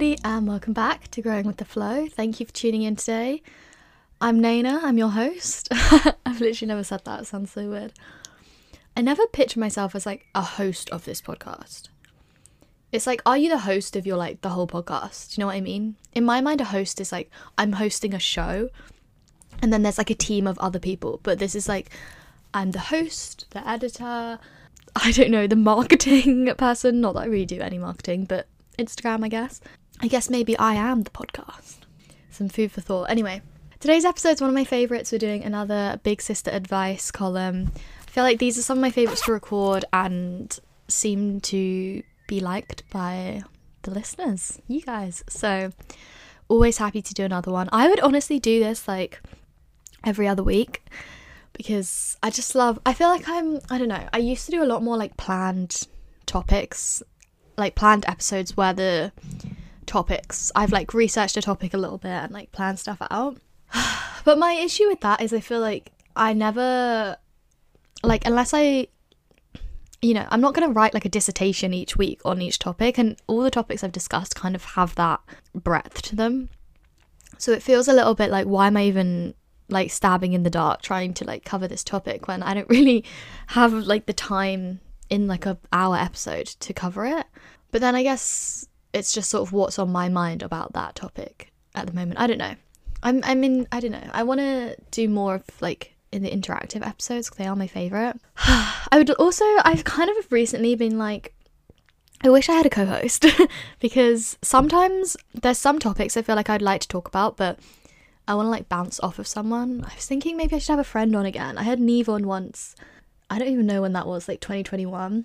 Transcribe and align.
everybody, 0.00 0.24
and 0.24 0.48
welcome 0.48 0.72
back 0.72 1.08
to 1.08 1.20
Growing 1.20 1.44
with 1.44 1.58
the 1.58 1.64
Flow. 1.66 2.08
Thank 2.08 2.40
you 2.40 2.46
for 2.46 2.52
tuning 2.54 2.80
in 2.80 2.96
today. 2.96 3.42
I'm 4.18 4.40
Naina, 4.40 4.82
I'm 4.82 4.96
your 4.96 5.10
host. 5.10 5.68
I've 6.24 6.40
literally 6.40 6.68
never 6.68 6.82
said 6.82 7.04
that, 7.04 7.20
it 7.20 7.26
sounds 7.26 7.50
so 7.50 7.68
weird. 7.68 7.92
I 8.96 9.02
never 9.02 9.26
picture 9.26 9.60
myself 9.60 9.94
as 9.94 10.06
like 10.06 10.24
a 10.34 10.40
host 10.40 10.88
of 10.88 11.04
this 11.04 11.20
podcast. 11.20 11.90
It's 12.92 13.06
like, 13.06 13.20
are 13.26 13.36
you 13.36 13.50
the 13.50 13.58
host 13.58 13.94
of 13.94 14.06
your 14.06 14.16
like 14.16 14.40
the 14.40 14.48
whole 14.48 14.66
podcast? 14.66 15.34
Do 15.34 15.34
you 15.34 15.42
know 15.42 15.48
what 15.48 15.56
I 15.56 15.60
mean? 15.60 15.96
In 16.14 16.24
my 16.24 16.40
mind, 16.40 16.62
a 16.62 16.64
host 16.64 16.98
is 16.98 17.12
like, 17.12 17.30
I'm 17.58 17.72
hosting 17.72 18.14
a 18.14 18.18
show, 18.18 18.70
and 19.60 19.70
then 19.70 19.82
there's 19.82 19.98
like 19.98 20.08
a 20.08 20.14
team 20.14 20.46
of 20.46 20.58
other 20.60 20.78
people, 20.78 21.20
but 21.22 21.38
this 21.38 21.54
is 21.54 21.68
like, 21.68 21.90
I'm 22.54 22.70
the 22.70 22.78
host, 22.78 23.48
the 23.50 23.68
editor, 23.68 24.38
I 24.96 25.12
don't 25.12 25.30
know, 25.30 25.46
the 25.46 25.56
marketing 25.56 26.50
person. 26.56 27.02
Not 27.02 27.16
that 27.16 27.24
I 27.24 27.26
really 27.26 27.44
do 27.44 27.60
any 27.60 27.76
marketing, 27.76 28.24
but 28.24 28.48
Instagram, 28.78 29.22
I 29.26 29.28
guess. 29.28 29.60
I 30.02 30.08
guess 30.08 30.30
maybe 30.30 30.58
I 30.58 30.74
am 30.74 31.02
the 31.02 31.10
podcast. 31.10 31.76
Some 32.30 32.48
food 32.48 32.72
for 32.72 32.80
thought. 32.80 33.10
Anyway, 33.10 33.42
today's 33.80 34.04
episode 34.06 34.30
is 34.30 34.40
one 34.40 34.48
of 34.48 34.54
my 34.54 34.64
favourites. 34.64 35.12
We're 35.12 35.18
doing 35.18 35.44
another 35.44 36.00
Big 36.02 36.22
Sister 36.22 36.50
advice 36.50 37.10
column. 37.10 37.70
I 37.76 38.10
feel 38.10 38.24
like 38.24 38.38
these 38.38 38.58
are 38.58 38.62
some 38.62 38.78
of 38.78 38.82
my 38.82 38.90
favourites 38.90 39.24
to 39.26 39.32
record 39.32 39.84
and 39.92 40.58
seem 40.88 41.40
to 41.42 42.02
be 42.28 42.40
liked 42.40 42.88
by 42.90 43.42
the 43.82 43.90
listeners, 43.90 44.60
you 44.68 44.80
guys. 44.80 45.22
So, 45.28 45.72
always 46.48 46.78
happy 46.78 47.02
to 47.02 47.14
do 47.14 47.24
another 47.24 47.52
one. 47.52 47.68
I 47.70 47.88
would 47.88 48.00
honestly 48.00 48.38
do 48.38 48.58
this 48.58 48.88
like 48.88 49.20
every 50.04 50.26
other 50.26 50.42
week 50.42 50.82
because 51.52 52.16
I 52.22 52.30
just 52.30 52.54
love 52.54 52.78
I 52.86 52.94
feel 52.94 53.08
like 53.08 53.28
I'm 53.28 53.60
I 53.70 53.76
don't 53.76 53.88
know. 53.88 54.08
I 54.14 54.18
used 54.18 54.46
to 54.46 54.50
do 54.50 54.62
a 54.62 54.64
lot 54.64 54.82
more 54.82 54.96
like 54.96 55.18
planned 55.18 55.86
topics 56.24 57.02
like 57.58 57.74
planned 57.74 58.06
episodes 58.08 58.56
where 58.56 58.72
the 58.72 59.12
topics 59.90 60.52
I've 60.54 60.70
like 60.70 60.94
researched 60.94 61.36
a 61.36 61.42
topic 61.42 61.74
a 61.74 61.76
little 61.76 61.98
bit 61.98 62.10
and 62.10 62.32
like 62.32 62.52
planned 62.52 62.78
stuff 62.78 62.98
out. 63.10 63.38
but 64.24 64.38
my 64.38 64.52
issue 64.52 64.86
with 64.86 65.00
that 65.00 65.20
is 65.20 65.32
I 65.32 65.40
feel 65.40 65.60
like 65.60 65.90
I 66.14 66.32
never 66.32 67.16
like 68.02 68.24
unless 68.24 68.54
I 68.54 68.86
you 70.00 70.14
know, 70.14 70.26
I'm 70.30 70.40
not 70.40 70.54
going 70.54 70.66
to 70.66 70.72
write 70.72 70.94
like 70.94 71.04
a 71.04 71.10
dissertation 71.10 71.74
each 71.74 71.96
week 71.96 72.22
on 72.24 72.40
each 72.40 72.58
topic 72.58 72.96
and 72.96 73.20
all 73.26 73.42
the 73.42 73.50
topics 73.50 73.84
I've 73.84 73.92
discussed 73.92 74.34
kind 74.34 74.54
of 74.54 74.64
have 74.64 74.94
that 74.94 75.20
breadth 75.54 76.00
to 76.02 76.16
them. 76.16 76.48
So 77.36 77.52
it 77.52 77.62
feels 77.62 77.86
a 77.86 77.92
little 77.92 78.14
bit 78.14 78.30
like 78.30 78.46
why 78.46 78.68
am 78.68 78.76
I 78.76 78.84
even 78.84 79.34
like 79.68 79.90
stabbing 79.90 80.32
in 80.32 80.44
the 80.44 80.50
dark 80.50 80.82
trying 80.82 81.14
to 81.14 81.24
like 81.24 81.44
cover 81.44 81.66
this 81.66 81.84
topic 81.84 82.28
when 82.28 82.42
I 82.44 82.54
don't 82.54 82.68
really 82.76 83.04
have 83.48 83.72
like 83.72 84.06
the 84.06 84.12
time 84.12 84.80
in 85.10 85.26
like 85.26 85.46
a 85.46 85.58
hour 85.72 85.96
episode 85.96 86.46
to 86.46 86.72
cover 86.72 87.04
it. 87.04 87.26
But 87.72 87.80
then 87.80 87.96
I 87.96 88.04
guess 88.04 88.66
it's 88.92 89.12
just 89.12 89.30
sort 89.30 89.46
of 89.46 89.52
what's 89.52 89.78
on 89.78 89.90
my 89.90 90.08
mind 90.08 90.42
about 90.42 90.72
that 90.72 90.94
topic 90.94 91.52
at 91.74 91.86
the 91.86 91.92
moment. 91.92 92.20
I 92.20 92.26
don't 92.26 92.38
know. 92.38 92.54
I'm 93.02 93.20
I'm 93.24 93.44
in 93.44 93.66
I 93.72 93.80
don't 93.80 93.92
know. 93.92 94.10
I 94.12 94.22
want 94.22 94.40
to 94.40 94.76
do 94.90 95.08
more 95.08 95.36
of 95.36 95.44
like 95.60 95.94
in 96.12 96.22
the 96.22 96.30
interactive 96.30 96.86
episodes 96.86 97.28
because 97.28 97.38
they 97.38 97.46
are 97.46 97.56
my 97.56 97.66
favorite. 97.66 98.16
I 98.36 98.96
would 98.96 99.10
also 99.10 99.44
I've 99.64 99.84
kind 99.84 100.10
of 100.10 100.30
recently 100.32 100.74
been 100.74 100.98
like 100.98 101.34
I 102.22 102.28
wish 102.28 102.48
I 102.48 102.54
had 102.54 102.66
a 102.66 102.70
co-host 102.70 103.24
because 103.80 104.36
sometimes 104.42 105.16
there's 105.32 105.58
some 105.58 105.78
topics 105.78 106.16
I 106.16 106.22
feel 106.22 106.36
like 106.36 106.50
I'd 106.50 106.60
like 106.60 106.82
to 106.82 106.88
talk 106.88 107.08
about 107.08 107.36
but 107.36 107.58
I 108.28 108.34
want 108.34 108.46
to 108.46 108.50
like 108.50 108.68
bounce 108.68 109.00
off 109.00 109.18
of 109.18 109.26
someone. 109.26 109.84
I 109.84 109.94
was 109.94 110.06
thinking 110.06 110.36
maybe 110.36 110.54
I 110.54 110.58
should 110.58 110.72
have 110.72 110.78
a 110.78 110.84
friend 110.84 111.16
on 111.16 111.26
again. 111.26 111.56
I 111.56 111.62
had 111.62 111.80
Neve 111.80 112.08
on 112.08 112.26
once 112.26 112.76
I 113.30 113.38
don't 113.38 113.48
even 113.48 113.66
know 113.66 113.80
when 113.80 113.92
that 113.92 114.08
was, 114.08 114.26
like 114.26 114.40
2021. 114.40 115.24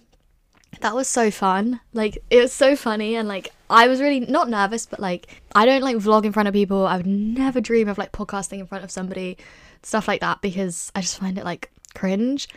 That 0.81 0.95
was 0.95 1.07
so 1.07 1.31
fun. 1.31 1.79
Like 1.93 2.17
it 2.29 2.41
was 2.41 2.53
so 2.53 2.75
funny 2.75 3.15
and 3.15 3.27
like 3.27 3.51
I 3.69 3.87
was 3.87 4.01
really 4.01 4.19
not 4.19 4.49
nervous, 4.49 4.85
but 4.85 4.99
like 4.99 5.41
I 5.55 5.65
don't 5.65 5.81
like 5.81 5.97
vlog 5.97 6.25
in 6.25 6.33
front 6.33 6.47
of 6.47 6.53
people. 6.53 6.85
I 6.85 6.97
would 6.97 7.07
never 7.07 7.61
dream 7.61 7.87
of 7.87 7.97
like 7.97 8.11
podcasting 8.11 8.59
in 8.59 8.67
front 8.67 8.83
of 8.83 8.91
somebody, 8.91 9.37
stuff 9.83 10.07
like 10.07 10.21
that 10.21 10.41
because 10.41 10.91
I 10.95 11.01
just 11.01 11.19
find 11.19 11.37
it 11.37 11.45
like 11.45 11.71
cringe. 11.95 12.47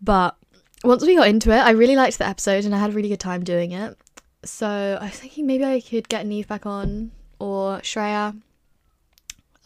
But 0.00 0.36
once 0.84 1.04
we 1.04 1.16
got 1.16 1.28
into 1.28 1.50
it, 1.50 1.58
I 1.58 1.70
really 1.70 1.96
liked 1.96 2.18
the 2.18 2.26
episode 2.26 2.64
and 2.64 2.74
I 2.74 2.78
had 2.78 2.90
a 2.90 2.94
really 2.94 3.08
good 3.08 3.20
time 3.20 3.44
doing 3.44 3.72
it. 3.72 3.98
So 4.44 4.98
I 5.00 5.06
was 5.06 5.14
thinking 5.14 5.46
maybe 5.46 5.64
I 5.64 5.80
could 5.80 6.08
get 6.08 6.26
Neve 6.26 6.48
back 6.48 6.64
on 6.64 7.10
or 7.38 7.78
Shreya 7.80 8.40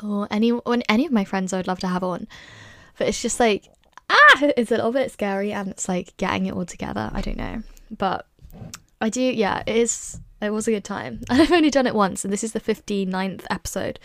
or 0.03 0.27
any 0.31 0.50
or 0.50 0.78
any 0.89 1.06
of 1.06 1.12
my 1.12 1.25
friends 1.25 1.53
I 1.53 1.59
would 1.59 1.69
love 1.69 1.78
to 1.81 1.89
have 1.89 2.03
on. 2.03 2.27
But 2.99 3.09
it's 3.09 3.23
just 3.23 3.39
like 3.39 3.69
ah, 4.11 4.39
it's 4.57 4.71
a 4.71 4.77
little 4.77 4.93
bit 4.93 5.11
scary 5.11 5.53
and 5.53 5.69
it's 5.69 5.89
like 5.89 6.17
getting 6.17 6.47
it 6.47 6.55
all 6.55 6.67
together. 6.67 7.11
I 7.13 7.21
don't 7.21 7.37
know. 7.37 7.63
But 7.91 8.27
I 9.01 9.09
do, 9.09 9.23
yeah, 9.23 9.63
it 9.67 9.77
is, 9.77 10.21
it 10.41 10.51
was 10.51 10.69
a 10.69 10.73
good 10.73 10.85
time. 10.85 11.21
And 11.29 11.43
I've 11.43 11.53
only 11.53 11.71
done 11.71 11.87
it 11.87 11.95
once 11.95 12.25
and 12.25 12.33
this 12.33 12.45
is 12.45 12.53
the 12.53 12.61
59th 12.61 13.45
episode. 13.51 13.99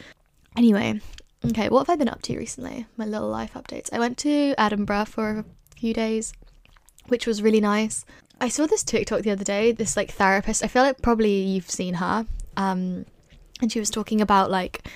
Anyway, 0.58 1.00
okay, 1.46 1.70
what 1.70 1.88
have 1.88 1.94
I 1.94 1.96
been 1.96 2.10
up 2.10 2.22
to 2.24 2.38
recently? 2.38 2.86
My 2.98 3.06
little 3.06 3.30
life 3.30 3.54
updates. 3.54 3.90
I 3.94 4.00
went 4.00 4.18
to 4.20 4.56
Edinburgh 4.58 5.06
for 5.06 5.40
a 5.40 5.46
few 5.76 5.94
days, 5.94 6.34
which 7.08 7.28
was 7.28 7.42
really 7.42 7.62
nice. 7.62 8.06
I 8.42 8.50
saw 8.50 8.66
this 8.68 8.84
TikTok 8.84 9.22
the 9.22 9.32
other 9.32 9.44
day, 9.44 9.72
this 9.72 9.98
like 9.98 10.12
therapist. 10.12 10.64
I 10.64 10.68
feel 10.68 10.84
like 10.84 11.02
probably 11.02 11.42
you've 11.42 11.70
seen 11.70 11.96
her. 11.96 12.26
Um, 12.56 13.06
and 13.62 13.72
she 13.72 13.80
was 13.80 13.90
talking 13.90 14.22
about 14.22 14.50
like 14.50 14.88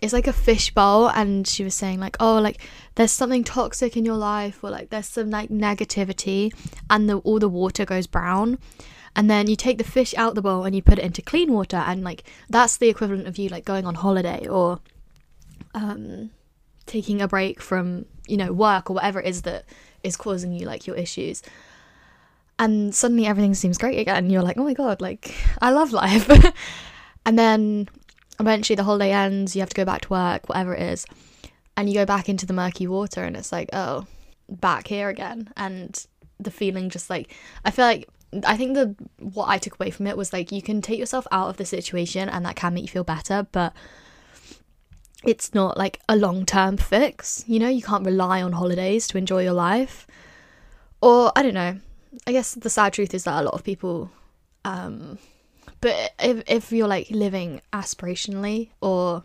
it's 0.00 0.12
like 0.12 0.26
a 0.26 0.32
fishbowl 0.32 1.08
and 1.08 1.46
she 1.46 1.64
was 1.64 1.74
saying 1.74 1.98
like 1.98 2.16
oh 2.20 2.38
like 2.38 2.60
there's 2.94 3.10
something 3.10 3.44
toxic 3.44 3.96
in 3.96 4.04
your 4.04 4.16
life 4.16 4.62
or 4.62 4.70
like 4.70 4.90
there's 4.90 5.08
some 5.08 5.30
like 5.30 5.50
negativity 5.50 6.52
and 6.88 7.08
the 7.08 7.18
all 7.18 7.38
the 7.38 7.48
water 7.48 7.84
goes 7.84 8.06
brown. 8.06 8.58
And 9.16 9.28
then 9.28 9.48
you 9.48 9.56
take 9.56 9.78
the 9.78 9.84
fish 9.84 10.14
out 10.16 10.36
the 10.36 10.42
bowl 10.42 10.64
and 10.64 10.76
you 10.76 10.82
put 10.82 10.98
it 10.98 11.04
into 11.04 11.22
clean 11.22 11.52
water 11.52 11.78
and 11.78 12.04
like 12.04 12.22
that's 12.48 12.76
the 12.76 12.88
equivalent 12.88 13.26
of 13.26 13.38
you 13.38 13.48
like 13.48 13.64
going 13.64 13.84
on 13.84 13.96
holiday 13.96 14.46
or 14.46 14.80
um 15.74 16.30
taking 16.86 17.20
a 17.20 17.26
break 17.26 17.60
from 17.60 18.06
you 18.26 18.36
know 18.36 18.52
work 18.52 18.90
or 18.90 18.94
whatever 18.94 19.20
it 19.20 19.26
is 19.26 19.42
that 19.42 19.64
is 20.04 20.16
causing 20.16 20.52
you 20.52 20.66
like 20.66 20.86
your 20.86 20.96
issues. 20.96 21.42
And 22.60 22.94
suddenly 22.94 23.26
everything 23.26 23.54
seems 23.54 23.78
great 23.78 23.98
again. 23.98 24.30
You're 24.30 24.42
like 24.42 24.58
oh 24.58 24.64
my 24.64 24.74
god 24.74 25.00
like 25.00 25.34
i 25.60 25.70
love 25.70 25.92
life. 25.92 26.28
And 27.28 27.38
then 27.38 27.90
eventually 28.40 28.76
the 28.76 28.84
holiday 28.84 29.12
ends, 29.12 29.54
you 29.54 29.60
have 29.60 29.70
to 29.70 29.76
go 29.76 29.84
back 29.84 30.02
to 30.02 30.08
work, 30.10 30.48
whatever 30.48 30.74
it 30.74 30.82
is, 30.82 31.06
and 31.76 31.88
you 31.88 31.94
go 31.94 32.06
back 32.06 32.28
into 32.28 32.46
the 32.46 32.52
murky 32.52 32.86
water, 32.86 33.22
and 33.24 33.36
it's 33.36 33.52
like, 33.52 33.70
oh, 33.72 34.06
back 34.48 34.88
here 34.88 35.08
again. 35.08 35.50
And 35.56 36.06
the 36.38 36.50
feeling 36.50 36.90
just 36.90 37.10
like, 37.10 37.34
I 37.64 37.70
feel 37.70 37.84
like, 37.84 38.08
I 38.46 38.56
think 38.56 38.74
the 38.74 38.94
what 39.18 39.48
I 39.48 39.58
took 39.58 39.74
away 39.80 39.90
from 39.90 40.06
it 40.06 40.16
was 40.16 40.32
like, 40.32 40.52
you 40.52 40.60
can 40.60 40.82
take 40.82 40.98
yourself 40.98 41.26
out 41.32 41.48
of 41.48 41.56
the 41.56 41.64
situation, 41.64 42.28
and 42.28 42.44
that 42.44 42.56
can 42.56 42.74
make 42.74 42.82
you 42.82 42.88
feel 42.88 43.04
better, 43.04 43.46
but 43.52 43.72
it's 45.24 45.52
not 45.52 45.76
like 45.76 46.00
a 46.08 46.16
long 46.16 46.46
term 46.46 46.76
fix. 46.76 47.44
You 47.46 47.58
know, 47.58 47.68
you 47.68 47.82
can't 47.82 48.06
rely 48.06 48.42
on 48.42 48.52
holidays 48.52 49.08
to 49.08 49.18
enjoy 49.18 49.42
your 49.42 49.52
life. 49.52 50.06
Or, 51.00 51.32
I 51.36 51.42
don't 51.42 51.54
know. 51.54 51.78
I 52.26 52.32
guess 52.32 52.54
the 52.54 52.70
sad 52.70 52.92
truth 52.92 53.14
is 53.14 53.24
that 53.24 53.40
a 53.40 53.44
lot 53.44 53.54
of 53.54 53.64
people 53.64 54.10
um, 54.64 55.18
but 55.80 56.12
if 56.18 56.42
if 56.46 56.72
you're 56.72 56.88
like 56.88 57.10
living 57.10 57.60
aspirationally 57.72 58.70
or 58.80 59.24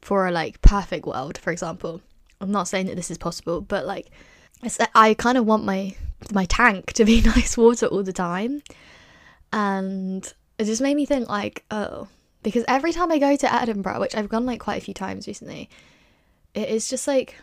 for 0.00 0.26
a 0.26 0.30
like 0.30 0.60
perfect 0.62 1.06
world, 1.06 1.38
for 1.38 1.50
example, 1.50 2.00
I'm 2.40 2.50
not 2.50 2.68
saying 2.68 2.86
that 2.86 2.96
this 2.96 3.10
is 3.10 3.18
possible, 3.18 3.60
but 3.60 3.86
like 3.86 4.10
I 4.94 5.14
kind 5.14 5.38
of 5.38 5.46
want 5.46 5.64
my 5.64 5.94
my 6.32 6.44
tank 6.44 6.92
to 6.94 7.04
be 7.04 7.20
nice 7.36 7.56
water 7.56 7.86
all 7.86 8.02
the 8.02 8.12
time, 8.12 8.62
and 9.52 10.32
it 10.58 10.64
just 10.64 10.82
made 10.82 10.96
me 10.96 11.06
think 11.06 11.28
like, 11.28 11.64
oh, 11.70 12.08
because 12.42 12.64
every 12.68 12.92
time 12.92 13.12
I 13.12 13.18
go 13.18 13.36
to 13.36 13.54
Edinburgh, 13.54 14.00
which 14.00 14.14
I've 14.14 14.28
gone 14.28 14.46
like 14.46 14.60
quite 14.60 14.80
a 14.80 14.84
few 14.84 14.94
times 14.94 15.26
recently, 15.26 15.68
it 16.54 16.68
is 16.68 16.88
just 16.88 17.06
like 17.06 17.36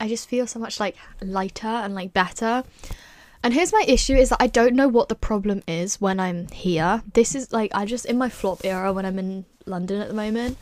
I 0.00 0.08
just 0.08 0.28
feel 0.28 0.46
so 0.46 0.58
much 0.58 0.80
like 0.80 0.96
lighter 1.20 1.66
and 1.66 1.94
like 1.94 2.12
better. 2.12 2.64
And 3.42 3.54
here's 3.54 3.72
my 3.72 3.84
issue 3.88 4.14
is 4.14 4.28
that 4.28 4.42
I 4.42 4.46
don't 4.46 4.74
know 4.74 4.88
what 4.88 5.08
the 5.08 5.14
problem 5.14 5.62
is 5.66 6.00
when 6.00 6.20
I'm 6.20 6.48
here. 6.48 7.02
This 7.14 7.34
is 7.34 7.52
like 7.52 7.70
I 7.74 7.86
just 7.86 8.04
in 8.04 8.18
my 8.18 8.28
flop 8.28 8.64
era 8.64 8.92
when 8.92 9.06
I'm 9.06 9.18
in 9.18 9.44
London 9.66 10.00
at 10.00 10.08
the 10.08 10.14
moment. 10.14 10.58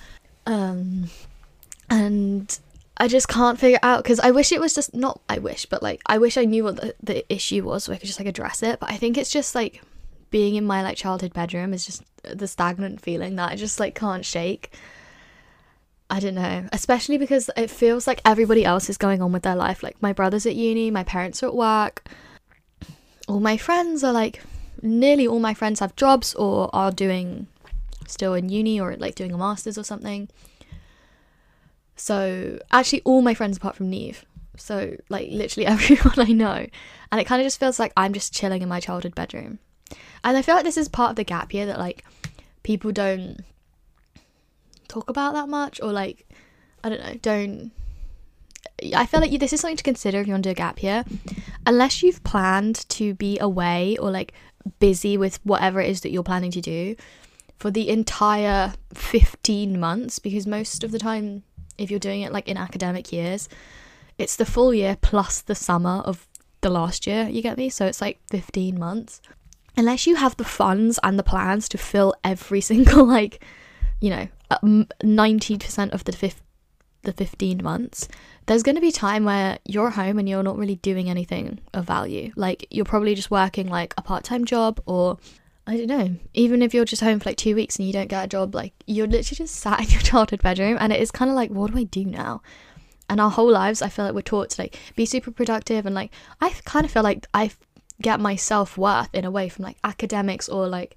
Um 0.47 1.11
and 1.91 2.59
I 2.97 3.09
just 3.09 3.29
can't 3.29 3.59
figure 3.59 3.81
out 3.83 4.03
because 4.03 4.21
I 4.21 4.31
wish 4.31 4.53
it 4.53 4.61
was 4.61 4.75
just 4.75 4.95
not 4.95 5.21
I 5.29 5.39
wish, 5.39 5.67
but 5.67 5.83
like 5.83 6.03
I 6.07 6.19
wish 6.19 6.37
I 6.37 6.45
knew 6.45 6.65
what 6.65 6.77
the, 6.77 6.95
the 7.03 7.33
issue 7.33 7.65
was 7.65 7.85
so 7.85 7.93
I 7.93 7.97
could 7.97 8.07
just 8.07 8.21
like 8.21 8.29
address 8.29 8.63
it. 8.63 8.79
But 8.79 8.91
I 8.91 8.97
think 8.97 9.19
it's 9.19 9.31
just 9.31 9.55
like 9.55 9.83
being 10.31 10.55
in 10.55 10.65
my 10.65 10.83
like 10.83 10.97
childhood 10.97 11.33
bedroom 11.33 11.75
is 11.75 11.85
just 11.85 12.03
the 12.23 12.47
stagnant 12.47 13.01
feeling 13.01 13.37
that 13.37 13.51
I 13.51 13.57
just 13.57 13.81
like 13.81 13.95
can't 13.95 14.25
shake. 14.25 14.73
I 16.11 16.21
don't 16.21 16.35
know, 16.35 16.67
especially 16.73 17.19
because 17.19 17.51
it 17.57 17.71
feels 17.71 18.07
like 18.07 18.23
everybody 18.25 18.65
else 18.65 18.89
is 18.89 18.97
going 18.97 19.21
on 19.21 19.33
with 19.33 19.43
their 19.43 19.57
life. 19.57 19.83
Like 19.83 20.01
my 20.01 20.13
brother's 20.13 20.47
at 20.47 20.55
uni, 20.55 20.91
my 20.91 21.05
parents 21.05 21.43
are 21.43 21.49
at 21.49 21.55
work, 21.55 22.05
all 23.29 23.41
my 23.41 23.57
friends 23.57 24.03
are 24.03 24.13
like 24.13 24.43
nearly 24.83 25.27
all 25.27 25.39
my 25.39 25.55
friends 25.55 25.81
have 25.81 25.95
jobs 25.97 26.35
or 26.35 26.75
are 26.75 26.91
doing 26.91 27.47
still 28.07 28.35
in 28.35 28.49
uni 28.49 28.81
or 28.81 28.97
like 28.97 29.15
doing 29.15 29.33
a 29.33 29.39
master's 29.39 29.79
or 29.79 29.85
something. 29.85 30.29
So 31.95 32.59
actually 32.71 33.03
all 33.03 33.23
my 33.23 33.35
friends 33.35 33.59
apart 33.59 33.77
from 33.77 33.91
Neve. 33.91 34.25
So 34.57 34.97
like 35.09 35.29
literally 35.31 35.67
everyone 35.75 36.19
I 36.19 36.33
know. 36.33 36.67
And 37.13 37.21
it 37.21 37.27
kind 37.27 37.41
of 37.41 37.47
just 37.47 37.61
feels 37.61 37.79
like 37.79 37.93
I'm 37.97 38.13
just 38.13 38.33
chilling 38.33 38.63
in 38.63 38.69
my 38.69 38.81
childhood 38.81 39.15
bedroom. 39.15 39.59
And 40.25 40.37
I 40.37 40.43
feel 40.43 40.55
like 40.55 40.65
this 40.65 40.77
is 40.77 40.89
part 40.89 41.11
of 41.11 41.17
the 41.17 41.25
gap 41.25 41.53
year 41.53 41.67
that 41.67 41.79
like 41.79 42.05
people 42.63 42.93
don't 42.93 43.45
talk 44.89 45.09
about 45.09 45.35
that 45.35 45.49
much 45.49 45.81
or 45.83 45.93
like 45.93 46.27
I 46.83 46.89
don't 46.89 47.01
know, 47.01 47.15
don't 47.21 47.73
I 48.95 49.07
feel 49.07 49.21
like 49.21 49.39
this 49.39 49.53
is 49.53 49.61
something 49.61 49.77
to 49.77 49.83
consider 49.83 50.21
if 50.21 50.27
you 50.27 50.33
want 50.33 50.45
to 50.45 50.49
do 50.49 50.53
a 50.53 50.55
gap 50.55 50.83
year. 50.83 51.05
Unless 51.67 52.03
you've 52.03 52.23
planned 52.25 52.89
to 52.91 53.15
be 53.15 53.39
away 53.39 53.97
or 53.99 54.11
like 54.11 54.33
busy 54.79 55.17
with 55.17 55.45
whatever 55.45 55.81
it 55.81 55.91
is 55.91 56.01
that 56.03 56.11
you're 56.11 56.23
planning 56.23 56.51
to 56.53 56.61
do 56.61 56.97
for 57.59 57.71
the 57.71 57.89
entire 57.89 58.75
15 58.95 59.79
months, 59.81 60.19
because 60.19 60.47
most 60.47 60.85
of 60.85 60.93
the 60.93 60.99
time, 60.99 61.43
if 61.77 61.91
you're 61.91 61.99
doing 61.99 62.23
it 62.23 62.33
like 62.33 62.49
in 62.49 62.57
academic 62.57 63.13
years, 63.13 63.49
it's 64.17 64.37
the 64.37 64.45
full 64.45 64.73
year 64.73 64.97
plus 65.01 65.41
the 65.41 65.55
summer 65.55 66.03
of 66.05 66.27
the 66.61 66.71
last 66.71 67.07
year, 67.07 67.29
you 67.29 67.43
get 67.43 67.57
me? 67.57 67.69
So 67.69 67.87
it's 67.87 68.01
like 68.01 68.19
15 68.31 68.79
months. 68.79 69.21
Unless 69.77 70.07
you 70.07 70.17
have 70.17 70.37
the 70.37 70.45
funds 70.45 70.99
and 71.03 71.19
the 71.19 71.23
plans 71.23 71.69
to 71.71 71.79
fill 71.79 72.15
every 72.25 72.61
single, 72.73 73.05
like, 73.05 73.45
you 74.01 74.11
know, 74.11 74.29
uh, 74.51 74.59
90% 74.59 75.91
of 75.93 76.05
the 76.05 76.13
the 77.09 77.17
15 77.17 77.63
months, 77.63 78.09
there's 78.47 78.63
going 78.63 78.75
to 78.75 78.81
be 78.81 78.93
time 78.93 79.25
where 79.25 79.59
you're 79.65 79.91
home 79.91 80.19
and 80.19 80.29
you're 80.29 80.43
not 80.43 80.57
really 80.57 80.77
doing 80.77 81.09
anything 81.09 81.61
of 81.75 81.85
value. 81.85 82.33
Like 82.37 82.67
you're 82.71 82.85
probably 82.85 83.15
just 83.15 83.31
working 83.31 83.69
like 83.69 83.95
a 83.97 84.03
part-time 84.03 84.45
job 84.45 84.81
or 84.87 85.19
I 85.67 85.77
don't 85.77 85.87
know, 85.87 86.17
even 86.33 86.63
if 86.63 86.73
you're 86.73 86.87
just 86.87 87.03
home 87.03 87.21
for 87.21 87.29
like 87.29 87.37
2 87.37 87.55
weeks 87.55 87.77
and 87.77 87.87
you 87.87 87.93
don't 87.93 88.09
get 88.09 88.25
a 88.25 88.29
job, 88.29 88.55
like 88.55 88.73
you're 88.87 89.07
literally 89.07 89.37
just 89.37 89.57
sat 89.63 89.81
in 89.81 89.91
your 89.91 90.01
childhood 90.01 90.43
bedroom 90.43 90.79
and 90.81 90.93
it 90.93 91.01
is 91.01 91.11
kind 91.11 91.31
of 91.31 91.37
like 91.37 91.51
what 91.51 91.73
do 91.73 91.79
I 91.79 91.85
do 91.85 92.05
now? 92.05 92.43
And 93.11 93.21
our 93.21 93.31
whole 93.31 93.51
lives 93.51 93.83
I 93.83 93.89
feel 93.89 94.05
like 94.05 94.15
we're 94.15 94.23
taught 94.23 94.51
to 94.51 94.63
like 94.63 94.79
be 94.97 95.07
super 95.07 95.31
productive 95.31 95.87
and 95.87 95.95
like 95.95 96.13
I 96.41 96.51
kind 96.65 96.85
of 96.85 96.93
feel 96.93 97.03
like 97.03 97.27
I 97.35 97.51
get 98.01 98.21
my 98.21 98.37
self-worth 98.37 99.15
in 99.15 99.25
a 99.25 99.31
way 99.31 99.49
from 99.49 99.65
like 99.65 99.77
academics 99.83 100.49
or 100.49 100.69
like 100.69 100.97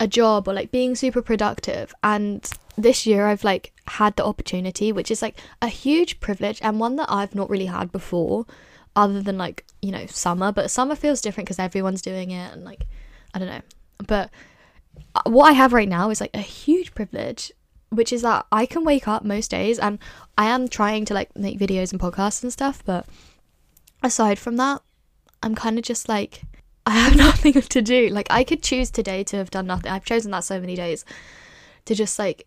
a 0.00 0.06
job 0.06 0.46
or 0.46 0.54
like 0.54 0.70
being 0.70 0.94
super 0.94 1.22
productive 1.22 1.94
and 2.02 2.50
this 2.78 3.06
year 3.06 3.26
I've 3.26 3.44
like 3.44 3.72
had 3.86 4.16
the 4.16 4.24
opportunity, 4.24 4.92
which 4.92 5.10
is 5.10 5.20
like 5.20 5.38
a 5.60 5.68
huge 5.68 6.20
privilege 6.20 6.60
and 6.62 6.78
one 6.78 6.96
that 6.96 7.10
I've 7.10 7.34
not 7.34 7.50
really 7.50 7.66
had 7.66 7.90
before, 7.90 8.46
other 8.94 9.20
than 9.20 9.36
like, 9.36 9.64
you 9.82 9.90
know, 9.90 10.06
summer. 10.06 10.52
But 10.52 10.70
summer 10.70 10.94
feels 10.94 11.20
different 11.20 11.46
because 11.46 11.58
everyone's 11.58 12.02
doing 12.02 12.30
it 12.30 12.52
and 12.52 12.64
like, 12.64 12.86
I 13.34 13.38
don't 13.40 13.48
know. 13.48 13.62
But 14.06 14.30
uh, 15.14 15.22
what 15.24 15.50
I 15.50 15.52
have 15.52 15.72
right 15.72 15.88
now 15.88 16.10
is 16.10 16.20
like 16.20 16.34
a 16.34 16.40
huge 16.40 16.94
privilege, 16.94 17.50
which 17.90 18.12
is 18.12 18.22
that 18.22 18.46
I 18.52 18.64
can 18.64 18.84
wake 18.84 19.08
up 19.08 19.24
most 19.24 19.50
days 19.50 19.78
and 19.78 19.98
I 20.36 20.46
am 20.46 20.68
trying 20.68 21.04
to 21.06 21.14
like 21.14 21.36
make 21.36 21.58
videos 21.58 21.90
and 21.92 22.00
podcasts 22.00 22.44
and 22.44 22.52
stuff. 22.52 22.82
But 22.84 23.06
aside 24.04 24.38
from 24.38 24.56
that, 24.56 24.82
I'm 25.42 25.56
kind 25.56 25.78
of 25.78 25.84
just 25.84 26.08
like, 26.08 26.42
I 26.86 26.92
have 26.92 27.16
nothing 27.16 27.52
to 27.60 27.82
do. 27.82 28.08
Like, 28.08 28.28
I 28.30 28.44
could 28.44 28.62
choose 28.62 28.90
today 28.90 29.24
to 29.24 29.36
have 29.36 29.50
done 29.50 29.66
nothing. 29.66 29.90
I've 29.90 30.04
chosen 30.04 30.30
that 30.30 30.44
so 30.44 30.60
many 30.60 30.76
days 30.76 31.04
to 31.84 31.94
just 31.94 32.18
like 32.18 32.46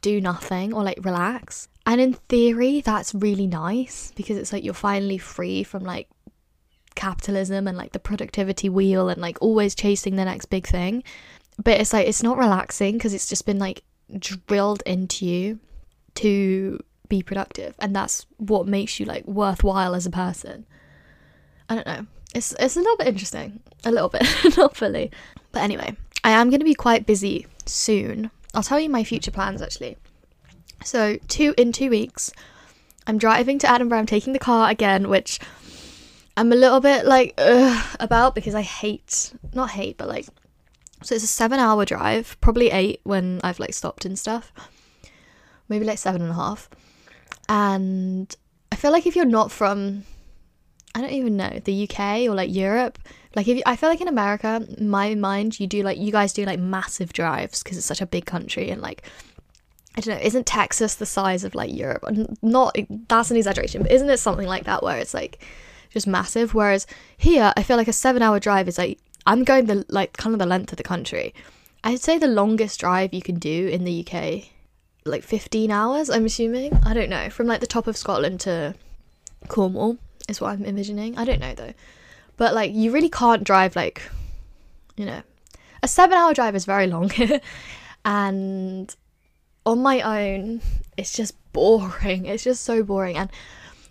do 0.00 0.20
nothing 0.20 0.72
or 0.72 0.82
like 0.82 0.98
relax. 1.04 1.68
And 1.86 2.00
in 2.00 2.14
theory, 2.14 2.80
that's 2.80 3.14
really 3.14 3.46
nice 3.46 4.12
because 4.14 4.36
it's 4.36 4.52
like 4.52 4.64
you're 4.64 4.74
finally 4.74 5.18
free 5.18 5.62
from 5.62 5.84
like 5.84 6.08
capitalism 6.94 7.66
and 7.66 7.76
like 7.76 7.92
the 7.92 7.98
productivity 7.98 8.68
wheel 8.68 9.08
and 9.08 9.20
like 9.20 9.38
always 9.40 9.74
chasing 9.74 10.16
the 10.16 10.24
next 10.24 10.46
big 10.46 10.66
thing. 10.66 11.02
But 11.62 11.80
it's 11.80 11.92
like 11.92 12.06
it's 12.06 12.22
not 12.22 12.38
relaxing 12.38 12.94
because 12.94 13.14
it's 13.14 13.28
just 13.28 13.46
been 13.46 13.58
like 13.58 13.82
drilled 14.46 14.82
into 14.86 15.26
you 15.26 15.60
to 16.16 16.80
be 17.08 17.22
productive 17.22 17.74
and 17.78 17.94
that's 17.94 18.26
what 18.36 18.66
makes 18.66 19.00
you 19.00 19.06
like 19.06 19.26
worthwhile 19.26 19.94
as 19.94 20.06
a 20.06 20.10
person. 20.10 20.66
I 21.68 21.76
don't 21.76 21.86
know. 21.86 22.06
It's 22.34 22.54
it's 22.58 22.76
a 22.76 22.80
little 22.80 22.96
bit 22.96 23.08
interesting. 23.08 23.60
A 23.84 23.90
little 23.90 24.08
bit, 24.08 24.26
not 24.56 24.76
fully. 24.76 25.10
But 25.52 25.62
anyway, 25.62 25.96
I 26.22 26.30
am 26.30 26.50
going 26.50 26.60
to 26.60 26.64
be 26.64 26.74
quite 26.74 27.06
busy 27.06 27.46
soon 27.66 28.30
I'll 28.54 28.62
tell 28.62 28.80
you 28.80 28.90
my 28.90 29.04
future 29.04 29.30
plans 29.30 29.62
actually. 29.62 29.96
So, 30.84 31.18
two 31.28 31.54
in 31.58 31.72
2 31.72 31.90
weeks, 31.90 32.32
I'm 33.06 33.18
driving 33.18 33.58
to 33.58 33.70
Edinburgh. 33.70 33.98
I'm 33.98 34.06
taking 34.06 34.32
the 34.32 34.38
car 34.38 34.70
again, 34.70 35.08
which 35.08 35.38
I'm 36.36 36.52
a 36.52 36.56
little 36.56 36.80
bit 36.80 37.04
like 37.04 37.34
ugh, 37.38 37.96
about 38.00 38.34
because 38.34 38.54
I 38.54 38.62
hate 38.62 39.32
not 39.54 39.70
hate, 39.70 39.98
but 39.98 40.08
like 40.08 40.26
so 41.02 41.14
it's 41.14 41.24
a 41.24 41.48
7-hour 41.48 41.84
drive, 41.86 42.36
probably 42.40 42.70
8 42.70 43.00
when 43.04 43.40
I've 43.42 43.58
like 43.58 43.72
stopped 43.72 44.04
and 44.04 44.18
stuff. 44.18 44.52
Maybe 45.68 45.84
like 45.84 45.98
seven 45.98 46.20
and 46.22 46.32
a 46.32 46.34
half. 46.34 46.68
And 47.48 48.34
I 48.72 48.76
feel 48.76 48.90
like 48.90 49.06
if 49.06 49.16
you're 49.16 49.24
not 49.24 49.50
from 49.50 50.04
I 50.94 51.00
don't 51.00 51.12
even 51.12 51.36
know, 51.36 51.60
the 51.64 51.88
UK 51.88 52.28
or 52.28 52.34
like 52.34 52.52
Europe, 52.52 52.98
like 53.36 53.46
if 53.46 53.56
you, 53.56 53.62
I 53.64 53.76
feel 53.76 53.88
like 53.88 54.00
in 54.00 54.08
America, 54.08 54.66
my 54.80 55.14
mind, 55.14 55.60
you 55.60 55.66
do 55.66 55.82
like 55.82 55.98
you 55.98 56.10
guys 56.10 56.32
do 56.32 56.44
like 56.44 56.58
massive 56.58 57.12
drives 57.12 57.62
because 57.62 57.76
it's 57.76 57.86
such 57.86 58.00
a 58.00 58.06
big 58.06 58.26
country 58.26 58.70
and 58.70 58.82
like 58.82 59.02
I 59.96 60.00
don't 60.00 60.16
know, 60.16 60.24
isn't 60.24 60.46
Texas 60.46 60.94
the 60.94 61.06
size 61.06 61.44
of 61.44 61.54
like 61.54 61.72
Europe? 61.72 62.04
Not 62.42 62.76
that's 63.08 63.30
an 63.30 63.36
exaggeration, 63.36 63.82
but 63.82 63.92
isn't 63.92 64.10
it 64.10 64.18
something 64.18 64.46
like 64.46 64.64
that 64.64 64.82
where 64.82 64.98
it's 64.98 65.14
like 65.14 65.44
just 65.90 66.06
massive? 66.06 66.54
Whereas 66.54 66.86
here, 67.16 67.52
I 67.56 67.62
feel 67.62 67.76
like 67.76 67.88
a 67.88 67.92
seven-hour 67.92 68.40
drive 68.40 68.68
is 68.68 68.78
like 68.78 68.98
I'm 69.26 69.44
going 69.44 69.66
the 69.66 69.84
like 69.88 70.16
kind 70.16 70.34
of 70.34 70.38
the 70.38 70.46
length 70.46 70.72
of 70.72 70.76
the 70.76 70.84
country. 70.84 71.34
I'd 71.82 72.00
say 72.00 72.18
the 72.18 72.26
longest 72.26 72.80
drive 72.80 73.14
you 73.14 73.22
can 73.22 73.38
do 73.38 73.68
in 73.68 73.84
the 73.84 74.06
UK, 74.06 74.50
like 75.04 75.22
15 75.22 75.70
hours. 75.70 76.10
I'm 76.10 76.26
assuming. 76.26 76.74
I 76.84 76.94
don't 76.94 77.10
know, 77.10 77.30
from 77.30 77.46
like 77.46 77.60
the 77.60 77.66
top 77.66 77.86
of 77.86 77.96
Scotland 77.96 78.40
to 78.40 78.74
Cornwall 79.48 79.98
is 80.28 80.40
what 80.40 80.50
I'm 80.50 80.64
envisioning. 80.64 81.16
I 81.18 81.24
don't 81.24 81.40
know 81.40 81.54
though. 81.54 81.74
But 82.40 82.54
like 82.54 82.72
you 82.72 82.90
really 82.90 83.10
can't 83.10 83.44
drive 83.44 83.76
like 83.76 84.00
you 84.96 85.04
know 85.04 85.20
a 85.82 85.86
7-hour 85.86 86.32
drive 86.32 86.56
is 86.56 86.64
very 86.64 86.86
long. 86.86 87.10
and 88.06 88.96
on 89.66 89.82
my 89.82 90.00
own 90.00 90.62
it's 90.96 91.12
just 91.12 91.34
boring. 91.52 92.24
It's 92.24 92.42
just 92.42 92.64
so 92.64 92.82
boring 92.82 93.18
and 93.18 93.28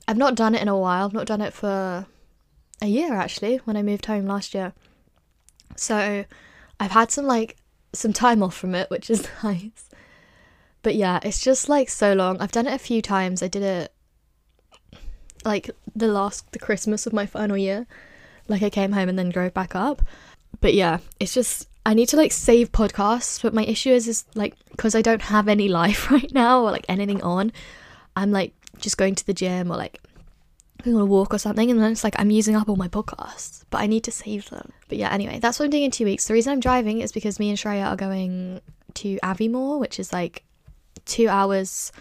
I've 0.08 0.18
not 0.18 0.34
done 0.34 0.56
it 0.56 0.64
in 0.64 0.68
a 0.68 0.76
while. 0.76 1.06
I've 1.06 1.14
not 1.14 1.28
done 1.28 1.42
it 1.42 1.54
for 1.54 2.08
a 2.82 2.88
year 2.88 3.14
actually 3.14 3.58
when 3.66 3.78
I 3.78 3.84
moved 3.84 4.08
home 4.08 4.26
last 4.26 4.56
year. 4.56 4.74
So 5.76 6.26
I've 6.80 6.92
had 6.92 7.12
some 7.12 7.26
like 7.26 7.56
some 7.94 8.14
time 8.14 8.42
off 8.42 8.58
from 8.58 8.74
it, 8.74 8.90
which 8.90 9.12
is 9.12 9.28
nice. 9.44 9.92
But 10.82 10.96
yeah, 10.96 11.20
it's 11.22 11.44
just 11.44 11.70
like 11.70 11.88
so 11.88 12.14
long. 12.14 12.42
I've 12.42 12.52
done 12.52 12.66
it 12.66 12.74
a 12.74 12.80
few 12.80 13.04
times. 13.04 13.44
I 13.44 13.48
did 13.48 13.62
it 13.62 13.94
like 15.46 15.70
the 15.96 16.08
last 16.08 16.52
the 16.52 16.58
Christmas 16.58 17.06
of 17.06 17.14
my 17.14 17.28
final 17.28 17.56
year 17.56 17.86
like 18.50 18.64
I 18.64 18.70
came 18.70 18.92
home 18.92 19.10
and 19.10 19.18
then 19.18 19.30
drove 19.30 19.54
back 19.54 19.76
up. 19.76 20.02
But 20.62 20.74
yeah, 20.74 21.00
it's 21.20 21.34
just 21.34 21.68
I 21.86 21.94
need 21.94 22.10
to 22.10 22.18
like 22.18 22.32
save 22.32 22.72
podcasts, 22.72 23.42
but 23.42 23.54
my 23.54 23.64
issue 23.64 23.92
is 23.92 24.08
is 24.08 24.26
like 24.36 24.56
because 24.72 24.96
I 24.96 25.02
don't 25.02 25.22
have 25.22 25.48
any 25.48 25.70
life 25.82 26.12
right 26.12 26.32
now 26.34 26.64
or 26.64 26.72
like 26.72 26.86
anything 26.90 27.22
on. 27.22 27.52
I'm 28.16 28.32
like 28.32 28.54
just 28.80 28.98
going 28.98 29.16
to 29.16 29.26
the 29.26 29.34
gym 29.34 29.72
or 29.72 29.78
like 29.78 30.00
going 30.84 30.96
on 30.96 31.02
a 31.02 31.06
walk 31.06 31.34
or 31.34 31.38
something, 31.38 31.70
and 31.70 31.80
then 31.80 31.92
it's 31.92 32.04
like 32.04 32.16
I'm 32.20 32.32
using 32.32 32.56
up 32.56 32.70
all 32.70 32.76
my 32.76 32.88
podcasts, 32.88 33.64
but 33.70 33.82
I 33.82 33.88
need 33.88 34.04
to 34.06 34.12
save 34.12 34.50
them. 34.50 34.72
But 34.88 34.98
yeah, 34.98 35.12
anyway, 35.12 35.40
that's 35.40 35.60
what 35.60 35.66
I'm 35.66 35.72
doing 35.72 35.84
in 35.84 35.92
two 35.92 36.06
weeks. 36.06 36.28
The 36.28 36.34
reason 36.34 36.54
I'm 36.54 36.60
driving 36.60 37.02
is 37.02 37.12
because 37.12 37.40
me 37.40 37.50
and 37.50 37.58
Shreya 37.58 37.86
are 37.86 37.96
going 37.96 38.62
to 38.96 39.20
Aviemore, 39.24 39.80
which 39.80 40.00
is 40.00 40.12
like 40.12 40.44
two 41.06 41.28
hours. 41.28 41.92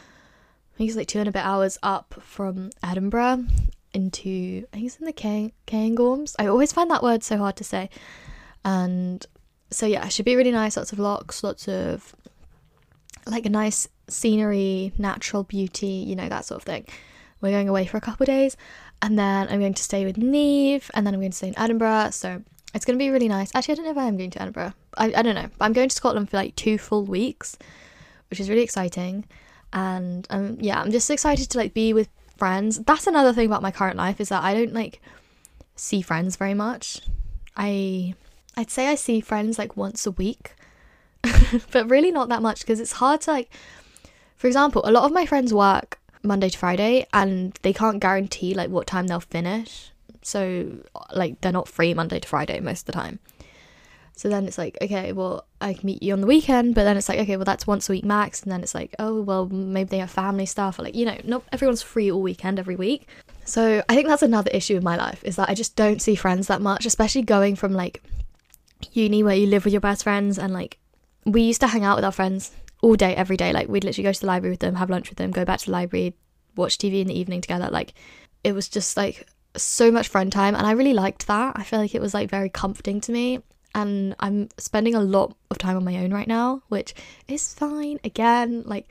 I 0.74 0.78
think 0.78 0.88
it's 0.88 0.96
like 0.96 1.08
two 1.08 1.18
and 1.18 1.28
a 1.28 1.32
bit 1.32 1.44
hours 1.44 1.78
up 1.82 2.14
from 2.20 2.70
Edinburgh, 2.82 3.46
into 3.94 4.66
I 4.72 4.76
think 4.76 4.86
it's 4.86 4.96
in 4.96 5.06
the 5.06 5.12
K- 5.12 5.52
Cairngorms. 5.66 6.34
I 6.38 6.46
always 6.46 6.72
find 6.72 6.90
that 6.90 7.02
word 7.02 7.22
so 7.22 7.38
hard 7.38 7.56
to 7.56 7.64
say. 7.64 7.90
And 8.64 9.24
so 9.70 9.86
yeah, 9.86 10.06
it 10.06 10.12
should 10.12 10.24
be 10.24 10.36
really 10.36 10.52
nice, 10.52 10.76
lots 10.76 10.92
of 10.92 10.98
lochs, 10.98 11.42
lots 11.42 11.68
of 11.68 12.14
like 13.26 13.46
a 13.46 13.50
nice 13.50 13.88
scenery, 14.08 14.92
natural 14.98 15.42
beauty, 15.42 15.86
you 15.86 16.16
know, 16.16 16.28
that 16.28 16.44
sort 16.44 16.60
of 16.60 16.64
thing. 16.64 16.86
We're 17.40 17.50
going 17.50 17.68
away 17.68 17.86
for 17.86 17.96
a 17.96 18.00
couple 18.00 18.26
days 18.26 18.56
and 19.00 19.18
then 19.18 19.48
I'm 19.48 19.60
going 19.60 19.74
to 19.74 19.82
stay 19.82 20.04
with 20.04 20.16
Neve 20.16 20.90
and 20.94 21.06
then 21.06 21.14
I'm 21.14 21.20
going 21.20 21.30
to 21.30 21.36
stay 21.36 21.48
in 21.48 21.58
Edinburgh. 21.58 22.10
So 22.10 22.42
it's 22.74 22.84
going 22.84 22.98
to 22.98 23.02
be 23.02 23.10
really 23.10 23.28
nice. 23.28 23.50
Actually, 23.54 23.72
I 23.72 23.76
don't 23.76 23.84
know 23.86 23.90
if 23.92 23.98
I 23.98 24.04
am 24.04 24.16
going 24.16 24.30
to 24.30 24.42
Edinburgh. 24.42 24.72
I, 24.96 25.12
I 25.16 25.22
don't 25.22 25.34
know. 25.34 25.48
I'm 25.60 25.72
going 25.72 25.88
to 25.88 25.94
Scotland 25.94 26.30
for 26.30 26.36
like 26.36 26.56
two 26.56 26.78
full 26.78 27.04
weeks, 27.04 27.56
which 28.30 28.40
is 28.40 28.50
really 28.50 28.62
exciting. 28.62 29.24
And 29.72 30.26
um, 30.30 30.56
yeah, 30.60 30.80
I'm 30.80 30.90
just 30.90 31.10
excited 31.10 31.50
to 31.50 31.58
like 31.58 31.74
be 31.74 31.92
with 31.92 32.08
friends. 32.38 32.78
That's 32.78 33.06
another 33.06 33.32
thing 33.32 33.46
about 33.46 33.62
my 33.62 33.70
current 33.70 33.96
life 33.96 34.20
is 34.20 34.30
that 34.30 34.42
I 34.42 34.54
don't 34.54 34.72
like 34.72 35.00
see 35.76 36.00
friends 36.00 36.36
very 36.36 36.54
much. 36.54 37.00
I 37.56 38.14
I'd 38.56 38.70
say 38.70 38.88
I 38.88 38.94
see 38.94 39.20
friends 39.20 39.58
like 39.58 39.76
once 39.76 40.06
a 40.06 40.12
week. 40.12 40.54
but 41.72 41.90
really 41.90 42.12
not 42.12 42.28
that 42.28 42.42
much 42.42 42.60
because 42.60 42.80
it's 42.80 42.92
hard 42.92 43.20
to 43.22 43.32
like 43.32 43.50
for 44.36 44.46
example, 44.46 44.82
a 44.84 44.92
lot 44.92 45.04
of 45.04 45.12
my 45.12 45.26
friends 45.26 45.52
work 45.52 45.98
Monday 46.22 46.48
to 46.48 46.56
Friday 46.56 47.06
and 47.12 47.58
they 47.62 47.72
can't 47.72 48.00
guarantee 48.00 48.54
like 48.54 48.70
what 48.70 48.86
time 48.86 49.08
they'll 49.08 49.20
finish. 49.20 49.90
So 50.22 50.78
like 51.12 51.40
they're 51.40 51.52
not 51.52 51.68
free 51.68 51.92
Monday 51.92 52.20
to 52.20 52.28
Friday 52.28 52.60
most 52.60 52.82
of 52.82 52.86
the 52.86 52.92
time. 52.92 53.18
So 54.18 54.28
then 54.28 54.46
it's 54.48 54.58
like, 54.58 54.76
okay, 54.82 55.12
well, 55.12 55.46
I 55.60 55.74
can 55.74 55.86
meet 55.86 56.02
you 56.02 56.12
on 56.12 56.20
the 56.20 56.26
weekend, 56.26 56.74
but 56.74 56.82
then 56.82 56.96
it's 56.96 57.08
like, 57.08 57.20
okay, 57.20 57.36
well, 57.36 57.44
that's 57.44 57.68
once 57.68 57.88
a 57.88 57.92
week 57.92 58.04
max. 58.04 58.42
And 58.42 58.50
then 58.50 58.64
it's 58.64 58.74
like, 58.74 58.92
oh, 58.98 59.22
well, 59.22 59.46
maybe 59.46 59.90
they 59.90 59.98
have 59.98 60.10
family 60.10 60.44
stuff, 60.44 60.76
or 60.76 60.82
like, 60.82 60.96
you 60.96 61.06
know, 61.06 61.16
not 61.22 61.44
everyone's 61.52 61.82
free 61.82 62.10
all 62.10 62.20
weekend 62.20 62.58
every 62.58 62.74
week. 62.74 63.06
So 63.44 63.80
I 63.88 63.94
think 63.94 64.08
that's 64.08 64.24
another 64.24 64.50
issue 64.52 64.76
in 64.76 64.82
my 64.82 64.96
life 64.96 65.22
is 65.22 65.36
that 65.36 65.48
I 65.48 65.54
just 65.54 65.76
don't 65.76 66.02
see 66.02 66.16
friends 66.16 66.48
that 66.48 66.60
much, 66.60 66.84
especially 66.84 67.22
going 67.22 67.54
from 67.54 67.72
like 67.72 68.02
uni 68.90 69.22
where 69.22 69.36
you 69.36 69.46
live 69.46 69.64
with 69.64 69.72
your 69.72 69.80
best 69.80 70.02
friends 70.02 70.36
and 70.36 70.52
like 70.52 70.78
we 71.24 71.42
used 71.42 71.60
to 71.60 71.68
hang 71.68 71.84
out 71.84 71.96
with 71.96 72.04
our 72.04 72.10
friends 72.10 72.50
all 72.82 72.96
day, 72.96 73.14
every 73.14 73.36
day. 73.36 73.52
Like 73.52 73.68
we'd 73.68 73.84
literally 73.84 74.02
go 74.02 74.12
to 74.12 74.20
the 74.20 74.26
library 74.26 74.50
with 74.50 74.60
them, 74.60 74.74
have 74.74 74.90
lunch 74.90 75.10
with 75.10 75.18
them, 75.18 75.30
go 75.30 75.44
back 75.44 75.60
to 75.60 75.66
the 75.66 75.72
library, 75.72 76.16
watch 76.56 76.76
TV 76.76 77.00
in 77.00 77.06
the 77.06 77.16
evening 77.16 77.40
together. 77.40 77.68
Like 77.70 77.94
it 78.42 78.52
was 78.52 78.68
just 78.68 78.96
like 78.96 79.28
so 79.56 79.92
much 79.92 80.08
friend 80.08 80.32
time 80.32 80.56
and 80.56 80.66
I 80.66 80.72
really 80.72 80.92
liked 80.92 81.28
that. 81.28 81.52
I 81.56 81.62
feel 81.62 81.78
like 81.78 81.94
it 81.94 82.00
was 82.00 82.14
like 82.14 82.28
very 82.28 82.48
comforting 82.48 83.00
to 83.02 83.12
me. 83.12 83.42
And 83.74 84.16
I'm 84.18 84.48
spending 84.58 84.94
a 84.94 85.00
lot 85.00 85.36
of 85.50 85.58
time 85.58 85.76
on 85.76 85.84
my 85.84 85.98
own 85.98 86.12
right 86.12 86.26
now, 86.26 86.62
which 86.68 86.94
is 87.28 87.54
fine. 87.54 88.00
Again, 88.02 88.62
like 88.66 88.88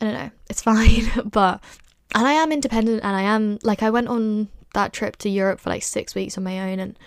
I 0.00 0.04
don't 0.04 0.14
know, 0.14 0.30
it's 0.48 0.62
fine. 0.62 1.10
but 1.30 1.62
and 2.14 2.26
I 2.26 2.32
am 2.34 2.52
independent 2.52 3.02
and 3.02 3.16
I 3.16 3.22
am 3.22 3.58
like 3.62 3.82
I 3.82 3.90
went 3.90 4.08
on 4.08 4.48
that 4.74 4.92
trip 4.92 5.16
to 5.16 5.28
Europe 5.28 5.60
for 5.60 5.70
like 5.70 5.82
six 5.82 6.14
weeks 6.14 6.36
on 6.36 6.44
my 6.44 6.72
own 6.72 6.78
and 6.78 6.98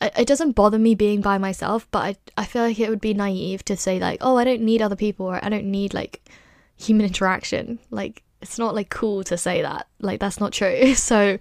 it 0.00 0.26
doesn't 0.26 0.52
bother 0.52 0.78
me 0.78 0.94
being 0.94 1.20
by 1.20 1.38
myself, 1.38 1.86
but 1.90 2.02
I, 2.02 2.16
I 2.36 2.44
feel 2.44 2.62
like 2.62 2.78
it 2.78 2.90
would 2.90 3.00
be 3.00 3.14
naive 3.14 3.64
to 3.66 3.76
say 3.76 3.98
like, 3.98 4.18
oh, 4.20 4.36
I 4.36 4.44
don't 4.44 4.62
need 4.62 4.82
other 4.82 4.96
people 4.96 5.26
or 5.26 5.42
I 5.42 5.48
don't 5.48 5.70
need 5.70 5.94
like 5.94 6.28
human 6.76 7.06
interaction. 7.06 7.78
Like 7.90 8.22
it's 8.42 8.58
not 8.58 8.74
like 8.74 8.90
cool 8.90 9.24
to 9.24 9.38
say 9.38 9.62
that. 9.62 9.86
Like 10.00 10.20
that's 10.20 10.40
not 10.40 10.52
true. 10.52 10.94
So 10.94 11.38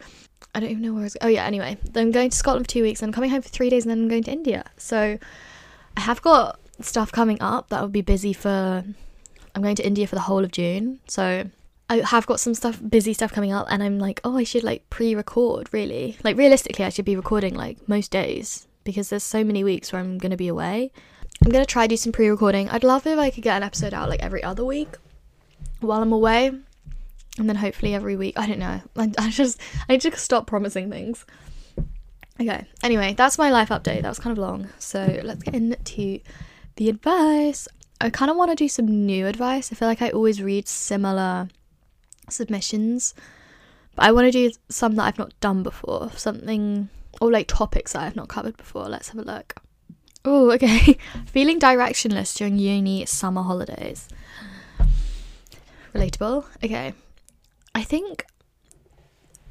I 0.55 0.59
don't 0.59 0.69
even 0.69 0.83
know 0.83 0.93
where 0.93 1.01
I 1.01 1.05
was. 1.05 1.17
Oh 1.21 1.27
yeah. 1.27 1.45
Anyway, 1.45 1.77
I'm 1.95 2.11
going 2.11 2.29
to 2.29 2.37
Scotland 2.37 2.65
for 2.65 2.71
two 2.71 2.83
weeks. 2.83 3.01
I'm 3.01 3.11
coming 3.11 3.29
home 3.29 3.41
for 3.41 3.49
three 3.49 3.69
days, 3.69 3.85
and 3.85 3.91
then 3.91 4.03
I'm 4.03 4.07
going 4.07 4.23
to 4.23 4.31
India. 4.31 4.63
So 4.77 5.17
I 5.97 5.99
have 5.99 6.21
got 6.21 6.59
stuff 6.79 7.11
coming 7.11 7.41
up 7.41 7.69
that 7.69 7.81
will 7.81 7.89
be 7.89 8.01
busy 8.01 8.33
for. 8.33 8.83
I'm 9.55 9.61
going 9.61 9.75
to 9.75 9.85
India 9.85 10.07
for 10.07 10.15
the 10.15 10.21
whole 10.21 10.43
of 10.43 10.51
June. 10.51 10.99
So 11.07 11.49
I 11.89 11.97
have 11.97 12.25
got 12.25 12.39
some 12.39 12.53
stuff, 12.53 12.81
busy 12.87 13.13
stuff 13.13 13.31
coming 13.31 13.51
up, 13.51 13.67
and 13.69 13.83
I'm 13.83 13.99
like, 13.99 14.21
oh, 14.23 14.37
I 14.37 14.43
should 14.43 14.63
like 14.63 14.89
pre-record. 14.89 15.69
Really, 15.71 16.17
like 16.23 16.37
realistically, 16.37 16.85
I 16.85 16.89
should 16.89 17.05
be 17.05 17.15
recording 17.15 17.55
like 17.55 17.87
most 17.87 18.11
days 18.11 18.67
because 18.83 19.09
there's 19.09 19.23
so 19.23 19.43
many 19.43 19.63
weeks 19.63 19.91
where 19.91 20.01
I'm 20.01 20.17
gonna 20.17 20.37
be 20.37 20.47
away. 20.47 20.91
I'm 21.43 21.51
gonna 21.51 21.65
try 21.65 21.87
do 21.87 21.97
some 21.97 22.11
pre-recording. 22.11 22.69
I'd 22.69 22.83
love 22.83 23.07
if 23.07 23.17
I 23.17 23.29
could 23.29 23.43
get 23.43 23.57
an 23.57 23.63
episode 23.63 23.93
out 23.93 24.09
like 24.09 24.21
every 24.21 24.43
other 24.43 24.63
week 24.63 24.89
while 25.79 26.01
I'm 26.01 26.13
away, 26.13 26.51
and 27.37 27.49
then 27.49 27.55
hopefully 27.55 27.93
every 27.93 28.15
week. 28.15 28.37
I 28.37 28.47
don't 28.47 28.59
know. 28.59 28.81
I, 28.95 29.11
I 29.17 29.29
just 29.29 29.59
I 29.87 29.93
need 29.93 30.01
to 30.01 30.15
stop 30.17 30.47
promising 30.47 30.89
things. 30.89 31.25
Okay. 32.39 32.65
Anyway, 32.81 33.13
that's 33.13 33.37
my 33.37 33.51
life 33.51 33.69
update. 33.69 34.01
That 34.01 34.09
was 34.09 34.19
kind 34.19 34.35
of 34.35 34.41
long, 34.41 34.69
so 34.79 35.19
let's 35.23 35.43
get 35.43 35.53
into 35.53 36.19
the 36.75 36.89
advice. 36.89 37.67
I 38.01 38.09
kind 38.09 38.31
of 38.31 38.37
want 38.37 38.51
to 38.51 38.55
do 38.55 38.67
some 38.67 38.87
new 38.87 39.27
advice. 39.27 39.71
I 39.71 39.75
feel 39.75 39.87
like 39.87 40.01
I 40.01 40.09
always 40.09 40.41
read 40.41 40.67
similar 40.67 41.47
submissions. 42.29 43.13
But 43.95 44.05
I 44.05 44.11
want 44.11 44.25
to 44.25 44.31
do 44.31 44.51
some 44.69 44.95
that 44.95 45.03
I've 45.03 45.19
not 45.19 45.39
done 45.39 45.63
before, 45.63 46.11
something 46.15 46.89
or 47.21 47.31
like 47.31 47.47
topics 47.47 47.93
that 47.93 48.01
I've 48.01 48.15
not 48.15 48.27
covered 48.27 48.57
before. 48.57 48.89
Let's 48.89 49.09
have 49.09 49.19
a 49.19 49.23
look. 49.23 49.55
Oh, 50.25 50.51
okay. 50.53 50.97
Feeling 51.27 51.59
directionless 51.59 52.35
during 52.35 52.57
uni 52.57 53.05
summer 53.05 53.43
holidays. 53.43 54.07
Relatable. 55.93 56.45
Okay. 56.63 56.93
I 57.75 57.83
think 57.83 58.25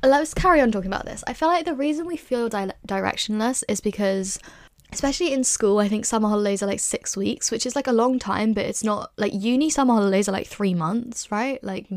let's 0.03 0.35
carry 0.35 0.61
on 0.61 0.73
talking 0.73 0.91
about 0.91 1.07
this. 1.07 1.23
I 1.27 1.33
feel 1.33 1.49
like 1.49 1.65
the 1.65 1.75
reason 1.75 2.07
we 2.07 2.17
feel 2.17 2.49
di- 2.49 2.73
directionless 2.87 3.63
is 3.69 3.81
because 3.81 4.39
especially 4.93 5.33
in 5.33 5.45
school, 5.45 5.79
I 5.79 5.89
think 5.89 6.05
summer 6.05 6.29
holidays 6.29 6.63
are 6.63 6.67
like 6.67 6.81
6 6.81 7.17
weeks, 7.17 7.51
which 7.51 7.65
is 7.65 7.75
like 7.75 7.87
a 7.87 7.93
long 7.93 8.19
time, 8.19 8.53
but 8.53 8.67
it's 8.67 8.85
not 8.85 9.13
like 9.17 9.33
uni 9.35 9.71
summer 9.71 9.95
holidays 9.95 10.29
are 10.29 10.33
like 10.33 10.47
3 10.47 10.75
months, 10.75 11.31
right? 11.33 11.63
Like 11.65 11.89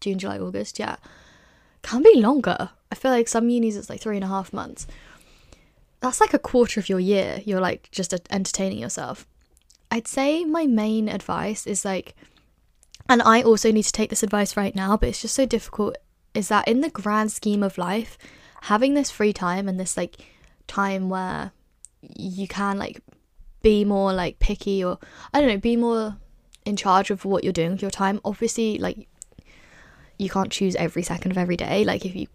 June, 0.00 0.18
July, 0.18 0.38
August, 0.38 0.78
yeah. 0.78 0.96
Can 1.82 2.02
be 2.02 2.14
longer. 2.16 2.70
I 2.90 2.94
feel 2.94 3.10
like 3.10 3.28
some 3.28 3.50
unis 3.50 3.76
it's 3.76 3.90
like 3.90 4.00
three 4.00 4.16
and 4.16 4.24
a 4.24 4.28
half 4.28 4.52
months. 4.52 4.86
That's 6.00 6.20
like 6.20 6.32
a 6.32 6.38
quarter 6.38 6.78
of 6.78 6.88
your 6.88 7.00
year. 7.00 7.40
You're 7.44 7.60
like 7.60 7.90
just 7.90 8.14
entertaining 8.30 8.78
yourself. 8.78 9.26
I'd 9.90 10.06
say 10.06 10.44
my 10.44 10.66
main 10.66 11.08
advice 11.08 11.66
is 11.66 11.84
like, 11.84 12.14
and 13.08 13.22
I 13.22 13.42
also 13.42 13.70
need 13.70 13.84
to 13.84 13.92
take 13.92 14.10
this 14.10 14.22
advice 14.22 14.56
right 14.56 14.74
now, 14.74 14.96
but 14.96 15.08
it's 15.08 15.22
just 15.22 15.34
so 15.34 15.46
difficult. 15.46 15.96
Is 16.34 16.48
that 16.48 16.66
in 16.66 16.80
the 16.80 16.90
grand 16.90 17.32
scheme 17.32 17.62
of 17.62 17.78
life, 17.78 18.18
having 18.62 18.94
this 18.94 19.10
free 19.10 19.32
time 19.32 19.68
and 19.68 19.78
this 19.78 19.96
like 19.96 20.16
time 20.66 21.08
where 21.08 21.52
you 22.16 22.48
can 22.48 22.78
like 22.78 23.00
be 23.62 23.84
more 23.84 24.12
like 24.12 24.38
picky 24.38 24.82
or 24.82 24.98
I 25.32 25.40
don't 25.40 25.48
know, 25.48 25.58
be 25.58 25.76
more 25.76 26.16
in 26.64 26.76
charge 26.76 27.10
of 27.10 27.24
what 27.24 27.44
you're 27.44 27.52
doing 27.52 27.72
with 27.72 27.82
your 27.82 27.90
time. 27.90 28.20
Obviously, 28.24 28.78
like 28.78 29.08
you 30.18 30.30
can't 30.30 30.50
choose 30.50 30.74
every 30.76 31.02
second 31.02 31.30
of 31.30 31.38
every 31.38 31.56
day, 31.56 31.84
like 31.84 32.04
if 32.04 32.14
you 32.16 32.26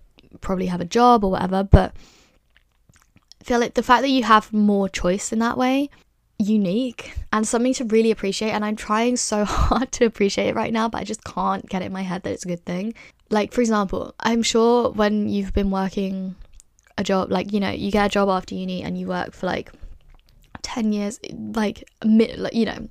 probably 0.42 0.68
have 0.68 0.82
a 0.82 0.86
job 0.86 1.24
or 1.24 1.32
whatever, 1.32 1.64
but 1.64 1.94
I 3.42 3.44
feel 3.44 3.60
like 3.60 3.74
the 3.74 3.84
fact 3.84 4.02
that 4.04 4.10
you 4.10 4.24
have 4.24 4.54
more 4.54 4.88
choice 4.88 5.32
in 5.32 5.40
that 5.40 5.58
way, 5.58 5.90
unique 6.40 7.14
and 7.34 7.48
something 7.48 7.74
to 7.76 7.84
really 7.86 8.12
appreciate. 8.12 8.52
And 8.52 8.66
I'm 8.66 8.76
trying 8.76 9.18
so 9.18 9.46
hard 9.46 9.92
to 9.94 10.06
appreciate 10.06 10.48
it 10.48 10.56
right 10.56 10.74
now, 10.74 10.90
but 10.90 11.00
I 11.00 11.04
just 11.04 11.24
can't 11.24 11.68
get 11.70 11.82
it 11.82 11.86
in 11.86 11.94
my 11.94 12.02
head 12.02 12.24
that 12.24 12.32
it's 12.32 12.46
a 12.46 12.48
good 12.48 12.66
thing. 12.66 12.94
Like, 13.30 13.54
for 13.54 13.62
example, 13.62 14.16
I'm 14.20 14.42
sure 14.42 14.90
when 14.92 15.30
you've 15.30 15.54
been 15.54 15.70
working 15.70 16.36
a 16.98 17.04
job, 17.04 17.32
like, 17.32 17.54
you 17.54 17.60
know, 17.60 17.70
you 17.70 17.92
get 17.92 18.08
a 18.08 18.10
job 18.10 18.30
after 18.30 18.56
uni 18.56 18.82
and 18.82 18.98
you 18.98 19.08
work 19.08 19.34
for 19.34 19.46
like 19.46 19.72
10 20.64 20.94
years, 20.94 21.20
like, 21.54 21.84
you 22.04 22.66
know, 22.66 22.88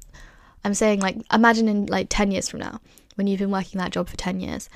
I'm 0.65 0.75
saying, 0.75 1.01
like, 1.01 1.17
imagine 1.33 1.69
in 1.69 1.87
like 1.87 2.07
10 2.11 2.31
years 2.31 2.49
from 2.49 2.61
now, 2.61 2.81
when 3.17 3.27
you've 3.27 3.41
been 3.41 3.51
working 3.51 3.79
that 3.79 3.91
job 3.91 4.09
for 4.09 4.17
10 4.17 4.41
years, 4.41 4.69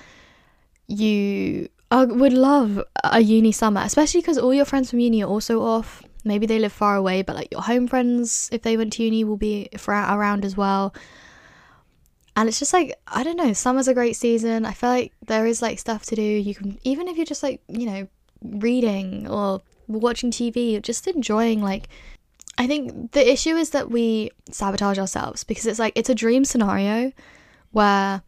you 0.89 1.69
uh, 1.91 2.07
would 2.09 2.33
love 2.33 2.83
a 3.05 3.21
uni 3.21 3.53
summer, 3.53 3.83
especially 3.85 4.21
because 4.21 4.39
all 4.39 4.53
your 4.53 4.65
friends 4.65 4.91
from 4.91 4.99
uni 4.99 5.23
are 5.23 5.29
also 5.29 5.61
off. 5.63 6.03
Maybe 6.25 6.47
they 6.47 6.59
live 6.59 6.73
far 6.73 6.97
away, 6.97 7.23
but 7.23 7.37
like 7.37 7.49
your 7.51 7.63
home 7.63 7.87
friends, 7.87 8.49
if 8.53 8.63
they 8.63 8.77
went 8.77 8.93
to 8.95 9.03
uni, 9.03 9.25
will 9.25 9.37
be 9.37 9.69
around 9.89 10.45
as 10.45 10.57
well. 10.57 10.95
And 12.37 12.49
it's 12.49 12.59
just 12.59 12.73
like, 12.73 12.95
I 13.07 13.23
don't 13.23 13.37
know, 13.37 13.53
summer's 13.53 13.89
a 13.89 13.95
great 13.95 14.17
season. 14.17 14.65
I 14.65 14.73
feel 14.73 14.89
like 14.89 15.13
there 15.27 15.47
is 15.47 15.61
like 15.61 15.79
stuff 15.79 16.05
to 16.07 16.17
do. 16.17 16.23
You 16.23 16.55
can, 16.55 16.79
even 16.85 17.09
if 17.09 17.17
you're 17.17 17.27
just 17.27 17.43
like, 17.43 17.61
you 17.69 17.87
know, 17.87 18.09
reading 18.43 19.29
or 19.29 19.61
watching 19.89 20.31
TV, 20.31 20.77
or 20.77 20.81
just 20.81 21.07
enjoying 21.07 21.63
like 21.63 21.89
I 22.59 22.67
think 22.67 23.13
the 23.13 23.33
issue 23.33 23.57
is 23.57 23.71
that 23.71 23.91
we 23.91 24.31
sabotage 24.51 24.99
ourselves 24.99 25.45
because 25.45 25.67
it's 25.67 25.79
like 25.79 25.93
it's 25.97 26.11
a 26.11 26.15
dream 26.15 26.45
scenario 26.45 27.13
where 27.73 28.23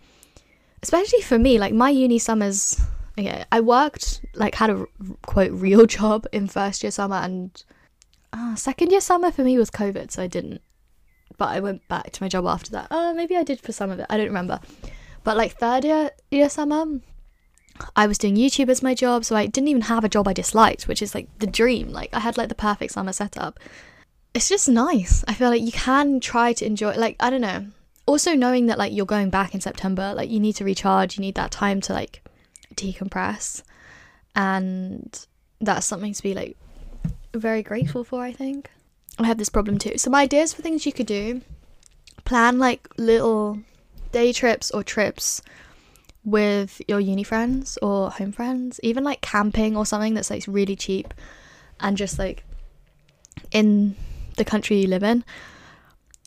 especially 0.83 1.21
for 1.21 1.39
me 1.39 1.59
like 1.59 1.75
my 1.75 1.91
uni 1.91 2.19
summers 2.19 2.81
okay 3.19 3.45
i 3.53 3.61
worked 3.61 4.23
like 4.35 4.55
had 4.55 4.71
a 4.71 4.87
quote 5.23 5.53
real 5.53 5.87
job 5.99 6.27
in 6.33 6.47
first 6.47 6.83
year 6.83 6.91
summer 6.91 7.17
and 7.17 7.65
uh, 8.35 8.57
second 8.57 8.91
year 8.91 9.01
summer 9.01 9.31
for 9.31 9.45
me 9.45 9.57
was 9.57 9.71
covid 9.71 10.11
so 10.11 10.23
i 10.23 10.27
didn't. 10.27 10.61
But 11.37 11.51
i 11.51 11.61
went 11.61 11.87
back 11.89 12.11
to 12.13 12.23
my 12.23 12.29
job 12.29 12.47
after 12.47 12.71
that. 12.73 12.89
Uh, 12.91 13.13
maybe 13.15 13.37
i 13.37 13.43
did 13.45 13.61
for 13.61 13.73
some 13.73 13.91
of 13.91 13.99
it. 14.01 14.07
I 14.11 14.17
don't 14.17 14.27
remember. 14.27 14.61
But 15.23 15.37
like 15.37 15.53
third 15.59 15.85
year, 15.85 16.11
year 16.31 16.49
summer 16.49 17.01
i 17.97 18.07
was 18.07 18.19
doing 18.19 18.37
youtube 18.37 18.69
as 18.69 18.85
my 18.85 18.95
job 18.95 19.25
so 19.25 19.35
i 19.35 19.47
didn't 19.47 19.67
even 19.67 19.83
have 19.83 20.05
a 20.05 20.09
job 20.09 20.29
i 20.29 20.33
disliked 20.33 20.87
which 20.87 21.03
is 21.03 21.15
like 21.15 21.29
the 21.39 21.47
dream. 21.47 21.91
Like 21.91 22.11
i 22.13 22.21
had 22.21 22.37
like 22.37 22.49
the 22.49 22.55
perfect 22.55 22.93
summer 22.93 23.13
setup. 23.13 23.59
It's 24.33 24.49
just 24.49 24.69
nice. 24.69 25.25
I 25.29 25.35
feel 25.35 25.49
like 25.49 25.63
you 25.63 25.71
can 25.71 26.19
try 26.19 26.53
to 26.55 26.67
enjoy 26.67 26.95
like 26.97 27.17
i 27.21 27.31
don't 27.31 27.41
know. 27.41 27.67
Also 28.07 28.35
knowing 28.35 28.67
that 28.67 28.79
like 28.79 28.93
you're 28.93 29.07
going 29.07 29.31
back 29.31 29.55
in 29.55 29.61
September, 29.61 30.13
like 30.15 30.29
you 30.29 30.41
need 30.41 30.57
to 30.57 30.65
recharge, 30.65 31.17
you 31.17 31.23
need 31.23 31.37
that 31.37 31.51
time 31.51 31.81
to 31.83 31.93
like 31.93 32.23
decompress. 32.75 33.63
And 34.37 35.27
that's 35.61 35.87
something 35.87 36.13
to 36.13 36.23
be 36.23 36.35
like 36.35 36.57
very 37.41 37.63
grateful 37.63 38.05
for, 38.05 38.23
I 38.23 38.33
think. 38.33 38.71
I 39.19 39.27
have 39.27 39.39
this 39.39 39.49
problem 39.49 39.79
too. 39.79 39.99
So 39.99 40.11
my 40.11 40.23
ideas 40.23 40.53
for 40.53 40.63
things 40.63 40.87
you 40.87 40.93
could 40.93 41.07
do, 41.07 41.43
plan 42.25 42.59
like 42.59 42.89
little 42.97 43.59
day 44.13 44.33
trips 44.33 44.71
or 44.71 44.83
trips 44.83 45.43
with 46.25 46.81
your 46.89 47.01
uni 47.01 47.23
friends 47.23 47.79
or 47.83 48.11
home 48.11 48.33
friends, 48.33 48.81
even 48.83 49.05
like 49.05 49.21
camping 49.21 49.77
or 49.77 49.87
something 49.87 50.15
that's 50.15 50.31
like 50.31 50.45
really 50.47 50.77
cheap 50.77 51.13
and 51.81 51.97
just 51.97 52.19
like 52.19 52.45
in 53.53 53.95
the 54.37 54.45
country 54.45 54.79
you 54.79 54.89
live 54.89 55.03
in. 55.03 55.25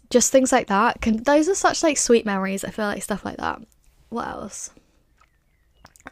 Just 0.10 0.32
things 0.32 0.52
like 0.52 0.68
that 0.68 1.02
can 1.02 1.24
those 1.24 1.50
are 1.50 1.56
such 1.56 1.84
like 1.84 1.98
sweet 1.98 2.26
memories. 2.26 2.64
I 2.64 2.70
feel 2.70 2.86
like 2.86 3.04
stuff 3.04 3.26
like 3.26 3.38
that. 3.38 3.62
What 4.10 4.28
else? 4.28 4.70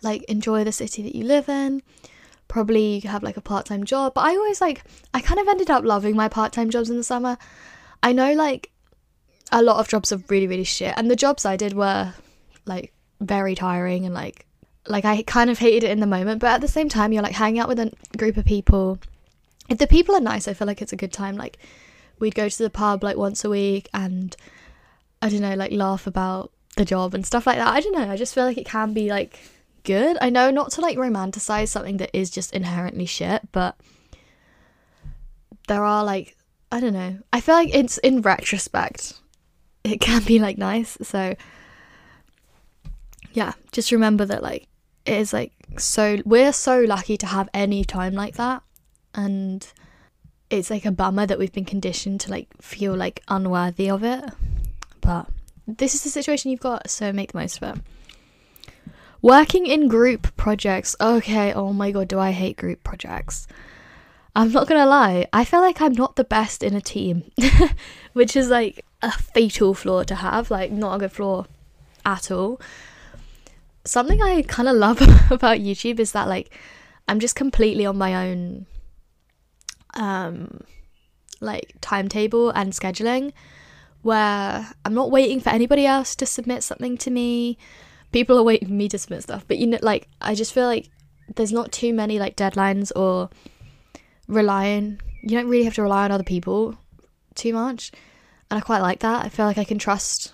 Like 0.02 0.24
enjoy 0.24 0.64
the 0.66 0.74
city 0.74 1.04
that 1.04 1.16
you 1.16 1.24
live 1.24 1.48
in 1.48 1.82
probably 2.48 3.00
have 3.02 3.24
like 3.24 3.38
a 3.38 3.42
part-time 3.42 3.84
job 3.84 4.14
but 4.14 4.22
i 4.22 4.36
always 4.36 4.62
like 4.62 4.84
i 5.14 5.22
kind 5.22 5.40
of 5.40 5.48
ended 5.48 5.70
up 5.70 5.84
loving 5.84 6.16
my 6.16 6.28
part-time 6.28 6.70
jobs 6.70 6.90
in 6.90 6.98
the 6.98 7.04
summer 7.04 7.38
i 8.04 8.12
know 8.12 8.34
like 8.34 8.72
a 9.52 9.62
lot 9.62 9.80
of 9.80 9.88
jobs 9.88 10.12
are 10.12 10.22
really 10.30 10.48
really 10.48 10.64
shit 10.64 10.94
and 10.98 11.10
the 11.10 11.16
jobs 11.16 11.46
i 11.46 11.56
did 11.56 11.74
were 11.74 12.14
like 12.66 12.94
very 13.20 13.56
tiring 13.56 14.06
and 14.06 14.14
like 14.14 14.46
like 14.88 15.06
i 15.06 15.22
kind 15.24 15.50
of 15.50 15.60
hated 15.60 15.84
it 15.84 15.92
in 15.92 16.00
the 16.00 16.08
moment 16.08 16.40
but 16.40 16.52
at 16.52 16.62
the 16.62 16.68
same 16.68 16.90
time 16.90 17.12
you're 17.12 17.24
like 17.24 17.34
hanging 17.34 17.60
out 17.60 17.68
with 17.68 17.80
a 17.80 17.92
group 18.18 18.38
of 18.38 18.46
people 18.46 19.00
if 19.70 19.78
the 19.78 19.88
people 19.88 20.16
are 20.16 20.22
nice 20.22 20.48
i 20.48 20.54
feel 20.54 20.68
like 20.68 20.82
it's 20.82 20.94
a 20.94 20.98
good 20.98 21.14
time 21.14 21.36
like 21.36 21.58
we'd 22.20 22.36
go 22.36 22.48
to 22.48 22.64
the 22.64 22.70
pub 22.70 23.04
like 23.04 23.18
once 23.18 23.44
a 23.44 23.50
week 23.50 23.90
and 23.94 24.36
I 25.22 25.30
don't 25.30 25.42
know, 25.42 25.56
like 25.56 25.72
laugh 25.72 26.08
about 26.08 26.52
the 26.78 26.86
job 26.86 27.14
and 27.14 27.26
stuff 27.26 27.48
like 27.48 27.58
that. 27.58 27.68
I 27.68 27.80
don't 27.80 27.94
know. 27.94 28.10
I 28.10 28.18
just 28.18 28.36
feel 28.36 28.46
like 28.46 28.58
it 28.58 28.66
can 28.66 28.94
be 28.94 29.10
like 29.10 29.40
good. 29.86 30.18
I 30.20 30.30
know 30.30 30.52
not 30.52 30.72
to 30.74 30.82
like 30.82 30.98
romanticize 30.98 31.70
something 31.70 31.98
that 31.98 32.16
is 32.18 32.30
just 32.30 32.54
inherently 32.54 33.06
shit, 33.06 33.42
but 33.52 33.78
there 35.68 35.84
are 35.84 36.04
like 36.04 36.36
I 36.72 36.80
don't 36.80 36.94
know. 36.94 37.20
I 37.32 37.40
feel 37.40 37.56
like 37.56 37.74
it's 37.74 37.98
in 38.00 38.22
retrospect 38.22 39.14
it 39.86 40.02
can 40.02 40.24
be 40.24 40.40
like 40.40 40.58
nice. 40.58 40.98
So 41.04 41.36
yeah, 43.34 43.54
just 43.72 43.92
remember 43.92 44.26
that 44.26 44.44
like 44.44 44.68
it 45.06 45.14
is 45.14 45.32
like 45.32 45.54
so 45.78 46.18
we're 46.26 46.52
so 46.52 46.82
lucky 46.82 47.18
to 47.18 47.28
have 47.28 47.48
any 47.54 47.86
time 47.86 48.14
like 48.14 48.36
that 48.36 48.64
and 49.14 49.72
it's 50.50 50.70
like 50.70 50.86
a 50.86 50.92
bummer 50.92 51.26
that 51.26 51.38
we've 51.38 51.52
been 51.52 51.66
conditioned 51.66 52.22
to 52.22 52.32
like 52.32 52.50
feel 52.62 52.96
like 52.96 53.22
unworthy 53.28 53.90
of 53.90 54.04
it. 54.04 54.26
But 55.02 55.28
this 55.68 55.94
is 55.94 56.04
the 56.04 56.10
situation 56.10 56.50
you've 56.50 56.60
got, 56.60 56.90
so 56.90 57.12
make 57.12 57.32
the 57.32 57.38
most 57.38 57.62
of 57.62 57.78
it. 57.78 57.84
Working 59.26 59.66
in 59.66 59.88
group 59.88 60.38
projects. 60.38 60.96
Okay, 61.02 61.52
oh 61.52 61.74
my 61.74 61.90
god, 61.90 62.10
do 62.10 62.20
I 62.20 62.30
hate 62.30 62.58
group 62.58 62.84
projects. 62.84 63.48
I'm 64.36 64.52
not 64.52 64.68
gonna 64.68 64.86
lie, 64.86 65.26
I 65.34 65.44
feel 65.44 65.62
like 65.62 65.82
I'm 65.82 65.94
not 65.94 66.16
the 66.16 66.24
best 66.24 66.62
in 66.62 66.76
a 66.76 66.80
team, 66.80 67.24
which 68.14 68.36
is 68.36 68.50
like 68.50 68.86
a 69.02 69.12
fatal 69.12 69.74
flaw 69.74 70.04
to 70.04 70.14
have, 70.14 70.52
like, 70.52 70.72
not 70.72 70.94
a 70.94 71.00
good 71.00 71.12
flaw 71.12 71.48
at 72.06 72.30
all. 72.30 72.62
Something 73.84 74.22
I 74.22 74.44
kind 74.44 74.70
of 74.70 74.76
love 74.76 75.02
about 75.32 75.58
YouTube 75.58 76.00
is 76.00 76.12
that, 76.12 76.28
like, 76.28 76.54
I'm 77.08 77.20
just 77.20 77.36
completely 77.36 77.88
on 77.88 77.98
my 77.98 78.30
own 78.30 78.68
um, 79.96 80.62
like 81.42 81.74
timetable 81.82 82.52
and 82.52 82.74
scheduling 82.74 83.34
where 84.04 84.72
I'm 84.86 84.94
not 84.94 85.10
waiting 85.10 85.40
for 85.40 85.50
anybody 85.50 85.88
else 85.88 86.16
to 86.18 86.28
submit 86.28 86.62
something 86.62 86.96
to 87.00 87.10
me. 87.10 87.58
People 88.16 88.40
are 88.40 88.44
waiting 88.44 88.70
for 88.70 88.74
me 88.74 88.88
to 88.88 88.98
submit 88.98 89.24
stuff, 89.24 89.44
but 89.46 89.58
you 89.58 89.68
know, 89.68 89.78
like 89.82 90.08
I 90.22 90.36
just 90.36 90.54
feel 90.54 90.68
like 90.68 90.90
there's 91.36 91.52
not 91.52 91.74
too 91.74 91.94
many 91.94 92.18
like 92.18 92.38
deadlines 92.38 92.94
or 92.96 93.30
relying. 94.30 95.02
You 95.22 95.32
don't 95.32 95.50
really 95.50 95.66
have 95.66 95.74
to 95.74 95.82
rely 95.82 96.06
on 96.06 96.14
other 96.14 96.24
people 96.24 96.78
too 97.34 97.52
much, 97.52 97.92
and 98.50 98.58
I 98.58 98.62
quite 98.62 98.80
like 98.80 99.00
that. 99.00 99.26
I 99.26 99.28
feel 99.28 99.46
like 99.46 99.58
I 99.58 99.66
can 99.66 99.78
trust 99.78 100.32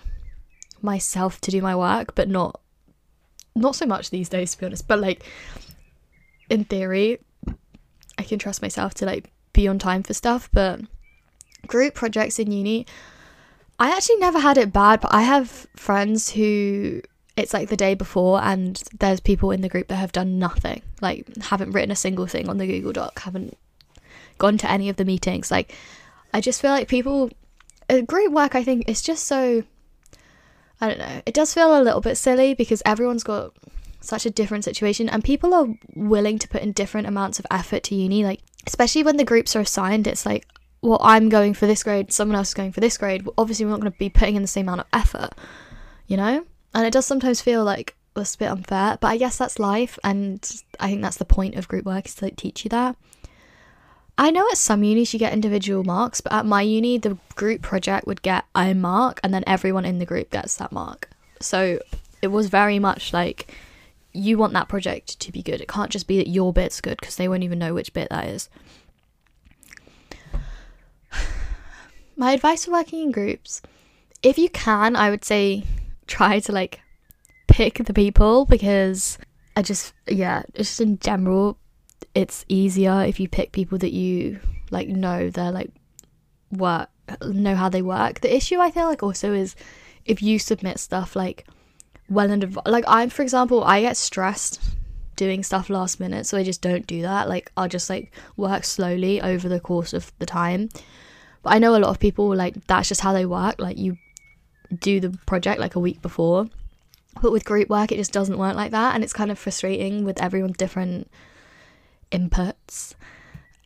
myself 0.80 1.40
to 1.40 1.50
do 1.50 1.60
my 1.60 1.74
work, 1.74 2.14
but 2.14 2.28
not 2.28 2.60
not 3.56 3.74
so 3.74 3.84
much 3.84 4.10
these 4.10 4.28
days, 4.28 4.52
to 4.52 4.58
be 4.60 4.66
honest. 4.66 4.86
But 4.86 5.00
like 5.00 5.24
in 6.48 6.62
theory, 6.62 7.18
I 8.16 8.22
can 8.22 8.38
trust 8.38 8.62
myself 8.62 8.94
to 8.94 9.06
like 9.06 9.32
be 9.52 9.66
on 9.66 9.80
time 9.80 10.04
for 10.04 10.14
stuff, 10.14 10.48
but 10.52 10.82
group 11.66 11.94
projects 11.94 12.38
in 12.38 12.52
uni, 12.52 12.86
I 13.80 13.90
actually 13.90 14.18
never 14.18 14.38
had 14.38 14.56
it 14.56 14.72
bad, 14.72 15.00
but 15.00 15.12
I 15.12 15.22
have 15.22 15.66
friends 15.74 16.30
who 16.30 17.02
it's 17.36 17.54
like 17.54 17.68
the 17.68 17.76
day 17.76 17.94
before 17.94 18.42
and 18.42 18.82
there's 18.98 19.20
people 19.20 19.50
in 19.50 19.62
the 19.62 19.68
group 19.68 19.88
that 19.88 19.96
have 19.96 20.12
done 20.12 20.38
nothing, 20.38 20.82
like 21.00 21.26
haven't 21.44 21.72
written 21.72 21.90
a 21.90 21.96
single 21.96 22.26
thing 22.26 22.48
on 22.48 22.58
the 22.58 22.66
Google 22.66 22.92
Doc, 22.92 23.20
haven't 23.20 23.56
gone 24.38 24.58
to 24.58 24.70
any 24.70 24.88
of 24.88 24.96
the 24.96 25.04
meetings. 25.04 25.50
Like, 25.50 25.74
I 26.34 26.40
just 26.40 26.60
feel 26.60 26.70
like 26.70 26.88
people, 26.88 27.30
uh, 27.88 28.02
group 28.02 28.32
work, 28.32 28.54
I 28.54 28.62
think, 28.62 28.88
is 28.88 29.02
just 29.02 29.24
so, 29.24 29.62
I 30.80 30.88
don't 30.88 30.98
know, 30.98 31.22
it 31.24 31.34
does 31.34 31.54
feel 31.54 31.80
a 31.80 31.82
little 31.82 32.00
bit 32.00 32.16
silly 32.16 32.54
because 32.54 32.82
everyone's 32.84 33.24
got 33.24 33.54
such 34.00 34.26
a 34.26 34.30
different 34.30 34.64
situation 34.64 35.08
and 35.08 35.24
people 35.24 35.54
are 35.54 35.68
willing 35.94 36.38
to 36.38 36.48
put 36.48 36.62
in 36.62 36.72
different 36.72 37.06
amounts 37.06 37.38
of 37.38 37.46
effort 37.50 37.84
to 37.84 37.94
uni. 37.94 38.24
Like, 38.24 38.40
especially 38.66 39.04
when 39.04 39.16
the 39.16 39.24
groups 39.24 39.56
are 39.56 39.60
assigned, 39.60 40.06
it's 40.06 40.26
like, 40.26 40.46
well, 40.82 40.98
I'm 41.00 41.28
going 41.28 41.54
for 41.54 41.66
this 41.66 41.82
grade, 41.82 42.12
someone 42.12 42.36
else 42.36 42.48
is 42.48 42.54
going 42.54 42.72
for 42.72 42.80
this 42.80 42.98
grade. 42.98 43.26
Obviously, 43.38 43.64
we're 43.64 43.70
not 43.70 43.80
going 43.80 43.92
to 43.92 43.98
be 43.98 44.10
putting 44.10 44.34
in 44.34 44.42
the 44.42 44.48
same 44.48 44.68
amount 44.68 44.80
of 44.80 44.86
effort, 44.92 45.30
you 46.08 46.16
know? 46.16 46.44
And 46.74 46.86
it 46.86 46.92
does 46.92 47.06
sometimes 47.06 47.40
feel 47.40 47.64
like 47.64 47.94
a 48.16 48.26
bit 48.38 48.46
unfair, 48.46 48.98
but 49.00 49.08
I 49.08 49.16
guess 49.16 49.38
that's 49.38 49.58
life, 49.58 49.98
and 50.04 50.62
I 50.78 50.88
think 50.88 51.02
that's 51.02 51.16
the 51.16 51.24
point 51.24 51.54
of 51.54 51.68
group 51.68 51.84
work 51.84 52.06
is 52.06 52.14
to 52.16 52.26
like 52.26 52.36
teach 52.36 52.64
you 52.64 52.68
that. 52.70 52.96
I 54.18 54.30
know 54.30 54.46
at 54.50 54.58
some 54.58 54.84
unis 54.84 55.12
you 55.12 55.18
get 55.18 55.32
individual 55.32 55.84
marks, 55.84 56.20
but 56.20 56.32
at 56.32 56.44
my 56.46 56.62
uni, 56.62 56.98
the 56.98 57.16
group 57.34 57.62
project 57.62 58.06
would 58.06 58.22
get 58.22 58.44
a 58.54 58.74
mark, 58.74 59.20
and 59.22 59.32
then 59.32 59.44
everyone 59.46 59.84
in 59.84 59.98
the 59.98 60.06
group 60.06 60.30
gets 60.30 60.56
that 60.56 60.72
mark. 60.72 61.08
So 61.40 61.78
it 62.20 62.28
was 62.28 62.48
very 62.48 62.78
much 62.78 63.12
like 63.12 63.54
you 64.12 64.36
want 64.36 64.52
that 64.52 64.68
project 64.68 65.18
to 65.20 65.32
be 65.32 65.42
good. 65.42 65.60
It 65.60 65.68
can't 65.68 65.90
just 65.90 66.06
be 66.06 66.18
that 66.18 66.28
your 66.28 66.52
bit's 66.52 66.80
good 66.80 66.98
because 67.00 67.16
they 67.16 67.28
won't 67.28 67.42
even 67.42 67.58
know 67.58 67.74
which 67.74 67.94
bit 67.94 68.08
that 68.10 68.26
is. 68.28 68.50
My 72.16 72.32
advice 72.32 72.66
for 72.66 72.72
working 72.72 73.02
in 73.02 73.10
groups, 73.10 73.62
if 74.22 74.36
you 74.38 74.50
can, 74.50 74.94
I 74.94 75.08
would 75.08 75.24
say 75.24 75.64
try 76.06 76.40
to 76.40 76.52
like 76.52 76.80
pick 77.48 77.84
the 77.84 77.94
people 77.94 78.44
because 78.46 79.18
I 79.56 79.62
just 79.62 79.92
yeah, 80.06 80.42
just 80.54 80.80
in 80.80 80.98
general, 80.98 81.58
it's 82.14 82.44
easier 82.48 83.02
if 83.02 83.20
you 83.20 83.28
pick 83.28 83.52
people 83.52 83.78
that 83.78 83.92
you 83.92 84.40
like 84.70 84.88
know 84.88 85.30
they're 85.30 85.52
like 85.52 85.70
work 86.50 86.88
know 87.22 87.54
how 87.54 87.68
they 87.68 87.82
work. 87.82 88.20
The 88.20 88.34
issue 88.34 88.58
I 88.58 88.70
feel 88.70 88.84
like 88.84 89.02
also 89.02 89.32
is 89.32 89.54
if 90.04 90.22
you 90.22 90.38
submit 90.38 90.78
stuff 90.78 91.14
like 91.16 91.46
well 92.08 92.30
in 92.30 92.42
advance. 92.42 92.66
Like 92.66 92.84
I'm, 92.86 93.10
for 93.10 93.22
example, 93.22 93.64
I 93.64 93.80
get 93.80 93.96
stressed 93.96 94.60
doing 95.16 95.42
stuff 95.42 95.70
last 95.70 96.00
minute, 96.00 96.26
so 96.26 96.38
I 96.38 96.42
just 96.42 96.62
don't 96.62 96.86
do 96.86 97.02
that. 97.02 97.28
Like 97.28 97.50
I'll 97.56 97.68
just 97.68 97.90
like 97.90 98.12
work 98.36 98.64
slowly 98.64 99.20
over 99.20 99.48
the 99.48 99.60
course 99.60 99.92
of 99.92 100.12
the 100.18 100.26
time. 100.26 100.68
But 101.42 101.54
I 101.54 101.58
know 101.58 101.74
a 101.74 101.78
lot 101.78 101.90
of 101.90 101.98
people 101.98 102.34
like 102.34 102.66
that's 102.66 102.88
just 102.88 103.00
how 103.00 103.12
they 103.12 103.26
work. 103.26 103.56
Like 103.58 103.78
you 103.78 103.98
do 104.78 105.00
the 105.00 105.10
project 105.26 105.60
like 105.60 105.74
a 105.74 105.80
week 105.80 106.02
before. 106.02 106.48
But 107.20 107.32
with 107.32 107.44
group 107.44 107.68
work, 107.68 107.92
it 107.92 107.96
just 107.96 108.12
doesn't 108.12 108.38
work 108.38 108.56
like 108.56 108.70
that, 108.70 108.94
and 108.94 109.04
it's 109.04 109.12
kind 109.12 109.30
of 109.30 109.38
frustrating 109.38 110.04
with 110.04 110.20
everyone's 110.20 110.56
different 110.56 111.10
inputs. 112.10 112.94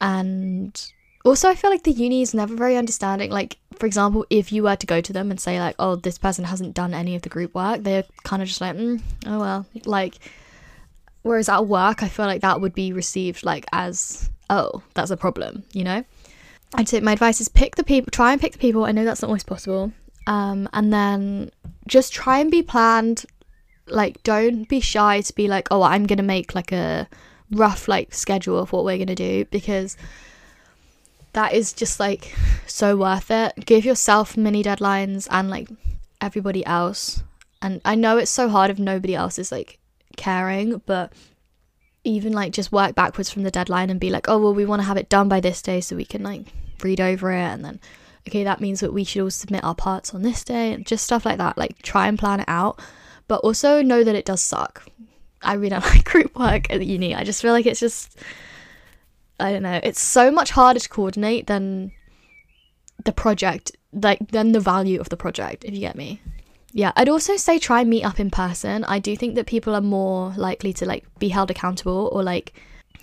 And 0.01 0.93
also, 1.25 1.49
I 1.49 1.55
feel 1.55 1.71
like 1.71 1.85
the 1.85 1.93
uni 1.93 2.23
is 2.23 2.35
never 2.35 2.57
very 2.57 2.77
understanding. 2.77 3.31
Like, 3.31 3.59
for 3.79 3.87
example, 3.87 4.27
if 4.31 4.53
you 4.53 4.65
were 4.65 4.77
to 4.77 4.87
go 4.87 5.01
to 5.01 5.13
them 5.13 5.31
and 5.31 5.41
say, 5.41 5.61
like, 5.61 5.77
oh, 5.79 5.97
this 5.97 6.19
person 6.19 6.45
hasn't 6.45 6.75
done 6.75 6.93
any 6.93 7.15
of 7.15 7.23
the 7.23 7.29
group 7.29 7.55
work, 7.55 7.83
they're 7.83 8.05
kind 8.25 8.43
of 8.43 8.49
just 8.49 8.61
like, 8.61 8.77
mm, 8.77 9.01
oh, 9.27 9.39
well. 9.39 9.67
Like, 9.85 10.17
whereas 11.23 11.49
at 11.49 11.67
work, 11.67 12.03
I 12.03 12.09
feel 12.09 12.27
like 12.27 12.43
that 12.43 12.61
would 12.61 12.75
be 12.75 12.93
received, 12.93 13.45
like, 13.45 13.65
as, 13.73 14.29
oh, 14.51 14.83
that's 14.95 15.11
a 15.11 15.17
problem, 15.17 15.63
you 15.73 15.85
know? 15.85 16.05
I'd 16.75 16.89
say 16.89 17.01
my 17.01 17.13
advice 17.13 17.41
is 17.41 17.49
pick 17.49 17.77
the 17.77 17.85
people, 17.85 18.11
try 18.11 18.33
and 18.33 18.41
pick 18.41 18.53
the 18.53 18.59
people. 18.59 18.85
I 18.85 18.93
know 18.93 19.05
that's 19.05 19.23
not 19.23 19.29
always 19.29 19.45
possible. 19.45 19.93
Um, 20.27 20.69
and 20.73 20.93
then 20.93 21.51
just 21.87 22.13
try 22.13 22.39
and 22.39 22.51
be 22.51 22.63
planned. 22.63 23.25
Like, 23.87 24.23
don't 24.23 24.69
be 24.69 24.81
shy 24.81 25.21
to 25.21 25.35
be 25.35 25.49
like, 25.49 25.69
oh, 25.71 25.83
I'm 25.83 26.07
going 26.07 26.17
to 26.17 26.23
make 26.25 26.55
like 26.55 26.73
a 26.73 27.09
rough, 27.51 27.87
like, 27.87 28.13
schedule 28.13 28.59
of 28.59 28.73
what 28.73 28.85
we're 28.85 28.97
going 28.97 29.07
to 29.09 29.15
do 29.15 29.45
because 29.47 29.97
that 31.37 31.53
is 31.53 31.75
just 31.75 32.01
like 32.01 32.35
so 32.67 32.97
worth 32.97 33.31
it. 33.31 33.53
Give 33.67 33.85
yourself 33.85 34.37
mini 34.39 34.63
deadlines 34.63 35.29
and 35.31 35.51
like 35.51 35.69
everybody 36.21 36.65
else. 36.65 37.23
And 37.61 37.81
I 37.85 37.95
know 37.95 38.17
it's 38.17 38.31
so 38.31 38.49
hard 38.49 38.71
if 38.71 38.79
nobody 38.79 39.15
else 39.15 39.39
is 39.39 39.53
like 39.53 39.79
caring, 40.17 40.81
but 40.87 41.13
even 42.05 42.33
like 42.33 42.53
just 42.53 42.73
work 42.73 42.95
backwards 42.95 43.31
from 43.31 43.43
the 43.43 43.51
deadline 43.51 43.91
and 43.91 44.01
be 44.01 44.09
like, 44.09 44.29
oh, 44.29 44.39
well, 44.39 44.55
we 44.55 44.65
want 44.65 44.81
to 44.81 44.87
have 44.87 44.97
it 44.97 45.11
done 45.11 45.29
by 45.29 45.41
this 45.41 45.61
day 45.61 45.81
so 45.83 45.95
we 45.95 46.07
can 46.07 46.23
like 46.23 46.47
read 46.83 47.01
over 47.01 47.31
it. 47.31 47.37
And 47.37 47.65
then, 47.65 47.81
okay, 48.29 48.45
that 48.45 48.61
means 48.61 48.81
that 48.81 48.93
we 48.93 49.05
should 49.05 49.23
all 49.23 49.31
submit 49.31 49.65
our 49.65 49.75
parts 49.75 50.15
on 50.15 50.23
this 50.23 50.45
day 50.45 50.73
and 50.73 50.87
just 50.87 51.05
stuff 51.05 51.25
like 51.25 51.39
that. 51.39 51.57
Like, 51.57 51.83
try 51.83 52.09
and 52.09 52.19
plan 52.19 52.41
it 52.41 52.49
out, 52.49 52.81
but 53.29 53.41
also 53.41 53.83
know 53.83 54.05
that 54.05 54.15
it 54.15 54.25
does 54.25 54.41
suck. 54.41 54.85
I 55.43 55.55
really 55.55 55.71
don't 55.71 55.85
like 55.85 56.05
group 56.05 56.37
work 56.39 56.71
at 56.71 56.85
uni. 56.85 57.15
I 57.15 57.25
just 57.25 57.43
feel 57.43 57.53
like 57.53 57.67
it's 57.67 57.81
just 57.81 58.19
I 59.39 59.53
don't 59.53 59.63
know. 59.63 59.81
It's 59.83 60.01
so 60.01 60.31
much 60.31 60.51
harder 60.51 60.81
to 60.81 60.89
coordinate 60.89 61.47
than 61.47 61.93
the 63.05 63.13
project, 63.13 63.73
like 63.93 64.31
than 64.31 64.53
the 64.53 64.61
value 64.61 65.01
of 65.01 65.09
the 65.09 65.17
project. 65.17 65.65
If 65.65 65.75
you 65.75 65.81
get 65.81 65.97
me. 65.97 66.21
Yeah, 66.73 66.93
I'd 66.97 67.09
also 67.09 67.37
say 67.37 67.59
try 67.59 67.85
meet 67.85 68.05
up 68.05 68.21
in 68.21 68.31
person. 68.31 68.85
I 68.85 68.99
do 68.99 69.17
think 69.17 69.35
that 69.35 69.47
people 69.47 69.75
are 69.75 69.81
more 69.81 70.35
likely 70.37 70.73
to 70.75 70.87
like 70.87 71.05
be 71.19 71.29
held 71.29 71.51
accountable 71.51 72.11
or 72.13 72.23
like 72.23 72.55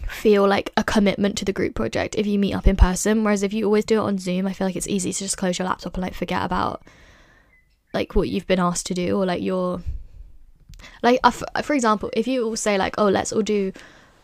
feel 0.07 0.47
like 0.47 0.71
a 0.77 0.83
commitment 0.83 1.37
to 1.37 1.45
the 1.45 1.53
group 1.53 1.75
project 1.75 2.15
if 2.15 2.27
you 2.27 2.39
meet 2.39 2.53
up 2.53 2.67
in 2.67 2.75
person. 2.75 3.23
Whereas 3.23 3.43
if 3.43 3.53
you 3.53 3.65
always 3.65 3.85
do 3.85 3.99
it 3.99 4.03
on 4.03 4.17
Zoom, 4.17 4.47
I 4.47 4.53
feel 4.53 4.67
like 4.67 4.75
it's 4.75 4.87
easy 4.87 5.13
to 5.13 5.19
just 5.19 5.37
close 5.37 5.59
your 5.59 5.67
laptop 5.67 5.95
and 5.95 6.03
like 6.03 6.13
forget 6.13 6.43
about 6.43 6.81
like 7.93 8.15
what 8.15 8.29
you've 8.29 8.47
been 8.47 8.59
asked 8.59 8.87
to 8.87 8.93
do 8.93 9.17
or 9.17 9.25
like 9.25 9.41
your 9.41 9.81
like 11.01 11.19
uh, 11.23 11.31
for 11.31 11.73
example, 11.73 12.09
if 12.13 12.27
you 12.27 12.45
all 12.45 12.55
say 12.55 12.77
like, 12.77 12.95
oh, 12.97 13.07
let's 13.07 13.31
all 13.31 13.41
do 13.41 13.71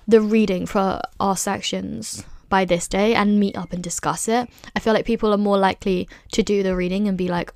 the 0.08 0.22
reading 0.22 0.65
for 0.65 1.02
our 1.20 1.38
sections 1.38 2.24
by 2.50 2.65
this 2.65 2.88
day 2.88 3.13
and 3.13 3.39
meet 3.39 3.56
up 3.56 3.72
and 3.72 3.84
discuss 3.84 4.28
it. 4.28 4.50
I 4.76 4.80
feel 4.80 4.94
like 4.94 5.06
people 5.06 5.32
are 5.32 5.38
more 5.38 5.58
likely 5.58 6.10
to 6.32 6.42
do 6.42 6.63
the 6.63 6.76
reading 6.76 7.08
and 7.08 7.18
be 7.18 7.28
like 7.28 7.54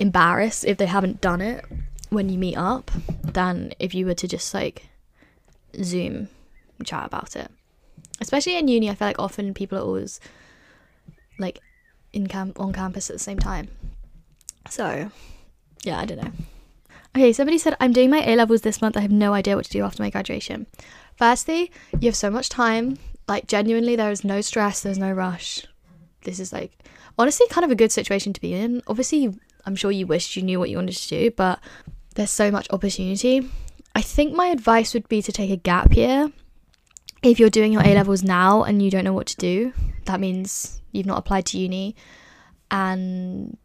embarrassed 0.00 0.64
if 0.64 0.78
they 0.78 0.86
haven't 0.86 1.20
done 1.20 1.40
it 1.40 1.64
when 2.08 2.28
you 2.28 2.38
meet 2.38 2.56
up 2.56 2.90
than 3.22 3.74
if 3.78 3.94
you 3.94 4.06
were 4.06 4.14
to 4.14 4.26
just 4.26 4.54
like 4.54 4.88
Zoom 5.82 6.28
chat 6.84 7.06
about 7.06 7.36
it. 7.36 7.50
Especially 8.20 8.56
in 8.56 8.68
uni, 8.68 8.90
I 8.90 8.94
feel 8.94 9.08
like 9.08 9.18
often 9.18 9.54
people 9.54 9.78
are 9.78 9.82
always 9.82 10.20
like 11.38 11.60
in 12.12 12.26
camp 12.26 12.58
on 12.58 12.72
campus 12.72 13.10
at 13.10 13.14
the 13.14 13.22
same 13.22 13.38
time. 13.38 13.68
So, 14.70 15.10
yeah, 15.84 16.00
I 16.00 16.04
don't 16.04 16.22
know. 16.22 16.32
Okay, 17.14 17.32
somebody 17.32 17.58
said 17.58 17.76
I'm 17.80 17.92
doing 17.92 18.10
my 18.10 18.22
A 18.26 18.36
levels 18.36 18.62
this 18.62 18.82
month. 18.82 18.96
I 18.96 19.00
have 19.00 19.12
no 19.12 19.32
idea 19.32 19.56
what 19.56 19.64
to 19.66 19.70
do 19.70 19.84
after 19.84 20.02
my 20.02 20.10
graduation. 20.10 20.66
Firstly, 21.16 21.70
you 21.98 22.08
have 22.08 22.16
so 22.16 22.30
much 22.30 22.48
time. 22.48 22.98
Like, 23.28 23.46
genuinely, 23.46 23.96
there 23.96 24.10
is 24.10 24.24
no 24.24 24.40
stress, 24.40 24.82
there's 24.82 24.98
no 24.98 25.10
rush. 25.10 25.66
This 26.24 26.38
is 26.38 26.52
like, 26.52 26.72
honestly, 27.18 27.46
kind 27.48 27.64
of 27.64 27.70
a 27.70 27.76
good 27.76 27.90
situation 27.90 28.32
to 28.32 28.40
be 28.40 28.52
in. 28.52 28.82
Obviously, 28.86 29.34
I'm 29.64 29.76
sure 29.76 29.90
you 29.90 30.06
wished 30.06 30.36
you 30.36 30.42
knew 30.42 30.58
what 30.58 30.70
you 30.70 30.76
wanted 30.76 30.96
to 30.96 31.08
do, 31.08 31.30
but 31.30 31.58
there's 32.14 32.30
so 32.30 32.50
much 32.50 32.68
opportunity. 32.70 33.48
I 33.94 34.02
think 34.02 34.34
my 34.34 34.48
advice 34.48 34.92
would 34.94 35.08
be 35.08 35.22
to 35.22 35.32
take 35.32 35.50
a 35.50 35.56
gap 35.56 35.96
year. 35.96 36.30
If 37.26 37.40
you're 37.40 37.50
doing 37.50 37.72
your 37.72 37.82
A 37.82 37.92
levels 37.92 38.22
now 38.22 38.62
and 38.62 38.80
you 38.80 38.88
don't 38.88 39.02
know 39.02 39.12
what 39.12 39.26
to 39.26 39.36
do, 39.36 39.72
that 40.04 40.20
means 40.20 40.80
you've 40.92 41.06
not 41.06 41.18
applied 41.18 41.44
to 41.46 41.58
uni. 41.58 41.96
And 42.70 43.58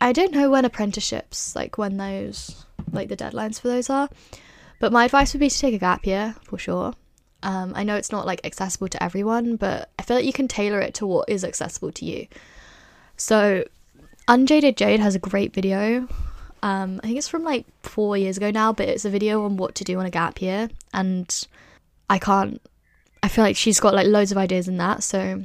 I 0.00 0.12
don't 0.12 0.30
know 0.30 0.48
when 0.48 0.64
apprenticeships, 0.64 1.56
like 1.56 1.76
when 1.76 1.96
those, 1.96 2.64
like 2.92 3.08
the 3.08 3.16
deadlines 3.16 3.60
for 3.60 3.66
those 3.66 3.90
are. 3.90 4.08
But 4.78 4.92
my 4.92 5.06
advice 5.06 5.32
would 5.32 5.40
be 5.40 5.50
to 5.50 5.58
take 5.58 5.74
a 5.74 5.78
gap 5.78 6.06
year 6.06 6.36
for 6.44 6.56
sure. 6.56 6.94
Um, 7.42 7.72
I 7.74 7.82
know 7.82 7.96
it's 7.96 8.12
not 8.12 8.26
like 8.26 8.46
accessible 8.46 8.86
to 8.86 9.02
everyone, 9.02 9.56
but 9.56 9.90
I 9.98 10.02
feel 10.02 10.16
like 10.16 10.24
you 10.24 10.32
can 10.32 10.46
tailor 10.46 10.80
it 10.80 10.94
to 10.94 11.06
what 11.06 11.28
is 11.28 11.42
accessible 11.42 11.90
to 11.90 12.04
you. 12.04 12.28
So, 13.16 13.64
Unjaded 14.28 14.76
Jade 14.76 15.00
has 15.00 15.16
a 15.16 15.18
great 15.18 15.52
video. 15.52 16.06
Um, 16.62 17.00
I 17.02 17.08
think 17.08 17.18
it's 17.18 17.26
from 17.26 17.42
like 17.42 17.66
four 17.82 18.16
years 18.16 18.36
ago 18.36 18.52
now, 18.52 18.72
but 18.72 18.88
it's 18.88 19.04
a 19.04 19.10
video 19.10 19.44
on 19.44 19.56
what 19.56 19.74
to 19.76 19.84
do 19.84 19.98
on 19.98 20.06
a 20.06 20.10
gap 20.10 20.40
year. 20.40 20.68
And 20.94 21.28
I 22.08 22.20
can't, 22.20 22.62
I 23.22 23.28
feel 23.28 23.44
like 23.44 23.56
she's 23.56 23.80
got 23.80 23.94
like 23.94 24.06
loads 24.06 24.32
of 24.32 24.38
ideas 24.38 24.68
in 24.68 24.76
that. 24.78 25.02
So, 25.02 25.44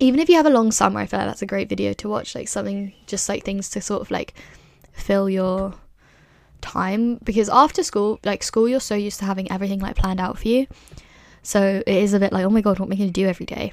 even 0.00 0.20
if 0.20 0.28
you 0.28 0.36
have 0.36 0.46
a 0.46 0.50
long 0.50 0.72
summer, 0.72 1.00
I 1.00 1.06
feel 1.06 1.20
like 1.20 1.28
that's 1.28 1.42
a 1.42 1.46
great 1.46 1.68
video 1.68 1.92
to 1.94 2.08
watch. 2.08 2.34
Like 2.34 2.48
something, 2.48 2.92
just 3.06 3.28
like 3.28 3.44
things 3.44 3.68
to 3.70 3.80
sort 3.80 4.02
of 4.02 4.10
like 4.10 4.34
fill 4.92 5.28
your 5.28 5.74
time. 6.60 7.18
Because 7.22 7.48
after 7.48 7.82
school, 7.82 8.18
like 8.24 8.42
school, 8.42 8.68
you're 8.68 8.80
so 8.80 8.94
used 8.94 9.18
to 9.18 9.24
having 9.24 9.50
everything 9.50 9.80
like 9.80 9.96
planned 9.96 10.20
out 10.20 10.38
for 10.38 10.48
you 10.48 10.66
so 11.42 11.82
it 11.86 11.96
is 11.96 12.14
a 12.14 12.20
bit 12.20 12.32
like, 12.32 12.44
oh 12.44 12.50
my 12.50 12.60
god, 12.60 12.78
what 12.78 12.86
am 12.86 12.92
I 12.92 12.96
going 12.96 13.08
to 13.08 13.12
do 13.12 13.26
every 13.26 13.46
day? 13.46 13.72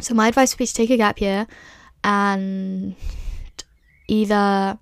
So 0.00 0.14
my 0.14 0.28
advice 0.28 0.52
would 0.52 0.58
be 0.58 0.66
to 0.66 0.74
take 0.74 0.90
a 0.90 0.96
gap 0.96 1.20
year 1.20 1.46
and 2.02 2.96
either 4.08 4.78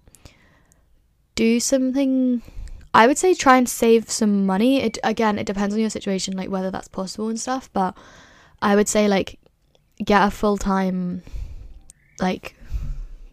do 1.34 1.60
something 1.60 2.42
I 2.92 3.06
would 3.06 3.18
say 3.18 3.34
try 3.34 3.56
and 3.56 3.68
save 3.68 4.10
some 4.10 4.46
money. 4.46 4.82
It 4.82 4.98
again, 5.04 5.38
it 5.38 5.46
depends 5.46 5.74
on 5.74 5.80
your 5.80 5.90
situation, 5.90 6.36
like 6.36 6.50
whether 6.50 6.70
that's 6.70 6.88
possible 6.88 7.28
and 7.28 7.38
stuff. 7.38 7.70
But 7.72 7.96
I 8.60 8.74
would 8.74 8.88
say 8.88 9.08
like 9.08 9.38
get 10.04 10.26
a 10.26 10.30
full 10.30 10.56
time 10.56 11.22
like 12.18 12.56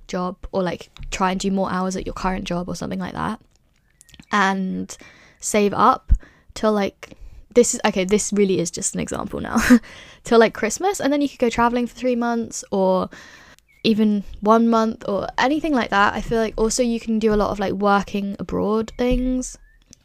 job 0.07 0.37
or 0.51 0.63
like 0.63 0.89
try 1.11 1.31
and 1.31 1.39
do 1.39 1.51
more 1.51 1.71
hours 1.71 1.95
at 1.95 2.05
your 2.05 2.13
current 2.13 2.45
job 2.45 2.69
or 2.69 2.75
something 2.75 2.99
like 2.99 3.13
that, 3.13 3.41
and 4.31 4.95
save 5.39 5.73
up 5.73 6.13
till 6.53 6.73
like 6.73 7.17
this 7.53 7.73
is 7.73 7.81
okay 7.85 8.05
this 8.05 8.31
really 8.33 8.59
is 8.59 8.69
just 8.69 8.93
an 8.93 8.99
example 8.99 9.39
now 9.39 9.57
till 10.23 10.39
like 10.39 10.53
christmas 10.53 10.99
and 10.99 11.11
then 11.11 11.21
you 11.21 11.29
could 11.29 11.39
go 11.39 11.49
traveling 11.49 11.87
for 11.87 11.95
three 11.95 12.15
months 12.15 12.63
or 12.71 13.09
even 13.87 14.23
one 14.41 14.67
month 14.67 15.03
or 15.07 15.27
anything 15.37 15.73
like 15.73 15.89
that 15.89 16.13
i 16.13 16.21
feel 16.21 16.39
like 16.39 16.53
also 16.57 16.83
you 16.83 16.99
can 16.99 17.19
do 17.19 17.33
a 17.33 17.35
lot 17.41 17.51
of 17.51 17.59
like 17.59 17.73
working 17.73 18.35
abroad 18.39 18.91
things 18.97 19.57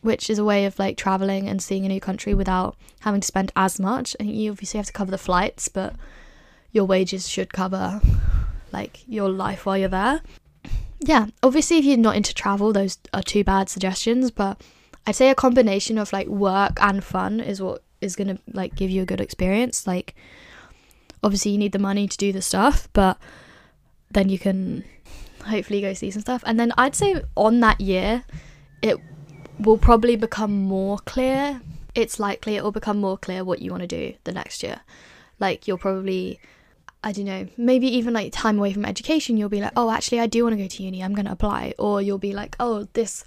which 0.03 0.29
is 0.29 0.39
a 0.39 0.45
way 0.45 0.65
of 0.65 0.79
like 0.79 0.97
traveling 0.97 1.49
and 1.49 1.63
seeing 1.63 1.85
a 1.85 1.89
new 1.89 2.01
country 2.01 2.35
without 2.35 2.77
having 3.01 3.21
to 3.21 3.27
spend 3.27 3.53
as 3.57 3.79
much 3.81 4.17
and 4.19 4.31
you 4.31 4.51
obviously 4.51 4.79
have 4.79 4.87
to 4.87 4.93
cover 4.93 5.11
the 5.11 5.19
flights 5.19 5.69
but 5.69 5.95
your 6.71 6.85
wages 6.85 7.29
should 7.29 7.53
cover 7.53 8.01
like 8.73 9.03
your 9.07 9.29
life 9.29 9.67
while 9.67 9.77
you're 9.77 9.89
there 9.89 10.21
yeah 11.01 11.27
obviously 11.43 11.79
if 11.79 11.85
you're 11.85 11.97
not 11.97 12.17
into 12.17 12.33
travel 12.33 12.73
those 12.73 12.99
are 13.13 13.23
two 13.23 13.45
bad 13.45 13.69
suggestions 13.69 14.31
but 14.31 14.61
I'd 15.07 15.17
say 15.17 15.31
a 15.31 15.35
combination 15.35 15.99
of 15.99 16.13
like 16.13 16.29
work 16.29 16.79
and 16.81 17.03
fun 17.03 17.41
is 17.41 17.61
what 17.61 17.83
is 18.01 18.17
gonna 18.17 18.39
like 18.53 18.75
give 18.75 18.91
you 18.91 19.03
a 19.03 19.07
good 19.07 19.21
experience. 19.21 19.87
Like 19.87 20.15
obviously 21.23 21.53
you 21.53 21.59
need 21.59 21.73
the 21.73 21.79
money 21.79 22.07
to 22.07 22.17
do 22.17 22.33
the 22.33 22.43
stuff, 22.43 22.89
but 22.93 23.19
then 24.13 24.29
you 24.29 24.39
can 24.39 24.85
hopefully 25.45 25.81
go 25.81 25.93
see 25.95 26.11
some 26.11 26.23
stuff. 26.23 26.43
And 26.47 26.59
then 26.59 26.73
I'd 26.77 26.95
say 26.95 27.23
on 27.37 27.61
that 27.61 27.81
year 27.81 28.25
it 28.81 28.99
will 29.59 29.79
probably 29.79 30.17
become 30.17 30.63
more 30.63 30.99
clear. 30.99 31.61
It's 31.95 32.19
likely 32.19 32.57
it 32.57 32.65
will 32.65 32.73
become 32.73 32.99
more 32.99 33.19
clear 33.19 33.45
what 33.45 33.61
you 33.61 33.71
want 33.71 33.83
to 33.83 33.87
do 33.87 34.15
the 34.25 34.33
next 34.33 34.63
year. 34.63 34.81
Like 35.39 35.67
you'll 35.67 35.79
probably 35.79 36.41
I 37.05 37.11
don't 37.11 37.25
know, 37.25 37.49
maybe 37.57 37.89
even 37.89 38.15
like 38.15 38.33
time 38.33 38.59
away 38.59 38.73
from 38.73 38.85
education, 38.85 39.37
you'll 39.37 39.49
be 39.49 39.61
like, 39.61 39.73
oh, 39.77 39.91
actually, 39.91 40.21
I 40.21 40.29
do 40.29 40.45
want 40.45 40.57
to 40.57 40.63
go 40.63 40.69
to 40.69 40.83
uni, 40.85 41.03
I'm 41.03 41.15
going 41.15 41.27
to 41.27 41.33
apply. 41.33 41.75
Or 41.77 42.01
you'll 42.01 42.17
be 42.17 42.33
like, 42.33 42.55
oh, 42.61 42.87
this 42.93 43.25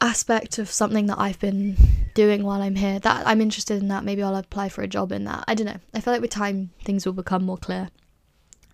aspect 0.00 0.58
of 0.58 0.68
something 0.68 1.06
that 1.06 1.20
I've 1.20 1.38
been 1.38 1.76
doing 2.14 2.44
while 2.44 2.62
I'm 2.62 2.76
here 2.76 2.98
that 2.98 3.26
I'm 3.26 3.40
interested 3.40 3.80
in 3.80 3.88
that 3.88 4.04
maybe 4.04 4.22
I'll 4.22 4.36
apply 4.36 4.68
for 4.68 4.82
a 4.82 4.86
job 4.86 5.12
in 5.12 5.24
that 5.24 5.44
I 5.48 5.54
don't 5.54 5.66
know 5.66 5.78
I 5.92 6.00
feel 6.00 6.12
like 6.12 6.20
with 6.22 6.30
time 6.30 6.70
things 6.82 7.06
will 7.06 7.12
become 7.12 7.44
more 7.44 7.56
clear 7.56 7.88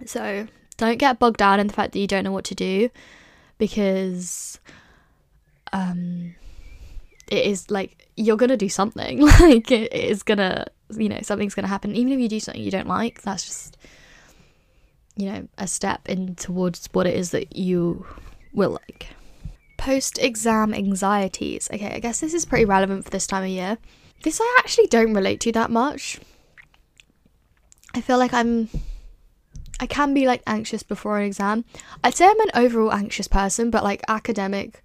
so 0.05 0.47
don't 0.81 0.99
get 0.99 1.19
bogged 1.19 1.39
down 1.39 1.61
in 1.61 1.67
the 1.67 1.73
fact 1.73 1.93
that 1.93 1.99
you 1.99 2.07
don't 2.07 2.25
know 2.25 2.33
what 2.33 2.45
to 2.45 2.55
do 2.55 2.91
because 3.59 4.59
um 5.73 6.35
it 7.31 7.47
is 7.47 7.71
like 7.71 8.09
you're 8.17 8.37
gonna 8.37 8.57
do 8.57 8.69
something 8.69 9.21
like 9.41 9.71
it 9.71 9.93
is 9.93 10.23
gonna 10.23 10.67
you 10.97 11.09
know 11.09 11.21
something's 11.23 11.55
gonna 11.55 11.69
happen 11.69 11.95
even 11.95 12.13
if 12.13 12.19
you 12.19 12.29
do 12.29 12.41
something 12.41 12.63
you 12.63 12.71
don't 12.71 12.89
like 12.89 13.23
that's 13.23 13.45
just 13.45 13.77
you 15.17 15.31
know 15.31 15.47
a 15.59 15.67
step 15.67 16.09
in 16.09 16.35
towards 16.35 16.89
what 16.93 17.07
it 17.07 17.15
is 17.15 17.31
that 17.31 17.57
you 17.57 18.05
will 18.53 18.71
like 18.71 19.09
post 19.81 20.19
exam 20.19 20.75
anxieties. 20.75 21.69
Okay, 21.73 21.95
I 21.95 22.01
guess 22.01 22.21
this 22.21 22.35
is 22.35 22.45
pretty 22.45 22.67
relevant 22.67 23.05
for 23.05 23.11
this 23.11 23.27
time 23.27 23.45
of 23.45 23.49
year. 23.49 23.79
This 24.23 24.39
I 24.41 24.57
actually 24.59 24.89
don't 24.89 25.15
relate 25.15 25.41
to 25.41 25.53
that 25.53 25.71
much. 25.71 26.21
I 27.95 28.03
feel 28.03 28.19
like 28.19 28.35
I'm 28.35 28.69
I 29.81 29.87
can 29.87 30.15
be 30.15 30.27
like 30.27 30.43
anxious 30.47 30.83
before 30.83 31.19
an 31.19 31.27
exam. 31.27 31.65
I'd 32.05 32.15
say 32.15 32.27
I'm 32.27 32.41
an 32.41 32.51
overall 32.55 32.93
anxious 32.93 33.29
person, 33.29 33.71
but 33.71 33.83
like 33.83 34.03
academic 34.09 34.85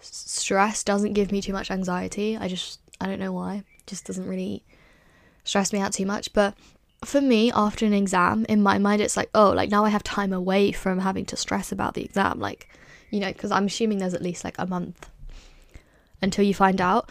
stress 0.00 0.82
doesn't 0.82 1.12
give 1.12 1.30
me 1.30 1.42
too 1.42 1.52
much 1.52 1.70
anxiety. 1.70 2.36
I 2.36 2.48
just 2.48 2.80
I 3.00 3.06
don't 3.06 3.20
know 3.20 3.32
why. 3.32 3.64
It 3.78 3.86
just 3.86 4.06
doesn't 4.06 4.28
really 4.28 4.64
stress 5.44 5.72
me 5.72 5.80
out 5.80 5.92
too 5.92 6.06
much, 6.06 6.32
but 6.32 6.54
for 7.04 7.20
me 7.20 7.50
after 7.54 7.84
an 7.86 7.94
exam 7.94 8.44
in 8.46 8.62
my 8.62 8.76
mind 8.76 9.00
it's 9.00 9.16
like 9.16 9.30
oh 9.34 9.52
like 9.52 9.70
now 9.70 9.86
i 9.86 9.88
have 9.88 10.02
time 10.02 10.34
away 10.34 10.70
from 10.70 10.98
having 10.98 11.24
to 11.24 11.34
stress 11.34 11.72
about 11.72 11.94
the 11.94 12.04
exam 12.04 12.38
like 12.38 12.68
you 13.10 13.20
know, 13.20 13.32
because 13.32 13.50
I'm 13.50 13.66
assuming 13.66 13.98
there's 13.98 14.14
at 14.14 14.22
least 14.22 14.44
like 14.44 14.56
a 14.58 14.66
month 14.66 15.10
until 16.22 16.44
you 16.44 16.54
find 16.54 16.80
out. 16.80 17.10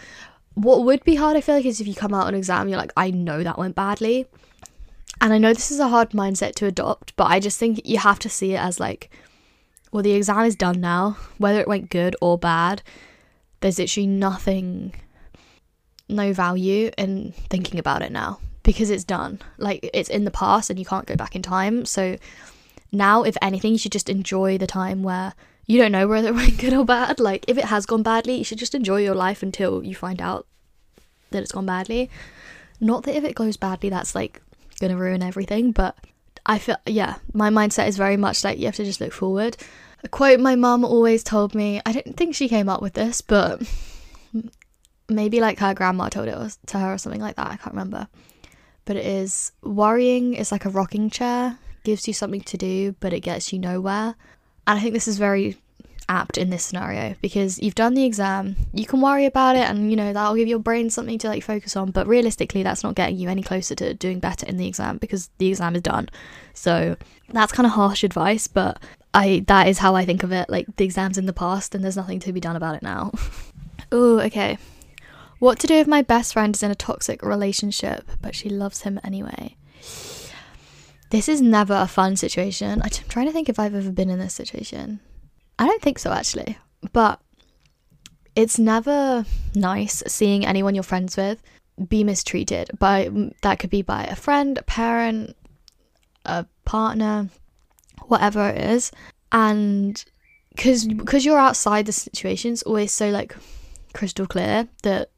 What 0.55 0.83
would 0.83 1.03
be 1.03 1.15
hard, 1.15 1.37
I 1.37 1.41
feel 1.41 1.55
like, 1.55 1.65
is 1.65 1.79
if 1.79 1.87
you 1.87 1.95
come 1.95 2.13
out 2.13 2.27
an 2.27 2.35
exam, 2.35 2.67
you're 2.67 2.77
like, 2.77 2.93
I 2.97 3.11
know 3.11 3.43
that 3.43 3.57
went 3.57 3.75
badly. 3.75 4.25
And 5.21 5.33
I 5.33 5.37
know 5.37 5.53
this 5.53 5.71
is 5.71 5.79
a 5.79 5.89
hard 5.89 6.11
mindset 6.11 6.55
to 6.55 6.65
adopt, 6.65 7.15
but 7.15 7.25
I 7.25 7.39
just 7.39 7.59
think 7.59 7.81
you 7.85 7.97
have 7.97 8.19
to 8.19 8.29
see 8.29 8.53
it 8.53 8.59
as 8.59 8.79
like, 8.79 9.09
well, 9.91 10.03
the 10.03 10.13
exam 10.13 10.45
is 10.45 10.55
done 10.55 10.79
now, 10.79 11.17
whether 11.37 11.59
it 11.59 11.67
went 11.67 11.89
good 11.89 12.15
or 12.21 12.37
bad. 12.37 12.81
There's 13.59 13.79
literally 13.79 14.07
nothing, 14.07 14.93
no 16.07 16.31
value 16.31 16.91
in 16.97 17.33
thinking 17.49 17.79
about 17.79 18.01
it 18.01 18.11
now 18.11 18.39
because 18.63 18.89
it's 18.89 19.03
done. 19.03 19.41
Like, 19.57 19.89
it's 19.93 20.09
in 20.09 20.23
the 20.23 20.31
past 20.31 20.69
and 20.69 20.79
you 20.79 20.85
can't 20.85 21.05
go 21.05 21.15
back 21.15 21.35
in 21.35 21.41
time. 21.41 21.85
So 21.85 22.17
now, 22.91 23.23
if 23.23 23.35
anything, 23.41 23.73
you 23.73 23.77
should 23.77 23.91
just 23.91 24.09
enjoy 24.09 24.57
the 24.57 24.67
time 24.67 25.03
where 25.03 25.33
you 25.65 25.79
don't 25.79 25.91
know 25.91 26.07
whether 26.07 26.29
it 26.29 26.35
went 26.35 26.59
good 26.59 26.73
or 26.73 26.85
bad. 26.85 27.19
Like, 27.19 27.43
if 27.47 27.57
it 27.57 27.65
has 27.65 27.85
gone 27.85 28.03
badly, 28.03 28.35
you 28.35 28.43
should 28.43 28.59
just 28.59 28.75
enjoy 28.75 29.01
your 29.01 29.15
life 29.15 29.43
until 29.43 29.83
you 29.83 29.95
find 29.95 30.21
out 30.21 30.47
that 31.31 31.43
it's 31.43 31.51
gone 31.51 31.65
badly. 31.65 32.09
Not 32.79 33.03
that 33.03 33.15
if 33.15 33.23
it 33.25 33.35
goes 33.35 33.57
badly, 33.57 33.89
that's 33.89 34.15
like 34.15 34.41
gonna 34.79 34.97
ruin 34.97 35.21
everything, 35.21 35.71
but 35.71 35.97
I 36.45 36.57
feel, 36.57 36.77
yeah, 36.85 37.15
my 37.33 37.49
mindset 37.49 37.87
is 37.87 37.97
very 37.97 38.17
much 38.17 38.43
like 38.43 38.57
you 38.57 38.65
have 38.65 38.75
to 38.75 38.85
just 38.85 39.01
look 39.01 39.13
forward. 39.13 39.57
A 40.03 40.07
quote 40.07 40.39
my 40.39 40.55
mum 40.55 40.85
always 40.85 41.23
told 41.23 41.53
me, 41.53 41.81
I 41.85 41.91
don't 41.91 42.15
think 42.15 42.35
she 42.35 42.49
came 42.49 42.69
up 42.69 42.81
with 42.81 42.93
this, 42.93 43.21
but 43.21 43.61
maybe 45.09 45.41
like 45.41 45.59
her 45.59 45.73
grandma 45.73 46.09
told 46.09 46.27
it 46.27 46.57
to 46.67 46.79
her 46.79 46.93
or 46.93 46.97
something 46.97 47.21
like 47.21 47.35
that. 47.35 47.47
I 47.47 47.57
can't 47.57 47.73
remember. 47.73 48.07
But 48.85 48.95
it 48.95 49.05
is 49.05 49.51
worrying 49.61 50.33
is 50.33 50.51
like 50.51 50.65
a 50.65 50.69
rocking 50.69 51.09
chair, 51.09 51.59
gives 51.83 52.07
you 52.07 52.13
something 52.13 52.41
to 52.41 52.57
do, 52.57 52.95
but 52.99 53.13
it 53.13 53.19
gets 53.19 53.53
you 53.53 53.59
nowhere. 53.59 54.15
And 54.65 54.79
I 54.79 54.81
think 54.81 54.93
this 54.93 55.07
is 55.07 55.17
very 55.17 55.57
apt 56.09 56.37
in 56.37 56.49
this 56.49 56.63
scenario 56.63 57.15
because 57.21 57.59
you've 57.59 57.75
done 57.75 57.93
the 57.93 58.03
exam, 58.03 58.55
you 58.73 58.85
can 58.85 58.99
worry 58.99 59.25
about 59.25 59.55
it, 59.55 59.69
and 59.69 59.89
you 59.89 59.95
know 59.95 60.11
that'll 60.11 60.35
give 60.35 60.47
your 60.47 60.59
brain 60.59 60.89
something 60.89 61.17
to 61.19 61.29
like 61.29 61.43
focus 61.43 61.77
on. 61.77 61.91
But 61.91 62.07
realistically, 62.07 62.63
that's 62.63 62.83
not 62.83 62.95
getting 62.95 63.17
you 63.17 63.29
any 63.29 63.43
closer 63.43 63.75
to 63.75 63.93
doing 63.93 64.19
better 64.19 64.45
in 64.45 64.57
the 64.57 64.67
exam 64.67 64.97
because 64.97 65.29
the 65.37 65.47
exam 65.47 65.75
is 65.75 65.83
done. 65.83 66.09
So 66.53 66.97
that's 67.29 67.53
kind 67.53 67.67
of 67.67 67.73
harsh 67.73 68.03
advice, 68.03 68.47
but 68.47 68.81
I 69.13 69.45
that 69.47 69.67
is 69.67 69.77
how 69.77 69.95
I 69.95 70.03
think 70.03 70.23
of 70.23 70.31
it. 70.31 70.49
Like 70.49 70.65
the 70.75 70.85
exam's 70.85 71.17
in 71.17 71.27
the 71.27 71.33
past, 71.33 71.75
and 71.75 71.83
there's 71.83 71.97
nothing 71.97 72.19
to 72.21 72.33
be 72.33 72.41
done 72.41 72.55
about 72.55 72.75
it 72.75 72.83
now. 72.83 73.11
oh, 73.91 74.19
okay. 74.21 74.57
What 75.37 75.59
to 75.59 75.67
do 75.67 75.75
if 75.75 75.87
my 75.87 76.01
best 76.01 76.33
friend 76.33 76.53
is 76.53 76.63
in 76.63 76.71
a 76.71 76.75
toxic 76.75 77.23
relationship, 77.23 78.09
but 78.19 78.35
she 78.35 78.49
loves 78.49 78.81
him 78.81 78.99
anyway? 79.05 79.55
This 81.11 81.29
is 81.29 81.41
never 81.41 81.73
a 81.73 81.87
fun 81.87 82.17
situation. 82.17 82.81
I'm 82.83 82.89
trying 82.89 83.27
to 83.27 83.31
think 83.31 83.47
if 83.47 83.57
I've 83.57 83.73
ever 83.73 83.89
been 83.89 84.09
in 84.09 84.19
this 84.19 84.33
situation. 84.33 84.99
I 85.59 85.67
don't 85.67 85.81
think 85.81 85.99
so, 85.99 86.11
actually. 86.11 86.57
But 86.93 87.19
it's 88.35 88.57
never 88.57 89.25
nice 89.53 90.01
seeing 90.07 90.45
anyone 90.45 90.73
you're 90.73 90.83
friends 90.83 91.17
with 91.17 91.41
be 91.87 92.03
mistreated 92.03 92.69
by 92.77 93.09
that 93.41 93.59
could 93.59 93.69
be 93.69 93.81
by 93.81 94.03
a 94.05 94.15
friend, 94.15 94.57
a 94.57 94.63
parent, 94.63 95.35
a 96.25 96.45
partner, 96.65 97.29
whatever 98.07 98.49
it 98.49 98.57
is. 98.57 98.91
And 99.31 100.03
because 100.49 100.87
because 100.87 101.25
you're 101.25 101.37
outside 101.37 101.85
the 101.85 101.91
situation, 101.91 102.53
it's 102.53 102.63
always 102.63 102.91
so 102.91 103.09
like 103.09 103.35
crystal 103.93 104.27
clear 104.27 104.67
that 104.83 105.09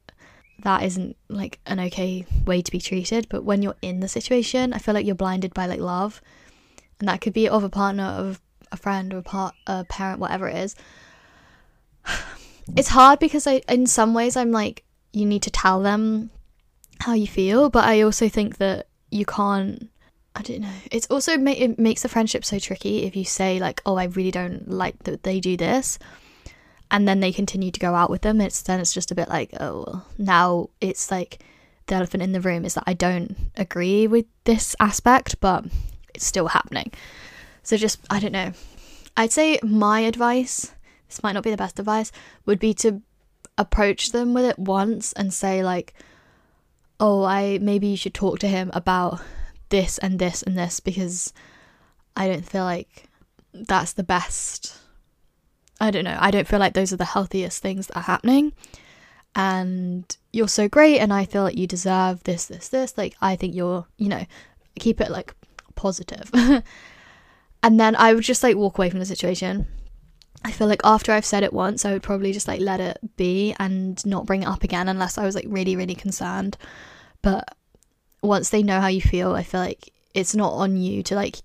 that 0.62 0.84
isn't 0.84 1.16
like 1.28 1.58
an 1.66 1.80
okay 1.80 2.24
way 2.46 2.62
to 2.62 2.70
be 2.70 2.80
treated. 2.80 3.28
But 3.28 3.44
when 3.44 3.62
you're 3.62 3.76
in 3.82 4.00
the 4.00 4.08
situation, 4.08 4.72
I 4.72 4.78
feel 4.78 4.94
like 4.94 5.06
you're 5.06 5.14
blinded 5.14 5.54
by 5.54 5.66
like 5.66 5.80
love, 5.80 6.20
and 7.00 7.08
that 7.08 7.20
could 7.20 7.32
be 7.32 7.48
of 7.48 7.64
a 7.64 7.68
partner, 7.68 8.04
of 8.04 8.40
a 8.72 8.76
friend, 8.76 9.12
or 9.14 9.18
a 9.18 9.22
part, 9.22 9.54
a 9.66 9.84
parent, 9.84 10.20
whatever 10.20 10.48
it 10.48 10.56
is. 10.56 10.74
It's 12.76 12.88
hard 12.88 13.18
because 13.18 13.48
I, 13.48 13.60
in 13.68 13.88
some 13.88 14.14
ways, 14.14 14.36
I'm 14.36 14.52
like, 14.52 14.84
you 15.12 15.26
need 15.26 15.42
to 15.42 15.50
tell 15.50 15.82
them 15.82 16.30
how 17.00 17.12
you 17.12 17.26
feel, 17.26 17.70
but 17.70 17.84
I 17.84 18.02
also 18.02 18.28
think 18.28 18.58
that 18.58 18.86
you 19.10 19.24
can't. 19.24 19.90
I 20.36 20.42
don't 20.42 20.60
know. 20.60 20.72
It's 20.90 21.08
also 21.08 21.36
ma- 21.36 21.50
it 21.50 21.76
makes 21.76 22.02
the 22.02 22.08
friendship 22.08 22.44
so 22.44 22.60
tricky 22.60 23.02
if 23.02 23.16
you 23.16 23.24
say 23.24 23.58
like, 23.58 23.82
"Oh, 23.84 23.96
I 23.96 24.04
really 24.04 24.30
don't 24.30 24.70
like 24.70 25.02
that 25.02 25.24
they 25.24 25.40
do 25.40 25.56
this," 25.56 25.98
and 26.92 27.08
then 27.08 27.20
they 27.20 27.32
continue 27.32 27.70
to 27.70 27.80
go 27.80 27.94
out 27.94 28.10
with 28.10 28.22
them. 28.22 28.40
It's 28.40 28.62
then 28.62 28.78
it's 28.78 28.94
just 28.94 29.10
a 29.10 29.14
bit 29.14 29.28
like, 29.28 29.50
oh, 29.60 29.84
well, 29.86 30.06
now 30.18 30.70
it's 30.80 31.10
like 31.10 31.42
the 31.86 31.96
elephant 31.96 32.22
in 32.22 32.32
the 32.32 32.40
room 32.40 32.64
is 32.64 32.74
that 32.74 32.84
I 32.86 32.94
don't 32.94 33.36
agree 33.56 34.06
with 34.06 34.26
this 34.44 34.76
aspect, 34.78 35.40
but 35.40 35.64
it's 36.14 36.26
still 36.26 36.48
happening. 36.48 36.92
So 37.62 37.76
just 37.76 38.00
I 38.10 38.20
don't 38.20 38.32
know. 38.32 38.52
I'd 39.16 39.32
say 39.32 39.58
my 39.62 40.00
advice, 40.00 40.72
this 41.08 41.22
might 41.22 41.32
not 41.32 41.44
be 41.44 41.50
the 41.50 41.56
best 41.56 41.78
advice, 41.78 42.12
would 42.46 42.58
be 42.58 42.74
to 42.74 43.02
approach 43.58 44.12
them 44.12 44.34
with 44.34 44.44
it 44.44 44.58
once 44.58 45.12
and 45.12 45.32
say 45.32 45.62
like, 45.62 45.94
"Oh, 46.98 47.24
I 47.24 47.58
maybe 47.60 47.88
you 47.88 47.96
should 47.96 48.14
talk 48.14 48.38
to 48.40 48.48
him 48.48 48.70
about 48.74 49.20
this 49.68 49.98
and 49.98 50.18
this 50.18 50.42
and 50.42 50.56
this 50.56 50.80
because 50.80 51.32
I 52.16 52.28
don't 52.28 52.48
feel 52.48 52.64
like 52.64 53.08
that's 53.52 53.92
the 53.92 54.02
best. 54.02 54.76
I 55.80 55.90
don't 55.90 56.04
know. 56.04 56.18
I 56.20 56.30
don't 56.30 56.46
feel 56.46 56.60
like 56.60 56.74
those 56.74 56.92
are 56.92 56.98
the 56.98 57.04
healthiest 57.04 57.60
things 57.60 57.88
that 57.88 57.96
are 57.96 58.02
happening. 58.02 58.52
And 59.34 60.04
you're 60.32 60.48
so 60.48 60.68
great 60.68 60.98
and 60.98 61.12
I 61.12 61.24
feel 61.24 61.42
like 61.42 61.56
you 61.56 61.66
deserve 61.66 62.22
this 62.24 62.46
this 62.46 62.68
this 62.68 62.96
like 62.98 63.14
I 63.20 63.34
think 63.34 63.54
you're, 63.54 63.86
you 63.96 64.08
know, 64.08 64.26
keep 64.78 65.00
it 65.00 65.10
like 65.10 65.34
positive. 65.74 66.30
and 67.62 67.78
then 67.78 67.96
I 67.96 68.14
would 68.14 68.24
just 68.24 68.42
like 68.42 68.56
walk 68.56 68.78
away 68.78 68.90
from 68.90 68.98
the 68.98 69.06
situation. 69.06 69.66
I 70.44 70.50
feel 70.50 70.66
like 70.66 70.80
after 70.82 71.12
I've 71.12 71.24
said 71.24 71.44
it 71.44 71.52
once, 71.52 71.84
I 71.84 71.92
would 71.92 72.02
probably 72.02 72.32
just 72.32 72.48
like 72.48 72.60
let 72.60 72.80
it 72.80 72.98
be 73.16 73.54
and 73.58 74.04
not 74.04 74.26
bring 74.26 74.42
it 74.42 74.48
up 74.48 74.64
again 74.64 74.88
unless 74.88 75.16
I 75.16 75.24
was 75.24 75.34
like 75.34 75.46
really, 75.48 75.76
really 75.76 75.94
concerned. 75.94 76.56
But 77.22 77.54
once 78.22 78.50
they 78.50 78.62
know 78.62 78.80
how 78.80 78.88
you 78.88 79.00
feel, 79.00 79.34
I 79.34 79.44
feel 79.44 79.60
like 79.60 79.92
it's 80.14 80.34
not 80.34 80.52
on 80.52 80.76
you 80.76 81.02
to 81.04 81.14
like 81.14 81.36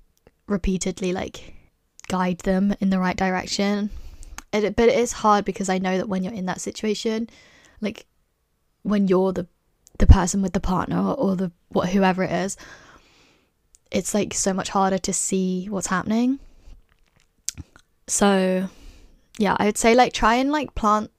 repeatedly 0.47 1.13
like 1.13 1.53
guide 2.08 2.39
them 2.39 2.75
in 2.80 2.89
the 2.89 2.99
right 2.99 3.15
direction. 3.15 3.91
It, 4.51 4.75
but 4.75 4.89
it 4.89 4.97
is 4.97 5.12
hard 5.12 5.45
because 5.45 5.69
I 5.69 5.77
know 5.77 5.97
that 5.97 6.10
when 6.10 6.23
you're 6.23 6.34
in 6.34 6.47
that 6.47 6.62
situation, 6.62 7.30
like 7.82 8.08
when 8.82 9.08
you're 9.08 9.34
the 9.34 9.47
the 9.99 10.08
person 10.08 10.41
with 10.41 10.53
the 10.53 10.60
partner 10.60 11.12
or 11.12 11.36
the 11.36 11.51
what 11.69 11.89
whoever 11.89 12.23
it 12.23 12.32
is, 12.32 12.58
it's 13.91 14.13
like 14.13 14.34
so 14.34 14.54
much 14.54 14.69
harder 14.69 14.97
to 14.97 15.13
see 15.13 15.67
what's 15.69 15.88
happening. 15.88 16.39
So, 18.08 18.69
yeah, 19.38 19.56
I 19.60 19.65
would 19.65 19.78
say 19.78 19.95
like 19.95 20.13
try 20.13 20.36
and 20.36 20.52
like 20.52 20.76
plant 20.76 21.12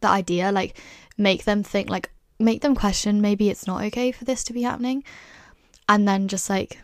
the 0.00 0.08
idea, 0.08 0.52
like 0.52 0.78
make 1.16 1.44
them 1.44 1.62
think, 1.62 1.90
like 1.90 2.10
make 2.38 2.62
them 2.62 2.74
question 2.74 3.20
maybe 3.20 3.48
it's 3.48 3.66
not 3.66 3.82
okay 3.84 4.12
for 4.12 4.24
this 4.24 4.44
to 4.44 4.52
be 4.52 4.62
happening. 4.62 5.04
And 5.88 6.06
then 6.06 6.28
just 6.28 6.50
like, 6.50 6.78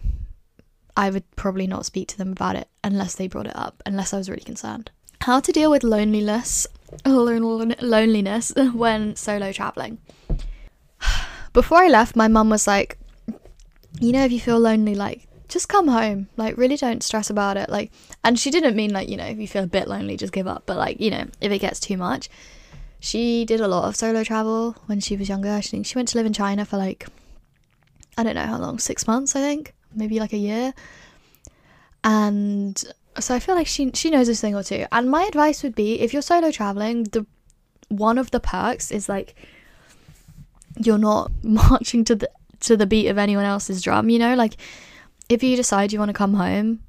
I 0.96 1.10
would 1.10 1.24
probably 1.36 1.66
not 1.66 1.86
speak 1.86 2.08
to 2.08 2.18
them 2.18 2.32
about 2.32 2.56
it 2.56 2.68
unless 2.84 3.14
they 3.14 3.26
brought 3.26 3.46
it 3.46 3.56
up, 3.56 3.82
unless 3.86 4.12
I 4.12 4.18
was 4.18 4.28
really 4.28 4.42
concerned. 4.42 4.90
How 5.22 5.40
to 5.40 5.52
deal 5.52 5.70
with 5.70 5.84
loneliness, 5.84 6.66
loneliness 7.04 8.52
when 8.74 9.16
solo 9.16 9.52
traveling. 9.52 9.98
Before 11.52 11.78
I 11.78 11.88
left, 11.88 12.16
my 12.16 12.28
mum 12.28 12.50
was 12.50 12.66
like, 12.66 12.98
you 14.00 14.12
know, 14.12 14.24
if 14.24 14.32
you 14.32 14.40
feel 14.40 14.58
lonely, 14.58 14.94
like 14.94 15.28
just 15.52 15.68
come 15.68 15.88
home. 15.88 16.28
Like, 16.36 16.56
really 16.56 16.76
don't 16.76 17.02
stress 17.02 17.30
about 17.30 17.56
it. 17.56 17.68
Like, 17.68 17.92
and 18.24 18.38
she 18.38 18.50
didn't 18.50 18.74
mean 18.74 18.92
like, 18.92 19.08
you 19.08 19.16
know, 19.16 19.26
if 19.26 19.38
you 19.38 19.46
feel 19.46 19.64
a 19.64 19.68
bit 19.68 19.88
lonely, 19.88 20.16
just 20.16 20.32
give 20.32 20.46
up. 20.46 20.64
But 20.66 20.76
like, 20.76 21.00
you 21.00 21.10
know, 21.10 21.26
if 21.40 21.52
it 21.52 21.58
gets 21.58 21.78
too 21.78 21.96
much, 21.96 22.28
she 23.00 23.44
did 23.44 23.60
a 23.60 23.68
lot 23.68 23.88
of 23.88 23.96
solo 23.96 24.24
travel 24.24 24.76
when 24.86 25.00
she 25.00 25.16
was 25.16 25.28
younger. 25.28 25.60
Think 25.60 25.86
she 25.86 25.96
went 25.96 26.08
to 26.08 26.18
live 26.18 26.26
in 26.26 26.32
China 26.32 26.64
for 26.64 26.76
like, 26.76 27.06
I 28.16 28.22
don't 28.22 28.34
know 28.34 28.46
how 28.46 28.58
long, 28.58 28.78
six 28.78 29.06
months, 29.06 29.36
I 29.36 29.40
think, 29.40 29.74
maybe 29.94 30.20
like 30.20 30.32
a 30.32 30.38
year. 30.38 30.72
And 32.04 32.82
so 33.18 33.34
I 33.34 33.40
feel 33.40 33.54
like 33.54 33.66
she 33.66 33.90
she 33.92 34.10
knows 34.10 34.26
this 34.26 34.40
thing 34.40 34.54
or 34.54 34.62
two. 34.62 34.86
And 34.92 35.10
my 35.10 35.24
advice 35.24 35.62
would 35.62 35.74
be, 35.74 36.00
if 36.00 36.12
you're 36.12 36.22
solo 36.22 36.50
traveling, 36.50 37.04
the 37.04 37.26
one 37.88 38.18
of 38.18 38.30
the 38.30 38.40
perks 38.40 38.90
is 38.90 39.08
like 39.08 39.34
you're 40.78 40.98
not 40.98 41.30
marching 41.42 42.04
to 42.04 42.14
the 42.14 42.30
to 42.60 42.76
the 42.76 42.86
beat 42.86 43.08
of 43.08 43.18
anyone 43.18 43.44
else's 43.44 43.82
drum. 43.82 44.08
You 44.08 44.18
know, 44.18 44.34
like 44.34 44.56
if 45.28 45.42
you 45.42 45.56
decide 45.56 45.92
you 45.92 45.98
want 45.98 46.10
to 46.10 46.14
come 46.14 46.34
home, 46.34 46.80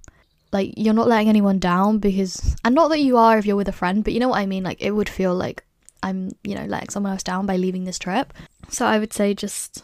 like 0.52 0.74
you're 0.78 0.94
not 0.94 1.08
letting 1.08 1.30
anyone 1.30 1.60
down 1.60 1.98
because, 1.98 2.56
and 2.64 2.76
not 2.76 2.90
that 2.90 3.00
you 3.00 3.18
are 3.18 3.38
if 3.38 3.46
you're 3.46 3.56
with 3.56 3.68
a 3.68 3.74
friend, 3.74 4.04
but 4.04 4.14
you 4.14 4.20
know 4.20 4.30
what 4.30 4.40
I 4.40 4.46
mean. 4.46 4.64
Like 4.64 4.82
it 4.82 4.92
would 4.92 5.10
feel 5.10 5.34
like 5.36 5.64
I'm, 6.04 6.32
you 6.44 6.56
know, 6.56 6.66
letting 6.66 6.90
someone 6.90 7.12
else 7.12 7.24
down 7.24 7.46
by 7.46 7.58
leaving 7.58 7.86
this 7.86 8.00
trip. 8.00 8.34
So 8.70 8.86
I 8.86 9.00
would 9.00 9.14
say 9.14 9.34
just 9.34 9.84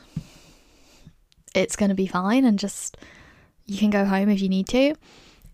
it's 1.56 1.76
going 1.76 1.90
to 1.90 1.96
be 1.96 2.08
fine 2.08 2.46
and 2.46 2.60
just 2.60 2.98
you 3.66 3.78
can 3.78 3.90
go 3.90 4.06
home 4.06 4.30
if 4.30 4.42
you 4.42 4.50
need 4.50 4.68
to. 4.70 4.96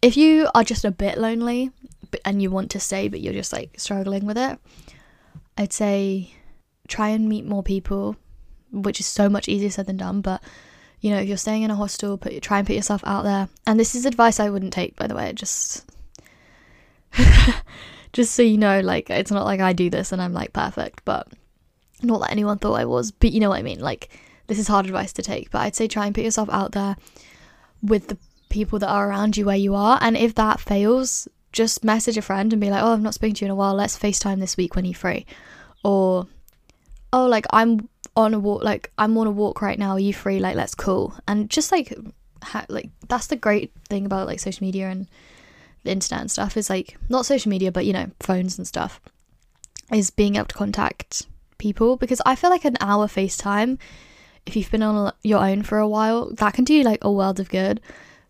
If 0.01 0.17
you 0.17 0.49
are 0.53 0.63
just 0.63 0.85
a 0.85 0.91
bit 0.91 1.17
lonely 1.17 1.71
and 2.23 2.41
you 2.41 2.51
want 2.51 2.71
to 2.71 2.79
stay 2.79 3.07
but 3.07 3.21
you're 3.21 3.33
just 3.33 3.53
like 3.53 3.79
struggling 3.79 4.25
with 4.25 4.37
it, 4.37 4.59
I'd 5.57 5.73
say 5.73 6.33
try 6.87 7.09
and 7.09 7.29
meet 7.29 7.45
more 7.45 7.63
people, 7.63 8.15
which 8.71 8.99
is 8.99 9.05
so 9.05 9.29
much 9.29 9.47
easier 9.47 9.69
said 9.69 9.87
than 9.87 9.97
done, 9.97 10.21
but 10.21 10.43
you 11.01 11.11
know, 11.11 11.19
if 11.19 11.27
you're 11.27 11.37
staying 11.37 11.63
in 11.63 11.71
a 11.71 11.75
hostel, 11.75 12.17
put 12.17 12.41
try 12.41 12.59
and 12.59 12.67
put 12.67 12.75
yourself 12.75 13.01
out 13.05 13.23
there. 13.23 13.49
And 13.67 13.79
this 13.79 13.95
is 13.95 14.05
advice 14.05 14.39
I 14.39 14.49
wouldn't 14.49 14.73
take 14.73 14.95
by 14.95 15.07
the 15.07 15.15
way, 15.15 15.31
just 15.33 15.85
just 18.13 18.33
so 18.33 18.41
you 18.41 18.57
know, 18.57 18.79
like 18.79 19.09
it's 19.09 19.31
not 19.31 19.45
like 19.45 19.59
I 19.59 19.73
do 19.73 19.89
this 19.89 20.11
and 20.11 20.21
I'm 20.21 20.33
like 20.33 20.53
perfect, 20.53 21.03
but 21.05 21.27
not 22.01 22.21
that 22.21 22.31
anyone 22.31 22.57
thought 22.57 22.79
I 22.79 22.85
was, 22.85 23.11
but 23.11 23.31
you 23.31 23.39
know 23.39 23.49
what 23.49 23.59
I 23.59 23.63
mean. 23.63 23.79
Like 23.79 24.09
this 24.47 24.59
is 24.59 24.67
hard 24.67 24.85
advice 24.85 25.13
to 25.13 25.21
take, 25.21 25.51
but 25.51 25.59
I'd 25.59 25.75
say 25.75 25.87
try 25.87 26.05
and 26.05 26.15
put 26.15 26.23
yourself 26.23 26.49
out 26.51 26.71
there 26.73 26.95
with 27.81 28.07
the 28.07 28.17
people 28.49 28.79
that 28.79 28.89
are 28.89 29.09
around 29.09 29.37
you 29.37 29.45
where 29.45 29.55
you 29.55 29.75
are. 29.75 29.97
And 30.01 30.15
if 30.15 30.35
that 30.35 30.59
fails, 30.59 31.27
just 31.51 31.83
message 31.83 32.17
a 32.17 32.21
friend 32.21 32.51
and 32.53 32.59
be 32.59 32.69
like, 32.69 32.83
"Oh, 32.83 32.93
I've 32.93 33.01
not 33.01 33.13
spoken 33.13 33.35
to 33.35 33.45
you 33.45 33.47
in 33.47 33.51
a 33.51 33.55
while. 33.55 33.73
Let's 33.73 33.97
FaceTime 33.97 34.39
this 34.39 34.57
week 34.57 34.75
when 34.75 34.85
you're 34.85 34.93
free," 34.93 35.25
or 35.83 36.27
"Oh, 37.13 37.25
like 37.27 37.45
I'm 37.51 37.89
on 38.15 38.33
a 38.33 38.39
walk. 38.39 38.63
Like 38.63 38.91
I'm 38.97 39.17
on 39.17 39.27
a 39.27 39.31
walk 39.31 39.61
right 39.61 39.79
now. 39.79 39.91
Are 39.91 39.99
you 39.99 40.13
free? 40.13 40.39
Like 40.39 40.55
let's 40.55 40.75
cool." 40.75 41.13
And 41.27 41.49
just 41.49 41.71
like, 41.71 41.93
ha- 42.43 42.65
like 42.69 42.89
that's 43.07 43.27
the 43.27 43.35
great 43.35 43.71
thing 43.89 44.05
about 44.05 44.27
like 44.27 44.39
social 44.39 44.65
media 44.65 44.89
and 44.89 45.07
the 45.83 45.91
internet 45.91 46.21
and 46.21 46.31
stuff 46.31 46.57
is 46.57 46.69
like 46.69 46.97
not 47.09 47.25
social 47.25 47.49
media, 47.49 47.71
but 47.71 47.85
you 47.85 47.93
know, 47.93 48.11
phones 48.19 48.57
and 48.57 48.67
stuff 48.67 48.99
is 49.91 50.09
being 50.09 50.35
able 50.35 50.47
to 50.47 50.55
contact 50.55 51.27
people 51.57 51.95
because 51.95 52.21
I 52.25 52.35
feel 52.35 52.49
like 52.49 52.65
an 52.65 52.77
hour 52.81 53.07
FaceTime 53.07 53.77
if 54.45 54.55
you've 54.55 54.71
been 54.71 54.83
on 54.83 55.11
your 55.23 55.43
own 55.43 55.63
for 55.63 55.79
a 55.79 55.87
while, 55.87 56.31
that 56.35 56.53
can 56.53 56.63
do 56.63 56.83
like 56.83 57.03
a 57.03 57.11
world 57.11 57.39
of 57.39 57.49
good. 57.49 57.81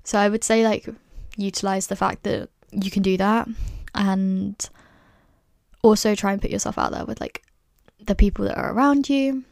So 0.03 0.17
I 0.17 0.29
would 0.29 0.43
say 0.43 0.63
like 0.63 0.87
utilize 1.35 1.87
the 1.87 1.95
fact 1.95 2.23
that 2.23 2.49
you 2.71 2.89
can 2.89 3.03
do 3.03 3.17
that 3.17 3.47
and 3.93 4.69
also 5.81 6.15
try 6.15 6.31
and 6.31 6.41
put 6.41 6.51
yourself 6.51 6.77
out 6.77 6.91
there 6.91 7.05
with 7.05 7.19
like 7.19 7.43
the 8.05 8.15
people 8.15 8.45
that 8.45 8.57
are 8.57 8.71
around 8.71 9.09
you. 9.09 9.43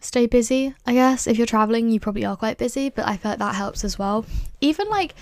Stay 0.00 0.26
busy, 0.26 0.74
I 0.86 0.94
guess. 0.94 1.26
If 1.26 1.36
you're 1.36 1.46
traveling, 1.46 1.90
you 1.90 2.00
probably 2.00 2.24
are 2.24 2.36
quite 2.36 2.58
busy, 2.58 2.88
but 2.88 3.06
I 3.06 3.16
feel 3.16 3.32
like 3.32 3.38
that 3.38 3.54
helps 3.54 3.84
as 3.84 3.98
well. 3.98 4.24
Even 4.60 4.88
like 4.88 5.14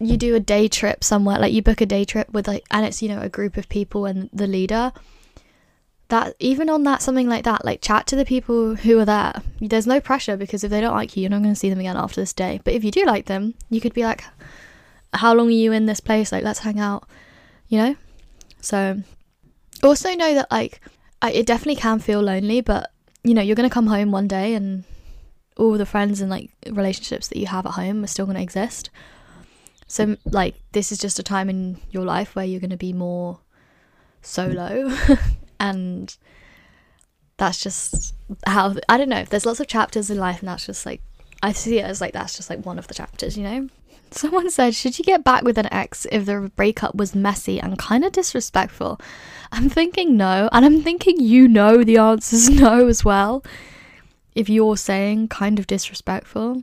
you 0.00 0.16
do 0.16 0.34
a 0.34 0.40
day 0.40 0.66
trip 0.68 1.04
somewhere, 1.04 1.38
like 1.38 1.52
you 1.52 1.62
book 1.62 1.80
a 1.80 1.86
day 1.86 2.04
trip 2.04 2.32
with 2.32 2.48
like, 2.48 2.64
and 2.70 2.84
it's, 2.84 3.02
you 3.02 3.08
know, 3.08 3.20
a 3.20 3.28
group 3.28 3.56
of 3.56 3.68
people 3.68 4.04
and 4.06 4.28
the 4.32 4.48
leader 4.48 4.92
that 6.08 6.34
even 6.38 6.68
on 6.68 6.82
that 6.84 7.02
something 7.02 7.28
like 7.28 7.44
that 7.44 7.64
like 7.64 7.80
chat 7.80 8.06
to 8.06 8.16
the 8.16 8.24
people 8.24 8.74
who 8.76 8.98
are 8.98 9.04
there 9.04 9.42
there's 9.60 9.86
no 9.86 10.00
pressure 10.00 10.36
because 10.36 10.62
if 10.62 10.70
they 10.70 10.80
don't 10.80 10.94
like 10.94 11.16
you 11.16 11.22
you're 11.22 11.30
not 11.30 11.42
going 11.42 11.54
to 11.54 11.58
see 11.58 11.70
them 11.70 11.80
again 11.80 11.96
after 11.96 12.20
this 12.20 12.32
day 12.32 12.60
but 12.62 12.74
if 12.74 12.84
you 12.84 12.90
do 12.90 13.04
like 13.04 13.26
them 13.26 13.54
you 13.70 13.80
could 13.80 13.94
be 13.94 14.04
like 14.04 14.22
how 15.14 15.32
long 15.34 15.48
are 15.48 15.50
you 15.50 15.72
in 15.72 15.86
this 15.86 16.00
place 16.00 16.30
like 16.30 16.44
let's 16.44 16.60
hang 16.60 16.78
out 16.78 17.08
you 17.68 17.78
know 17.78 17.96
so 18.60 19.02
also 19.82 20.14
know 20.14 20.34
that 20.34 20.50
like 20.50 20.80
it 21.22 21.46
definitely 21.46 21.76
can 21.76 21.98
feel 21.98 22.20
lonely 22.20 22.60
but 22.60 22.92
you 23.24 23.34
know 23.34 23.42
you're 23.42 23.56
going 23.56 23.68
to 23.68 23.72
come 23.74 23.86
home 23.86 24.10
one 24.10 24.28
day 24.28 24.54
and 24.54 24.84
all 25.56 25.78
the 25.78 25.86
friends 25.86 26.20
and 26.20 26.30
like 26.30 26.50
relationships 26.70 27.28
that 27.28 27.38
you 27.38 27.46
have 27.46 27.66
at 27.66 27.72
home 27.72 28.04
are 28.04 28.08
still 28.08 28.26
going 28.26 28.36
to 28.36 28.42
exist 28.42 28.90
so 29.86 30.16
like 30.24 30.54
this 30.72 30.92
is 30.92 30.98
just 30.98 31.18
a 31.18 31.22
time 31.22 31.48
in 31.48 31.78
your 31.90 32.04
life 32.04 32.36
where 32.36 32.44
you're 32.44 32.60
going 32.60 32.70
to 32.70 32.76
be 32.76 32.92
more 32.92 33.40
solo 34.22 34.96
and 35.60 36.16
that's 37.36 37.60
just 37.60 38.14
how 38.46 38.74
I 38.88 38.96
don't 38.96 39.08
know. 39.08 39.24
There's 39.24 39.46
lots 39.46 39.60
of 39.60 39.66
chapters 39.66 40.10
in 40.10 40.18
life, 40.18 40.40
and 40.40 40.48
that's 40.48 40.66
just 40.66 40.86
like 40.86 41.02
I 41.42 41.52
see 41.52 41.78
it 41.78 41.84
as 41.84 42.00
like 42.00 42.12
that's 42.12 42.36
just 42.36 42.50
like 42.50 42.64
one 42.64 42.78
of 42.78 42.86
the 42.86 42.94
chapters, 42.94 43.36
you 43.36 43.44
know. 43.44 43.68
Someone 44.14 44.48
said, 44.48 44.76
Should 44.76 44.98
you 44.98 45.04
get 45.04 45.24
back 45.24 45.42
with 45.42 45.58
an 45.58 45.72
ex 45.72 46.06
if 46.12 46.26
the 46.26 46.52
breakup 46.54 46.94
was 46.94 47.16
messy 47.16 47.58
and 47.58 47.76
kind 47.76 48.04
of 48.04 48.12
disrespectful? 48.12 49.00
I'm 49.50 49.68
thinking 49.68 50.16
no, 50.16 50.48
and 50.52 50.64
I'm 50.64 50.82
thinking 50.82 51.20
you 51.20 51.48
know 51.48 51.82
the 51.82 51.98
answer's 51.98 52.48
no 52.60 52.86
as 52.86 53.04
well. 53.04 53.44
If 54.36 54.48
you're 54.48 54.76
saying 54.76 55.28
kind 55.28 55.58
of 55.58 55.66
disrespectful. 55.66 56.62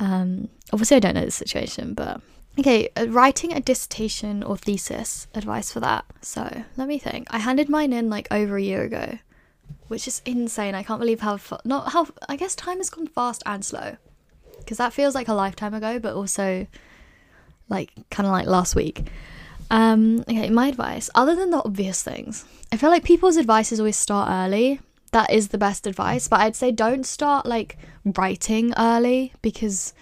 Um, 0.00 0.48
obviously, 0.72 0.96
I 0.96 1.00
don't 1.00 1.14
know 1.14 1.24
the 1.24 1.30
situation, 1.30 1.94
but 1.94 2.20
okay, 2.58 2.88
uh, 2.96 3.06
writing 3.08 3.52
a 3.52 3.60
dissertation 3.60 4.42
or 4.42 4.56
thesis 4.56 5.28
advice 5.32 5.72
for 5.72 5.78
that. 5.80 6.06
So 6.22 6.64
let 6.76 6.88
me 6.88 6.98
think. 6.98 7.28
I 7.30 7.38
handed 7.38 7.68
mine 7.68 7.92
in 7.92 8.10
like 8.10 8.26
over 8.32 8.56
a 8.56 8.62
year 8.62 8.82
ago, 8.82 9.18
which 9.86 10.08
is 10.08 10.22
insane. 10.26 10.74
I 10.74 10.82
can't 10.82 11.00
believe 11.00 11.20
how 11.20 11.36
fa- 11.36 11.60
not 11.64 11.92
how 11.92 12.08
I 12.28 12.34
guess 12.34 12.56
time 12.56 12.78
has 12.78 12.90
gone 12.90 13.06
fast 13.06 13.44
and 13.46 13.64
slow 13.64 13.96
because 14.66 14.78
that 14.78 14.92
feels 14.92 15.14
like 15.14 15.28
a 15.28 15.34
lifetime 15.34 15.72
ago, 15.72 15.98
but 15.98 16.14
also 16.14 16.66
like 17.68 17.92
kind 18.10 18.26
of 18.26 18.32
like 18.32 18.46
last 18.46 18.74
week. 18.74 19.08
Um, 19.70 20.20
okay, 20.28 20.50
my 20.50 20.68
advice, 20.68 21.08
other 21.14 21.34
than 21.34 21.50
the 21.50 21.64
obvious 21.64 22.02
things, 22.02 22.44
I 22.72 22.76
feel 22.76 22.90
like 22.90 23.04
people's 23.04 23.36
advice 23.36 23.72
is 23.72 23.80
always 23.80 23.96
start 23.96 24.28
early. 24.28 24.80
That 25.12 25.32
is 25.32 25.48
the 25.48 25.58
best 25.58 25.86
advice, 25.86 26.28
but 26.28 26.40
I'd 26.40 26.56
say 26.56 26.72
don't 26.72 27.06
start 27.06 27.46
like 27.46 27.78
writing 28.04 28.74
early 28.76 29.32
because 29.40 29.94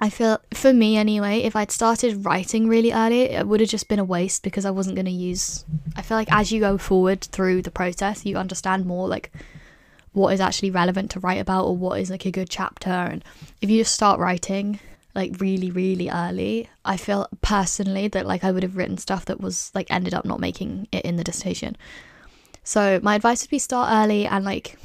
I 0.00 0.10
feel, 0.10 0.40
for 0.52 0.72
me 0.72 0.96
anyway, 0.96 1.38
if 1.38 1.56
I'd 1.56 1.70
started 1.70 2.24
writing 2.24 2.68
really 2.68 2.92
early, 2.92 3.22
it 3.22 3.46
would 3.46 3.60
have 3.60 3.68
just 3.68 3.88
been 3.88 3.98
a 3.98 4.04
waste 4.04 4.42
because 4.42 4.64
I 4.64 4.70
wasn't 4.70 4.96
going 4.96 5.06
to 5.06 5.12
use. 5.12 5.64
I 5.96 6.02
feel 6.02 6.16
like 6.16 6.30
as 6.32 6.52
you 6.52 6.60
go 6.60 6.76
forward 6.76 7.22
through 7.22 7.62
the 7.62 7.70
process, 7.70 8.26
you 8.26 8.36
understand 8.36 8.84
more 8.84 9.08
like 9.08 9.32
what 10.18 10.34
is 10.34 10.40
actually 10.40 10.70
relevant 10.70 11.10
to 11.12 11.20
write 11.20 11.40
about 11.40 11.64
or 11.64 11.76
what 11.76 12.00
is 12.00 12.10
like 12.10 12.26
a 12.26 12.30
good 12.30 12.50
chapter. 12.50 12.90
And 12.90 13.24
if 13.62 13.70
you 13.70 13.78
just 13.78 13.94
start 13.94 14.18
writing 14.20 14.80
like 15.14 15.40
really, 15.40 15.70
really 15.70 16.10
early, 16.10 16.68
I 16.84 16.96
feel 16.96 17.28
personally 17.40 18.08
that 18.08 18.26
like 18.26 18.44
I 18.44 18.50
would 18.50 18.62
have 18.62 18.76
written 18.76 18.98
stuff 18.98 19.24
that 19.26 19.40
was 19.40 19.70
like 19.74 19.86
ended 19.90 20.14
up 20.14 20.24
not 20.24 20.40
making 20.40 20.88
it 20.92 21.04
in 21.04 21.16
the 21.16 21.24
dissertation. 21.24 21.76
So 22.64 23.00
my 23.02 23.14
advice 23.14 23.42
would 23.42 23.50
be 23.50 23.58
start 23.58 23.90
early 23.90 24.26
and 24.26 24.44
like 24.44 24.76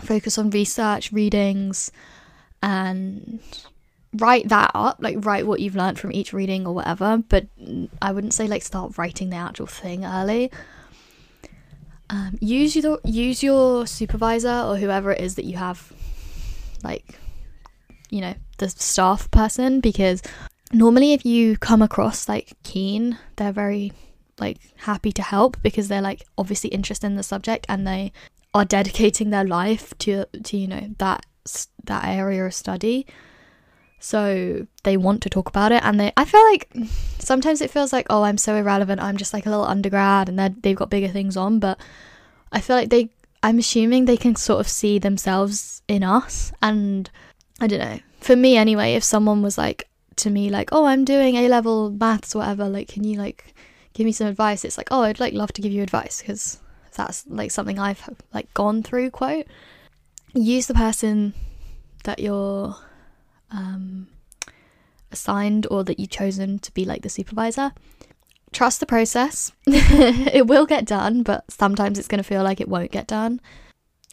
focus 0.00 0.36
on 0.36 0.50
research, 0.50 1.12
readings, 1.12 1.90
and 2.62 3.40
write 4.14 4.48
that 4.48 4.72
up, 4.74 4.98
like 5.00 5.24
write 5.24 5.46
what 5.46 5.60
you've 5.60 5.76
learned 5.76 5.98
from 5.98 6.12
each 6.12 6.32
reading 6.32 6.66
or 6.66 6.74
whatever, 6.74 7.22
but 7.28 7.46
I 8.02 8.12
wouldn't 8.12 8.34
say 8.34 8.48
like 8.48 8.62
start 8.62 8.98
writing 8.98 9.30
the 9.30 9.36
actual 9.36 9.66
thing 9.66 10.04
early. 10.04 10.50
Um, 12.10 12.36
use 12.40 12.74
your 12.74 12.98
use 13.04 13.42
your 13.42 13.86
supervisor 13.86 14.64
or 14.66 14.76
whoever 14.76 15.12
it 15.12 15.20
is 15.20 15.36
that 15.36 15.44
you 15.44 15.56
have, 15.56 15.92
like, 16.82 17.18
you 18.10 18.20
know, 18.20 18.34
the 18.58 18.68
staff 18.68 19.30
person 19.30 19.80
because 19.80 20.20
normally 20.72 21.12
if 21.12 21.24
you 21.24 21.56
come 21.56 21.82
across 21.82 22.28
like 22.28 22.52
keen, 22.64 23.16
they're 23.36 23.52
very 23.52 23.92
like 24.40 24.58
happy 24.76 25.12
to 25.12 25.22
help 25.22 25.62
because 25.62 25.88
they're 25.88 26.02
like 26.02 26.26
obviously 26.36 26.70
interested 26.70 27.06
in 27.06 27.14
the 27.14 27.22
subject 27.22 27.66
and 27.68 27.86
they 27.86 28.12
are 28.54 28.64
dedicating 28.64 29.30
their 29.30 29.44
life 29.44 29.96
to 29.98 30.24
to 30.42 30.56
you 30.56 30.66
know 30.66 30.90
that 30.98 31.24
that 31.84 32.04
area 32.04 32.44
of 32.44 32.54
study 32.54 33.06
so 34.00 34.66
they 34.82 34.96
want 34.96 35.22
to 35.22 35.30
talk 35.30 35.48
about 35.48 35.72
it 35.72 35.82
and 35.84 36.00
they 36.00 36.12
i 36.16 36.24
feel 36.24 36.42
like 36.50 36.68
sometimes 37.18 37.60
it 37.60 37.70
feels 37.70 37.92
like 37.92 38.06
oh 38.10 38.22
i'm 38.22 38.38
so 38.38 38.56
irrelevant 38.56 39.00
i'm 39.00 39.16
just 39.16 39.32
like 39.32 39.46
a 39.46 39.50
little 39.50 39.64
undergrad 39.64 40.28
and 40.28 40.38
they've 40.62 40.76
got 40.76 40.90
bigger 40.90 41.08
things 41.08 41.36
on 41.36 41.58
but 41.58 41.78
i 42.50 42.60
feel 42.60 42.76
like 42.76 42.88
they 42.88 43.10
i'm 43.42 43.58
assuming 43.58 44.04
they 44.04 44.16
can 44.16 44.34
sort 44.34 44.58
of 44.58 44.66
see 44.68 44.98
themselves 44.98 45.82
in 45.86 46.02
us 46.02 46.50
and 46.62 47.10
i 47.60 47.66
don't 47.66 47.78
know. 47.78 48.00
For 48.20 48.36
me 48.36 48.56
anyway 48.56 48.94
if 48.94 49.04
someone 49.04 49.42
was 49.42 49.56
like 49.58 49.88
to 50.16 50.30
me 50.30 50.50
like 50.50 50.70
oh 50.72 50.86
i'm 50.86 51.04
doing 51.04 51.36
a 51.36 51.48
level 51.48 51.90
maths 51.90 52.34
whatever 52.34 52.68
like 52.68 52.88
can 52.88 53.04
you 53.04 53.18
like 53.18 53.54
give 53.92 54.04
me 54.06 54.12
some 54.12 54.28
advice? 54.28 54.64
It's 54.64 54.78
like 54.78 54.88
oh 54.90 55.02
i'd 55.02 55.20
like 55.20 55.34
love 55.34 55.52
to 55.52 55.62
give 55.62 55.72
you 55.72 55.82
advice 55.82 56.20
because 56.20 56.58
that's 56.94 57.26
like 57.28 57.50
something 57.50 57.78
i've 57.78 58.08
like 58.32 58.52
gone 58.54 58.82
through 58.82 59.10
quote. 59.10 59.46
Use 60.32 60.66
the 60.66 60.74
person 60.74 61.34
that 62.04 62.18
you're 62.18 62.76
um, 63.50 64.08
assigned 65.12 65.66
or 65.70 65.84
that 65.84 65.98
you've 65.98 66.10
chosen 66.10 66.58
to 66.60 66.72
be 66.72 66.84
like 66.84 67.02
the 67.02 67.08
supervisor. 67.08 67.72
Trust 68.52 68.80
the 68.80 68.86
process. 68.86 69.52
it 69.66 70.46
will 70.46 70.66
get 70.66 70.84
done, 70.84 71.22
but 71.22 71.50
sometimes 71.50 71.98
it's 71.98 72.08
going 72.08 72.22
to 72.22 72.28
feel 72.28 72.42
like 72.42 72.60
it 72.60 72.68
won't 72.68 72.90
get 72.90 73.06
done. 73.06 73.40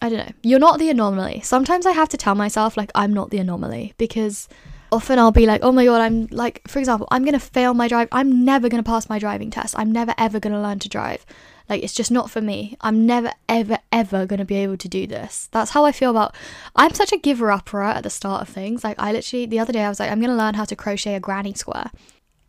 I 0.02 0.10
don't 0.10 0.20
know. 0.20 0.34
You're 0.44 0.60
not 0.60 0.78
the 0.78 0.92
anomaly. 0.92 1.42
Sometimes 1.42 1.88
I 1.88 1.92
have 1.92 2.10
to 2.10 2.18
tell 2.18 2.36
myself, 2.36 2.78
like, 2.78 2.92
I'm 2.94 3.14
not 3.14 3.32
the 3.32 3.40
anomaly 3.40 3.94
because 3.98 4.48
often 4.92 5.20
I'll 5.20 5.32
be 5.32 5.46
like, 5.46 5.62
oh 5.64 5.72
my 5.72 5.86
god, 5.86 6.02
I'm 6.02 6.28
like, 6.28 6.62
for 6.68 6.80
example, 6.80 7.08
I'm 7.12 7.24
to 7.34 7.40
fail 7.40 7.74
my 7.74 7.88
drive. 7.88 8.08
I'm 8.12 8.46
never 8.46 8.70
to 8.84 8.90
pass 8.90 9.10
my 9.10 9.20
driving 9.20 9.52
test. 9.52 9.76
I'm 9.78 9.92
never 9.92 10.14
ever 10.18 10.40
to 10.54 10.62
learn 10.62 10.80
to 10.80 10.90
drive. 10.90 11.26
Like, 11.70 11.84
it's 11.84 11.94
just 11.94 12.12
not 12.12 12.32
for 12.32 12.40
me. 12.40 12.78
I'm 12.80 13.06
never, 13.06 13.32
ever, 13.50 13.80
ever 13.92 14.26
to 14.40 14.46
be 14.46 14.56
able 14.56 14.78
to 14.78 14.88
do 14.88 15.06
this. 15.06 15.50
That's 15.52 15.72
how 15.72 15.84
I 15.84 15.92
feel 15.92 16.12
about. 16.12 16.34
I'm 16.76 16.94
such 16.94 17.12
a 17.12 17.18
giver 17.18 17.52
upper 17.52 17.82
at 17.82 18.04
the 18.04 18.10
start 18.10 18.42
of 18.42 18.50
things. 18.50 18.84
Like, 18.84 18.98
I 18.98 19.12
literally, 19.12 19.46
the 19.46 19.60
other 19.60 19.74
day, 19.74 19.84
I 19.84 19.90
was 19.90 20.00
like, 20.00 20.10
I'm 20.10 20.22
to 20.30 20.36
learn 20.36 20.54
how 20.54 20.64
to 20.64 20.76
crochet 20.78 21.16
a 21.16 21.20
granny 21.20 21.54
square. 21.54 21.92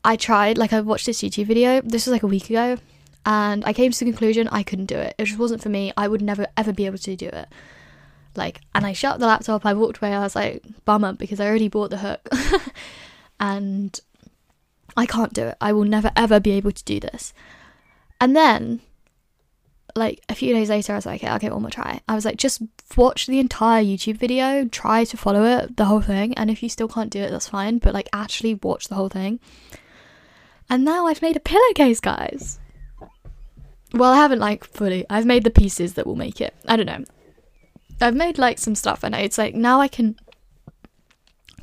I 0.05 0.15
tried, 0.15 0.57
like, 0.57 0.73
I 0.73 0.81
watched 0.81 1.07
this 1.07 1.21
YouTube 1.21 1.47
video. 1.47 1.81
This 1.81 2.07
was 2.07 2.13
like 2.13 2.23
a 2.23 2.29
week 2.29 2.49
ago. 2.49 2.77
And 3.27 3.65
I 3.65 3.73
came 3.73 3.91
to 3.91 3.99
the 3.99 4.05
conclusion 4.05 4.49
I 4.49 4.63
couldn't 4.63 4.87
do 4.87 4.97
it. 4.97 5.17
It 5.19 5.25
just 5.25 5.39
wasn't 5.39 5.63
for 5.63 5.69
me. 5.69 5.93
I 5.97 6.07
would 6.07 6.23
never, 6.23 6.47
ever 6.57 6.73
be 6.73 6.87
able 6.87 6.99
to 6.99 7.17
do 7.17 7.27
it. 7.27 7.49
Like, 8.39 8.61
and 8.75 8.87
I 8.87 8.93
shut 8.93 9.21
the 9.21 9.27
laptop. 9.27 9.67
I 9.67 9.75
walked 9.75 9.99
away. 9.99 10.15
I 10.15 10.21
was 10.21 10.35
like, 10.35 10.65
bummer, 10.85 11.13
because 11.13 11.41
I 11.41 11.47
already 11.47 11.69
bought 11.69 11.91
the 11.91 11.99
hook. 11.99 12.29
and 13.41 14.01
I 14.97 15.05
can't 15.05 15.35
do 15.35 15.49
it. 15.49 15.57
I 15.61 15.73
will 15.73 15.85
never, 15.85 16.11
ever 16.17 16.41
be 16.41 16.53
able 16.53 16.73
to 16.73 16.85
do 16.85 16.99
this. 17.01 17.35
And 18.21 18.35
then 18.35 18.81
like 19.95 20.23
a 20.29 20.35
few 20.35 20.55
days 20.55 20.71
later, 20.71 20.93
I 20.93 20.97
was 20.97 21.07
like, 21.07 21.23
okay, 21.23 21.47
it 21.47 21.53
one 21.53 21.63
more 21.63 21.71
try. 21.71 22.01
I 22.09 22.15
was 22.15 22.25
like, 22.25 22.37
just 22.37 22.63
watch 22.97 23.27
the 23.27 23.39
entire 23.39 23.83
YouTube 23.83 24.17
video, 24.17 24.67
try 24.67 25.05
to 25.05 25.17
follow 25.17 25.45
it, 25.45 25.77
the 25.77 25.85
whole 25.85 26.01
thing. 26.01 26.35
And 26.35 26.51
if 26.51 26.63
you 26.63 26.69
still 26.69 26.89
can't 26.89 27.11
do 27.11 27.21
it, 27.21 27.31
that's 27.31 27.49
fine. 27.49 27.79
But 27.79 27.95
like, 27.95 28.09
actually 28.13 28.55
watch 28.55 28.89
the 28.89 28.95
whole 28.95 29.09
thing. 29.09 29.41
And 30.71 30.85
now 30.85 31.07
I've 31.07 31.23
made 31.23 31.37
a 31.37 31.41
pillowcase, 31.41 32.01
guys. 32.01 32.61
Well, 33.93 34.13
I 34.13 34.17
haven't 34.17 34.39
like 34.39 34.65
fully. 34.65 35.07
I've 35.09 35.27
made 35.27 35.45
the 35.45 35.51
pieces 35.51 35.95
that 35.95 36.07
will 36.07 36.17
make 36.17 36.41
it. 36.41 36.55
I 36.67 36.77
don't 36.77 36.87
know. 36.87 37.05
I've 38.01 38.15
made 38.15 38.39
like 38.39 38.59
some 38.59 38.75
stuff, 38.75 39.03
and 39.03 39.15
it's 39.15 39.39
like 39.39 39.55
now 39.55 39.81
I 39.81 39.89
can 39.89 40.17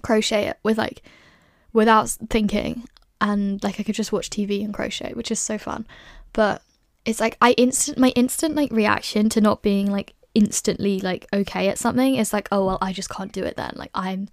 crochet 0.01 0.47
it 0.47 0.57
with 0.63 0.77
like 0.77 1.01
without 1.73 2.09
thinking, 2.09 2.87
and 3.21 3.63
like 3.63 3.79
I 3.79 3.83
could 3.83 3.95
just 3.95 4.11
watch 4.11 4.29
TV 4.29 4.63
and 4.63 4.73
crochet, 4.73 5.13
which 5.13 5.31
is 5.31 5.39
so 5.39 5.57
fun. 5.57 5.87
But 6.33 6.61
it's 7.05 7.19
like 7.19 7.37
I 7.41 7.51
instant 7.51 7.97
my 7.97 8.09
instant 8.09 8.55
like 8.55 8.71
reaction 8.71 9.29
to 9.29 9.41
not 9.41 9.61
being 9.61 9.91
like 9.91 10.13
instantly 10.33 10.99
like 10.99 11.27
okay 11.33 11.69
at 11.69 11.77
something 11.77 12.15
is 12.15 12.33
like 12.33 12.49
oh 12.51 12.65
well 12.65 12.77
I 12.81 12.91
just 12.91 13.09
can't 13.09 13.31
do 13.31 13.43
it 13.43 13.55
then. 13.55 13.73
Like 13.75 13.91
I'm 13.93 14.27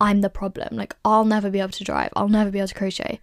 I'm 0.00 0.20
the 0.20 0.30
problem. 0.30 0.76
Like 0.76 0.96
I'll 1.04 1.24
never 1.24 1.50
be 1.50 1.60
able 1.60 1.70
to 1.70 1.84
drive. 1.84 2.12
I'll 2.16 2.28
never 2.28 2.50
be 2.50 2.58
able 2.58 2.68
to 2.68 2.74
crochet. 2.74 3.20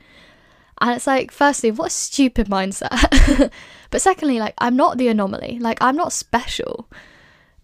And 0.80 0.92
it's 0.92 1.08
like 1.08 1.32
firstly 1.32 1.72
what 1.72 1.88
a 1.88 1.90
stupid 1.90 2.48
mindset. 2.48 3.52
But 3.92 4.02
secondly 4.02 4.40
like 4.40 4.54
I'm 4.58 4.78
not 4.78 4.98
the 4.98 5.10
anomaly. 5.10 5.60
Like 5.60 5.78
I'm 5.82 5.98
not 5.98 6.14
special 6.14 6.88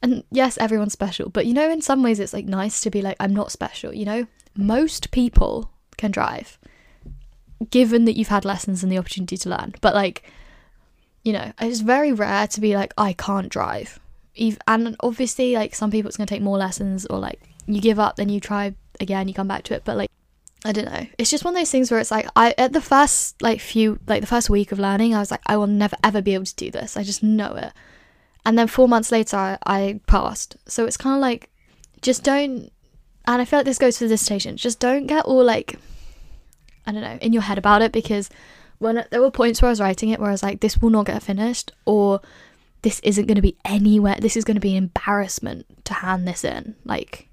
and 0.02 0.24
yes 0.32 0.58
everyone's 0.58 0.94
special 0.94 1.30
but 1.30 1.46
you 1.46 1.54
know 1.54 1.70
in 1.70 1.82
some 1.82 2.04
ways 2.04 2.20
it's 2.20 2.34
like 2.34 2.46
nice 2.46 2.82
to 2.82 2.90
be 2.90 3.02
like 3.02 3.18
I'm 3.20 3.34
not 3.34 3.52
special 3.52 3.94
you 3.94 4.06
know 4.06 4.28
most 4.56 5.12
people 5.12 5.72
can 5.98 6.12
drive 6.12 6.60
given 7.72 8.06
that 8.06 8.16
you've 8.16 8.28
had 8.28 8.45
lessons 8.45 8.84
and 8.84 8.91
the 8.91 8.98
opportunity 8.98 9.38
to 9.38 9.50
learn 9.50 9.74
but 9.82 9.95
like 9.95 10.24
you 11.28 11.34
know, 11.34 11.52
it's 11.60 11.82
very 11.82 12.14
rare 12.14 12.48
to 12.48 12.62
be 12.62 12.74
like, 12.74 12.93
I 12.98 13.12
can't 13.12 13.50
drive. 13.50 14.00
And 14.66 14.95
obviously, 15.02 15.56
like, 15.56 15.76
some 15.76 15.91
people 15.91 16.08
it's 16.08 16.16
going 16.16 16.26
to 16.26 16.34
take 16.34 16.41
more 16.41 16.58
lessons, 16.58 17.06
or 17.06 17.20
like, 17.20 17.41
you 17.66 17.82
give 17.82 18.00
up, 18.00 18.16
then 18.16 18.30
you 18.30 18.39
try 18.39 18.74
again, 19.02 19.28
you 19.28 19.34
come 19.34 19.50
back 19.50 19.64
to 19.64 19.74
it. 19.74 19.84
But 19.84 19.98
like, 19.98 20.10
I 20.64 20.72
don't 20.72 20.86
know. 20.86 21.06
It's 21.18 21.30
just 21.30 21.43
one 21.43 21.54
of 21.54 21.60
those 21.60 21.70
things 21.70 21.91
where 21.91 22.00
it's 22.00 22.12
like, 22.12 22.30
I, 22.38 22.56
at 22.58 22.72
the 22.72 22.80
first, 22.80 23.41
like, 23.41 23.60
few, 23.60 24.00
like, 24.08 24.22
the 24.22 24.28
first 24.28 24.50
week 24.50 24.72
of 24.72 24.80
learning, 24.80 25.16
I 25.16 25.20
was 25.20 25.30
like, 25.30 25.41
I 25.48 25.58
will 25.58 25.68
never 25.68 25.98
ever 26.02 26.22
be 26.22 26.34
able 26.34 26.45
to 26.45 26.56
do 26.56 26.72
this. 26.72 26.95
I 26.95 27.04
just 27.04 27.22
know 27.22 27.56
it. 27.56 27.74
And 28.48 28.58
then 28.58 28.68
four 28.68 28.88
months 28.88 29.12
later, 29.12 29.58
I, 29.66 30.00
passed. 30.08 30.56
So 30.68 30.86
it's 30.86 30.95
kind 30.95 31.18
of 31.18 31.22
like, 31.22 31.50
just 32.02 32.24
don't, 32.24 32.72
and 33.28 33.41
I 33.41 33.43
feel 33.43 33.60
like 33.60 33.66
this 33.66 33.78
goes 33.78 33.98
for 33.98 34.06
the 34.06 34.12
dissertation, 34.12 34.56
just 34.56 34.80
don't 34.80 35.06
get 35.06 35.26
all 35.26 35.43
like, 35.43 35.78
I 36.86 36.93
don't 36.93 37.02
know, 37.02 37.18
in 37.22 37.34
your 37.34 37.41
head 37.41 37.58
about 37.58 37.82
it 37.82 37.91
because 37.91 38.30
when 38.78 39.06
there 39.12 39.20
were 39.20 39.32
points 39.32 39.62
where 39.62 39.68
I 39.68 39.74
was 39.74 39.82
writing 39.82 40.12
it 40.12 40.22
where 40.22 40.30
I 40.30 40.32
was 40.32 40.43
like, 40.43 40.62
this 40.62 40.78
will 40.78 40.91
not 40.91 41.08
get 41.08 41.22
finished, 41.22 41.74
or 41.86 42.22
this 42.84 43.02
isn't 43.02 43.26
going 43.26 43.36
to 43.36 43.41
be 43.41 43.58
anywhere. 43.66 44.16
This 44.18 44.38
is 44.38 44.45
going 44.45 44.56
to 44.56 44.62
be 44.62 44.78
an 44.78 44.84
embarrassment 44.84 45.66
to 45.84 45.95
hand 45.95 46.26
this 46.26 46.45
in, 46.45 46.76
like, 46.86 47.28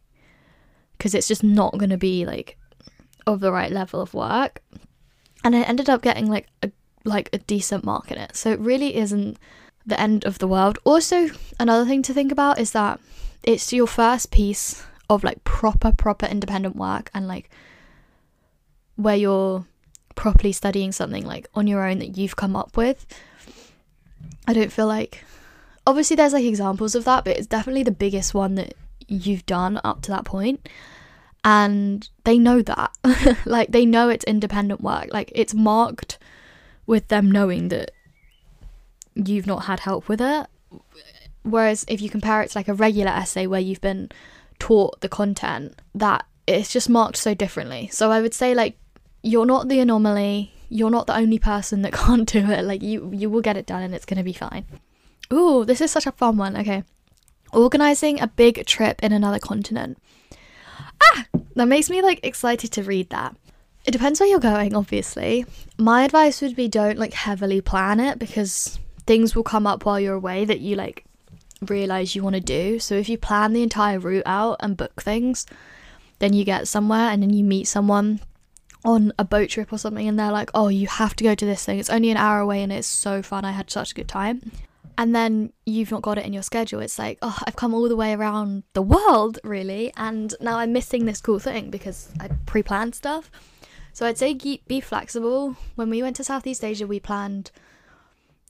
because 0.98 1.14
it's 1.14 1.28
just 1.28 1.44
not 1.44 1.78
going 1.78 1.90
to 1.90 1.96
be 1.96 2.26
like 2.26 2.58
of 3.24 3.38
the 3.38 3.52
right 3.52 3.70
level 3.70 4.00
of 4.00 4.14
work. 4.14 4.62
And 5.44 5.54
I 5.54 5.60
ended 5.60 5.88
up 5.88 6.02
getting 6.02 6.28
like 6.28 6.48
a 6.64 6.72
like 7.04 7.28
a 7.32 7.38
decent 7.38 7.84
mark 7.84 8.10
in 8.10 8.18
it, 8.18 8.34
so 8.34 8.50
it 8.50 8.58
really 8.58 8.96
isn't 8.96 9.38
the 9.86 10.00
end 10.00 10.24
of 10.24 10.38
the 10.38 10.48
world. 10.48 10.78
Also, 10.84 11.28
another 11.60 11.84
thing 11.84 12.02
to 12.02 12.14
think 12.14 12.32
about 12.32 12.58
is 12.58 12.72
that 12.72 13.00
it's 13.42 13.72
your 13.72 13.86
first 13.86 14.30
piece 14.30 14.84
of 15.10 15.22
like 15.22 15.44
proper 15.44 15.92
proper 15.92 16.26
independent 16.26 16.76
work 16.76 17.10
and 17.12 17.28
like 17.28 17.50
where 18.96 19.16
you're 19.16 19.66
properly 20.14 20.52
studying 20.52 20.92
something 20.92 21.26
like 21.26 21.46
on 21.54 21.66
your 21.66 21.86
own 21.86 21.98
that 21.98 22.16
you've 22.16 22.36
come 22.36 22.56
up 22.56 22.76
with. 22.76 23.06
I 24.46 24.52
don't 24.52 24.72
feel 24.72 24.86
like 24.86 25.24
obviously 25.86 26.16
there's 26.16 26.32
like 26.32 26.44
examples 26.44 26.94
of 26.94 27.04
that, 27.04 27.24
but 27.24 27.36
it's 27.36 27.46
definitely 27.46 27.82
the 27.82 27.90
biggest 27.90 28.34
one 28.34 28.54
that 28.54 28.74
you've 29.06 29.46
done 29.46 29.80
up 29.84 30.02
to 30.02 30.10
that 30.10 30.24
point. 30.24 30.68
And 31.44 32.08
they 32.24 32.38
know 32.38 32.62
that. 32.62 32.96
like 33.44 33.70
they 33.70 33.84
know 33.84 34.08
it's 34.08 34.24
independent 34.24 34.80
work. 34.80 35.08
Like 35.12 35.30
it's 35.34 35.52
marked 35.52 36.18
with 36.86 37.08
them 37.08 37.30
knowing 37.30 37.68
that 37.68 37.90
you've 39.14 39.46
not 39.46 39.64
had 39.64 39.80
help 39.80 40.08
with 40.08 40.20
it. 40.20 40.46
Whereas 41.42 41.84
if 41.88 42.00
you 42.00 42.08
compare 42.08 42.42
it 42.42 42.50
to 42.50 42.58
like 42.58 42.68
a 42.68 42.74
regular 42.74 43.10
essay 43.10 43.46
where 43.46 43.60
you've 43.60 43.80
been 43.80 44.10
taught 44.58 45.00
the 45.00 45.08
content, 45.08 45.80
that 45.94 46.24
it's 46.46 46.72
just 46.72 46.88
marked 46.88 47.16
so 47.16 47.34
differently. 47.34 47.88
So 47.92 48.10
I 48.10 48.20
would 48.20 48.34
say 48.34 48.54
like 48.54 48.76
you're 49.22 49.46
not 49.46 49.68
the 49.68 49.80
anomaly. 49.80 50.52
You're 50.68 50.90
not 50.90 51.06
the 51.06 51.16
only 51.16 51.38
person 51.38 51.82
that 51.82 51.92
can't 52.04 52.28
do 52.28 52.50
it. 52.50 52.64
Like 52.64 52.82
you 52.82 53.10
you 53.12 53.30
will 53.30 53.40
get 53.40 53.56
it 53.56 53.66
done 53.66 53.82
and 53.82 53.94
it's 53.94 54.06
going 54.06 54.18
to 54.18 54.24
be 54.24 54.32
fine. 54.32 54.66
Ooh, 55.32 55.64
this 55.64 55.80
is 55.80 55.90
such 55.90 56.06
a 56.06 56.12
fun 56.12 56.36
one. 56.36 56.56
Okay. 56.56 56.84
Organizing 57.52 58.20
a 58.20 58.26
big 58.26 58.66
trip 58.66 59.02
in 59.02 59.12
another 59.12 59.38
continent. 59.38 59.98
Ah, 61.02 61.26
that 61.54 61.66
makes 61.66 61.90
me 61.90 62.02
like 62.02 62.20
excited 62.22 62.72
to 62.72 62.82
read 62.82 63.10
that. 63.10 63.36
It 63.86 63.90
depends 63.90 64.18
where 64.18 64.28
you're 64.28 64.40
going, 64.40 64.74
obviously. 64.74 65.44
My 65.78 66.04
advice 66.04 66.40
would 66.40 66.56
be 66.56 66.68
don't 66.68 66.98
like 66.98 67.12
heavily 67.12 67.60
plan 67.60 68.00
it 68.00 68.18
because 68.18 68.78
things 69.06 69.34
will 69.34 69.42
come 69.42 69.66
up 69.66 69.84
while 69.84 70.00
you're 70.00 70.14
away 70.14 70.44
that 70.44 70.60
you 70.60 70.76
like 70.76 71.04
realize 71.62 72.14
you 72.14 72.22
want 72.22 72.34
to 72.34 72.40
do. 72.40 72.78
So 72.78 72.94
if 72.94 73.08
you 73.08 73.18
plan 73.18 73.52
the 73.52 73.62
entire 73.62 73.98
route 73.98 74.24
out 74.26 74.56
and 74.60 74.76
book 74.76 75.02
things, 75.02 75.46
then 76.18 76.32
you 76.32 76.44
get 76.44 76.68
somewhere 76.68 77.10
and 77.10 77.22
then 77.22 77.30
you 77.30 77.44
meet 77.44 77.66
someone 77.68 78.20
on 78.84 79.12
a 79.18 79.24
boat 79.24 79.48
trip 79.48 79.72
or 79.72 79.78
something 79.78 80.06
and 80.06 80.18
they're 80.18 80.30
like, 80.30 80.50
"Oh, 80.54 80.68
you 80.68 80.86
have 80.86 81.16
to 81.16 81.24
go 81.24 81.34
to 81.34 81.46
this 81.46 81.64
thing. 81.64 81.78
It's 81.78 81.90
only 81.90 82.10
an 82.10 82.16
hour 82.16 82.40
away 82.40 82.62
and 82.62 82.72
it's 82.72 82.86
so 82.86 83.22
fun. 83.22 83.44
I 83.44 83.52
had 83.52 83.70
such 83.70 83.92
a 83.92 83.94
good 83.94 84.08
time." 84.08 84.52
And 84.96 85.14
then 85.14 85.52
you've 85.66 85.90
not 85.90 86.02
got 86.02 86.18
it 86.18 86.26
in 86.26 86.32
your 86.32 86.42
schedule. 86.42 86.80
It's 86.80 86.98
like, 86.98 87.18
"Oh, 87.20 87.38
I've 87.46 87.56
come 87.56 87.74
all 87.74 87.88
the 87.88 87.96
way 87.96 88.12
around 88.12 88.62
the 88.74 88.82
world, 88.82 89.40
really, 89.42 89.92
and 89.96 90.34
now 90.40 90.58
I'm 90.58 90.72
missing 90.72 91.04
this 91.04 91.20
cool 91.20 91.40
thing 91.40 91.70
because 91.70 92.10
I 92.20 92.28
pre-planned 92.46 92.94
stuff." 92.94 93.30
So 93.92 94.06
I'd 94.06 94.18
say 94.18 94.34
be 94.34 94.80
flexible. 94.80 95.56
When 95.74 95.90
we 95.90 96.02
went 96.02 96.16
to 96.16 96.24
Southeast 96.24 96.62
Asia, 96.62 96.86
we 96.86 97.00
planned 97.00 97.50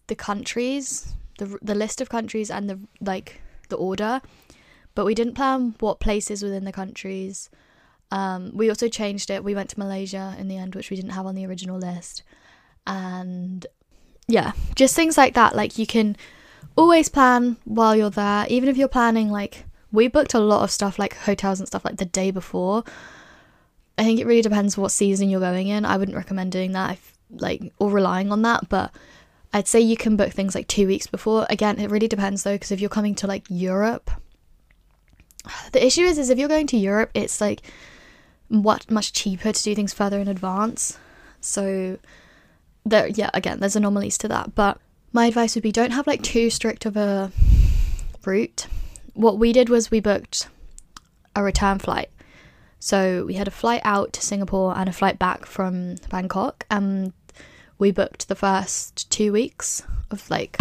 the 0.07 0.15
countries, 0.15 1.15
the 1.39 1.59
the 1.63 1.75
list 1.75 2.01
of 2.01 2.09
countries 2.09 2.51
and 2.51 2.69
the 2.69 2.79
like 3.01 3.41
the 3.69 3.77
order, 3.77 4.21
but 4.95 5.05
we 5.05 5.15
didn't 5.15 5.35
plan 5.35 5.75
what 5.81 6.01
places 6.01 6.43
within 6.43 6.65
the 6.65 6.73
countries 6.73 7.51
um, 8.15 8.53
we 8.55 8.69
also 8.69 8.89
changed 8.89 9.29
it. 9.29 9.43
We 9.43 9.57
went 9.57 9.71
to 9.71 9.79
Malaysia 9.79 10.37
in 10.39 10.47
the 10.47 10.57
end, 10.57 10.77
which 10.77 10.89
we 10.89 10.97
didn't 10.97 11.13
have 11.13 11.27
on 11.27 11.35
the 11.35 11.47
original 11.47 11.79
list. 11.79 12.23
And 12.87 13.67
yeah, 14.29 14.53
just 14.77 14.95
things 14.95 15.19
like 15.19 15.35
that. 15.35 15.57
Like 15.57 15.79
you 15.79 15.87
can 15.87 16.17
always 16.77 17.09
plan 17.09 17.57
while 17.65 17.97
you're 17.97 18.11
there, 18.11 18.47
even 18.49 18.69
if 18.69 18.77
you're 18.77 18.87
planning 18.87 19.31
like 19.31 19.65
we 19.91 20.07
booked 20.07 20.35
a 20.35 20.39
lot 20.39 20.63
of 20.63 20.71
stuff 20.71 20.99
like 20.99 21.17
hotels 21.17 21.59
and 21.59 21.67
stuff 21.67 21.85
like 21.85 21.97
the 21.97 22.05
day 22.05 22.31
before. 22.31 22.85
I 23.99 24.05
think 24.05 24.21
it 24.21 24.27
really 24.27 24.43
depends 24.43 24.79
what 24.79 24.93
season 24.93 25.29
you're 25.29 25.41
going 25.41 25.67
in. 25.67 25.85
I 25.85 25.97
wouldn't 25.97 26.17
recommend 26.17 26.53
doing 26.53 26.71
that 26.73 26.93
if 26.93 27.13
like 27.31 27.73
or 27.81 27.91
relying 27.91 28.31
on 28.31 28.43
that, 28.43 28.69
but 28.69 28.93
I'd 29.55 29.69
say 29.69 29.81
you 29.81 29.97
can 29.97 30.17
book 30.17 30.33
things 30.33 30.57
like 30.57 30.67
2 30.67 30.89
weeks 30.89 31.07
before. 31.07 31.47
Again, 31.49 31.79
it 31.79 31.89
really 31.91 32.09
depends 32.09 32.43
though 32.43 32.57
because 32.57 32.73
if 32.73 32.81
you're 32.81 32.91
coming 32.91 33.15
to 33.15 33.29
like 33.29 33.45
Europe, 33.49 34.11
the 35.73 35.85
issue 35.85 36.03
is 36.03 36.19
is 36.19 36.29
if 36.29 36.39
you're 36.39 36.49
going 36.49 36.67
to 36.67 36.77
Europe, 36.77 37.11
it's 37.15 37.41
like 37.41 37.63
what 38.49 38.91
much 38.91 39.13
cheaper 39.13 39.53
to 39.53 39.63
do 39.63 39.75
things 39.75 39.95
further 39.95 40.19
in 40.19 40.29
advance. 40.29 40.99
So 41.41 41.99
there 42.85 43.07
yeah, 43.07 43.31
again, 43.33 43.61
there's 43.61 43.77
anomalies 43.77 44.19
to 44.19 44.29
that, 44.29 44.57
but 44.57 44.79
my 45.13 45.27
advice 45.27 45.55
would 45.55 45.63
be 45.63 45.73
don't 45.73 45.93
have 45.93 46.09
like 46.09 46.23
too 46.23 46.51
strict 46.51 46.85
of 46.85 46.97
a 46.97 47.31
route. 48.25 48.67
What 49.15 49.39
we 49.39 49.53
did 49.53 49.69
was 49.69 49.91
we 49.91 50.01
booked 50.01 50.49
a 51.37 51.45
return 51.45 51.79
flight. 51.79 52.11
So 52.81 53.25
we 53.25 53.35
had 53.35 53.49
a 53.49 53.53
flight 53.53 53.81
out 53.85 54.13
to 54.15 54.21
Singapore 54.21 54.77
and 54.77 54.89
a 54.89 54.93
flight 54.93 55.19
back 55.19 55.47
from 55.47 55.95
Bangkok 56.11 56.67
and 56.71 57.13
we 57.79 57.91
booked 57.91 58.29
the 58.29 58.35
first 58.35 59.11
2 59.11 59.33
weeks 59.33 59.83
of 60.11 60.29
like 60.31 60.59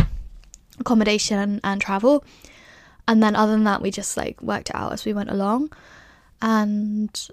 accommodation 0.79 1.59
and 1.63 1.81
travel. 1.81 2.23
And 3.07 3.21
then 3.21 3.35
other 3.35 3.51
than 3.51 3.65
that 3.65 3.81
we 3.81 3.91
just 3.91 4.15
like 4.17 4.41
worked 4.41 4.69
it 4.69 4.75
out 4.75 4.93
as 4.93 5.05
we 5.05 5.13
went 5.13 5.29
along. 5.29 5.71
And 6.41 7.29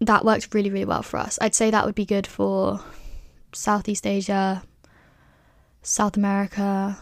that 0.00 0.24
worked 0.24 0.54
really, 0.54 0.70
really 0.70 0.84
well 0.84 1.02
for 1.02 1.18
us. 1.18 1.38
I'd 1.40 1.54
say 1.54 1.70
that 1.70 1.84
would 1.84 1.94
be 1.94 2.04
good 2.04 2.26
for 2.26 2.80
Southeast 3.52 4.06
Asia, 4.06 4.62
South 5.82 6.16
America. 6.16 6.98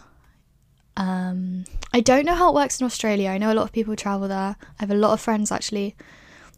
Um, 0.97 1.65
I 1.93 2.01
don't 2.01 2.25
know 2.25 2.35
how 2.35 2.51
it 2.51 2.55
works 2.55 2.81
in 2.81 2.87
Australia. 2.87 3.31
I 3.31 3.39
know 3.39 3.53
a 3.53 3.55
lot 3.55 3.65
of 3.65 3.73
people 3.73 3.97
travel 3.97 4.29
there. 4.29 4.57
I 4.61 4.81
have 4.81 4.91
a 4.91 4.95
lot 4.95 5.13
of 5.13 5.21
friends 5.21 5.53
actually, 5.53 5.95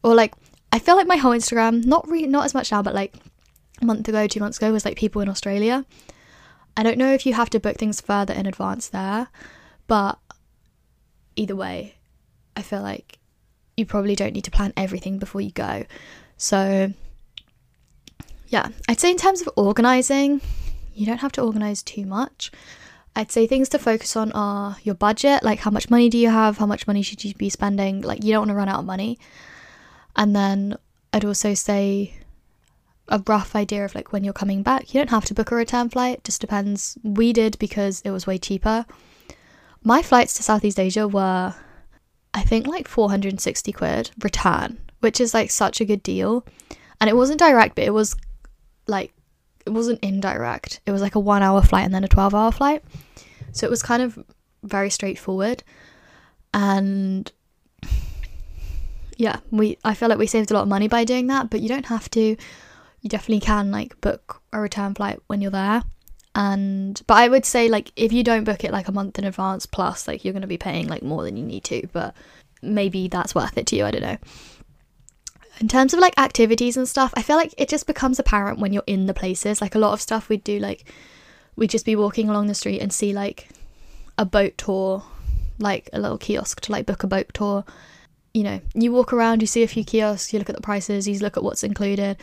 or 0.02 0.14
like 0.14 0.34
I 0.70 0.78
feel 0.78 0.96
like 0.96 1.06
my 1.06 1.16
whole 1.16 1.32
Instagram, 1.32 1.84
not 1.84 2.09
really, 2.09 2.28
not 2.28 2.44
as 2.44 2.54
much 2.54 2.70
now, 2.70 2.82
but 2.82 2.94
like 2.94 3.14
a 3.80 3.84
month 3.84 4.08
ago, 4.08 4.26
two 4.26 4.40
months 4.40 4.58
ago, 4.58 4.72
was 4.72 4.84
like 4.84 4.96
people 4.96 5.22
in 5.22 5.28
Australia. 5.28 5.84
I 6.76 6.82
don't 6.82 6.98
know 6.98 7.12
if 7.12 7.26
you 7.26 7.34
have 7.34 7.50
to 7.50 7.60
book 7.60 7.76
things 7.76 8.00
further 8.00 8.34
in 8.34 8.46
advance 8.46 8.88
there, 8.88 9.28
but 9.86 10.18
either 11.36 11.56
way, 11.56 11.94
I 12.56 12.62
feel 12.62 12.82
like 12.82 13.18
you 13.76 13.86
probably 13.86 14.14
don't 14.14 14.32
need 14.32 14.44
to 14.44 14.50
plan 14.50 14.72
everything 14.76 15.18
before 15.18 15.40
you 15.40 15.50
go. 15.50 15.84
So, 16.36 16.92
yeah, 18.48 18.68
I'd 18.88 19.00
say 19.00 19.10
in 19.10 19.16
terms 19.16 19.40
of 19.40 19.48
organizing, 19.56 20.40
you 20.94 21.06
don't 21.06 21.18
have 21.18 21.32
to 21.32 21.42
organize 21.42 21.82
too 21.82 22.04
much. 22.04 22.50
I'd 23.14 23.32
say 23.32 23.46
things 23.46 23.68
to 23.70 23.78
focus 23.78 24.16
on 24.16 24.32
are 24.32 24.76
your 24.82 24.94
budget, 24.94 25.42
like 25.42 25.60
how 25.60 25.70
much 25.70 25.90
money 25.90 26.08
do 26.08 26.18
you 26.18 26.30
have, 26.30 26.58
how 26.58 26.66
much 26.66 26.86
money 26.86 27.02
should 27.02 27.24
you 27.24 27.34
be 27.34 27.50
spending, 27.50 28.02
like 28.02 28.22
you 28.22 28.32
don't 28.32 28.42
want 28.42 28.50
to 28.50 28.54
run 28.54 28.68
out 28.68 28.80
of 28.80 28.84
money. 28.84 29.18
And 30.14 30.34
then 30.34 30.76
I'd 31.12 31.24
also 31.24 31.54
say 31.54 32.14
a 33.09 33.22
rough 33.26 33.56
idea 33.56 33.84
of 33.84 33.94
like 33.94 34.12
when 34.12 34.24
you're 34.24 34.32
coming 34.32 34.62
back. 34.62 34.92
You 34.92 35.00
don't 35.00 35.11
have 35.11 35.24
to 35.26 35.34
book 35.34 35.50
a 35.50 35.54
return 35.54 35.88
flight, 35.88 36.24
just 36.24 36.40
depends. 36.40 36.98
We 37.02 37.32
did 37.32 37.59
because 37.59 38.00
it 38.02 38.11
was 38.11 38.26
way 38.26 38.38
cheaper. 38.38 38.86
My 39.82 40.02
flights 40.02 40.34
to 40.34 40.42
Southeast 40.42 40.78
Asia 40.78 41.09
were 41.09 41.54
I 42.34 42.42
think 42.42 42.66
like 42.66 42.86
460 42.86 43.72
quid 43.72 44.11
return 44.22 44.78
which 45.00 45.20
is 45.20 45.34
like 45.34 45.50
such 45.50 45.80
a 45.80 45.84
good 45.84 46.02
deal. 46.02 46.44
And 47.00 47.09
it 47.09 47.16
wasn't 47.16 47.38
direct, 47.38 47.76
but 47.76 47.84
it 47.84 47.94
was 47.94 48.16
like 48.86 49.12
it 49.66 49.70
wasn't 49.70 50.00
indirect. 50.02 50.80
It 50.86 50.92
was 50.92 51.02
like 51.02 51.14
a 51.14 51.20
1 51.20 51.42
hour 51.42 51.62
flight 51.62 51.84
and 51.84 51.94
then 51.94 52.04
a 52.04 52.09
12 52.09 52.34
hour 52.34 52.52
flight. 52.52 52.82
So 53.52 53.66
it 53.66 53.70
was 53.70 53.82
kind 53.82 54.02
of 54.02 54.18
very 54.62 54.90
straightforward. 54.90 55.62
And 56.52 57.30
yeah, 59.16 59.36
we 59.50 59.78
I 59.84 59.94
feel 59.94 60.09
like 60.09 60.18
we 60.18 60.26
saved 60.26 60.50
a 60.50 60.54
lot 60.54 60.62
of 60.62 60.68
money 60.68 60.88
by 60.88 61.04
doing 61.04 61.26
that, 61.28 61.50
but 61.50 61.61
you 61.61 61.68
don't 61.68 61.86
have 61.86 62.11
to. 62.11 62.36
You 63.01 63.09
definitely 63.09 63.40
can 63.40 63.70
like 63.70 64.01
book 64.01 64.42
a 64.53 64.61
return 64.61 64.94
flight 64.94 65.20
when 65.26 65.40
you're 65.40 65.51
there. 65.51 65.82
And 66.34 67.01
but 67.07 67.14
I 67.14 67.28
would 67.28 67.44
say 67.44 67.68
like 67.68 67.92
if 67.96 68.12
you 68.12 68.22
don't 68.22 68.44
book 68.44 68.64
it 68.64 68.72
like 68.72 68.88
a 68.88 68.92
month 68.92 69.18
in 69.18 69.24
advance 69.24 69.66
plus 69.66 70.07
like 70.07 70.24
you're 70.24 70.32
going 70.32 70.42
to 70.42 70.49
be 70.49 70.59
paying 70.59 70.86
like 70.88 71.03
more 71.03 71.22
than 71.22 71.36
you 71.36 71.44
need 71.44 71.64
to, 71.64 71.88
but 71.92 72.14
maybe 72.62 73.09
that's 73.09 73.34
worth 73.34 73.57
it 73.57 73.66
to 73.68 73.76
you, 73.76 73.84
I 73.84 73.90
don't 73.90 74.03
know 74.03 74.18
in 75.61 75.68
terms 75.68 75.92
of 75.92 76.01
like 76.01 76.18
activities 76.18 76.76
and 76.76 76.88
stuff, 76.88 77.12
I 77.16 77.22
feel 77.22 77.36
like 77.36 77.55
it 77.59 77.68
just 77.68 77.86
becomes 77.86 78.18
apparent 78.18 78.59
when 78.59 78.72
you're 78.72 78.84
in 78.86 79.07
the 79.07 79.14
places. 79.14 79.61
Like 79.61 79.74
a 79.74 79.78
lot 79.78 79.92
of 79.92 80.01
stuff 80.01 80.28
we'd 80.28 80.44
do, 80.44 80.59
like 80.59 80.84
we'd 81.57 81.70
just 81.70 81.84
be 81.84 81.96
walking 81.96 82.28
along 82.28 82.46
the 82.46 82.55
street 82.55 82.80
and 82.80 82.92
see 82.92 83.12
like 83.12 83.49
a 84.16 84.24
boat 84.24 84.57
tour, 84.57 85.03
like 85.59 85.90
a 85.92 86.01
little 86.01 86.18
kiosk 86.18 86.61
to 86.62 86.72
like 86.72 86.86
book 86.86 87.03
a 87.03 87.07
boat 87.07 87.26
tour. 87.34 87.64
You 88.34 88.44
know, 88.44 88.61
you 88.74 88.92
walk 88.92 89.12
around, 89.12 89.40
you 89.40 89.46
see 89.46 89.62
a 89.62 89.68
few 89.68 89.84
kiosks, 89.84 90.32
you 90.32 90.38
look 90.38 90.49
at 90.49 90.57
the 90.57 90.62
prices, 90.62 91.09
you 91.09 91.18
look 91.18 91.36
at 91.36 91.42
what's 91.42 91.64
included. 91.64 92.18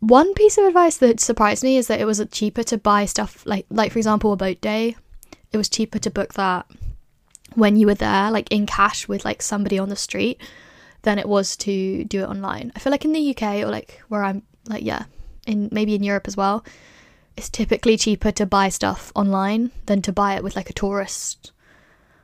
One 0.00 0.32
piece 0.32 0.56
of 0.56 0.64
advice 0.64 0.96
that 0.96 1.20
surprised 1.20 1.62
me 1.62 1.76
is 1.76 1.86
that 1.88 2.00
it 2.00 2.06
was 2.06 2.24
cheaper 2.32 2.62
to 2.64 2.78
buy 2.78 3.04
stuff 3.04 3.44
like 3.44 3.66
like 3.70 3.92
for 3.92 3.98
example 3.98 4.32
a 4.32 4.36
boat 4.36 4.60
day. 4.60 4.96
It 5.52 5.58
was 5.58 5.68
cheaper 5.68 5.98
to 5.98 6.10
book 6.10 6.34
that 6.34 6.66
when 7.54 7.76
you 7.76 7.86
were 7.86 7.94
there, 7.94 8.30
like 8.30 8.50
in 8.50 8.64
cash 8.66 9.08
with 9.08 9.24
like 9.24 9.42
somebody 9.42 9.78
on 9.78 9.90
the 9.90 9.96
street 9.96 10.40
than 11.02 11.18
it 11.18 11.28
was 11.28 11.56
to 11.58 12.04
do 12.04 12.22
it 12.22 12.28
online. 12.28 12.72
I 12.74 12.78
feel 12.78 12.90
like 12.90 13.04
in 13.04 13.12
the 13.12 13.36
UK 13.36 13.56
or 13.62 13.66
like 13.66 14.00
where 14.08 14.24
I'm 14.24 14.42
like 14.66 14.84
yeah, 14.84 15.04
in 15.46 15.68
maybe 15.70 15.94
in 15.94 16.02
Europe 16.02 16.26
as 16.26 16.36
well, 16.36 16.64
it's 17.36 17.50
typically 17.50 17.98
cheaper 17.98 18.32
to 18.32 18.46
buy 18.46 18.70
stuff 18.70 19.12
online 19.14 19.70
than 19.84 20.00
to 20.02 20.12
buy 20.12 20.34
it 20.34 20.42
with 20.42 20.56
like 20.56 20.70
a 20.70 20.74
tourist 20.74 21.52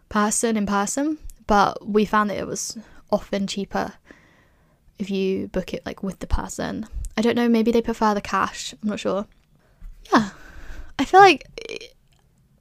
person 0.08 0.56
in 0.56 0.64
person. 0.64 1.18
But 1.46 1.86
we 1.86 2.06
found 2.06 2.30
that 2.30 2.38
it 2.38 2.46
was 2.46 2.78
often 3.10 3.46
cheaper 3.46 3.92
if 4.98 5.10
you 5.10 5.48
book 5.48 5.74
it 5.74 5.84
like 5.84 6.02
with 6.02 6.20
the 6.20 6.26
person. 6.26 6.86
I 7.16 7.22
don't 7.22 7.36
know, 7.36 7.48
maybe 7.48 7.72
they 7.72 7.82
prefer 7.82 8.14
the 8.14 8.20
cash. 8.20 8.74
I'm 8.82 8.88
not 8.88 9.00
sure. 9.00 9.26
Yeah. 10.12 10.30
I 10.98 11.04
feel 11.04 11.20
like 11.20 11.46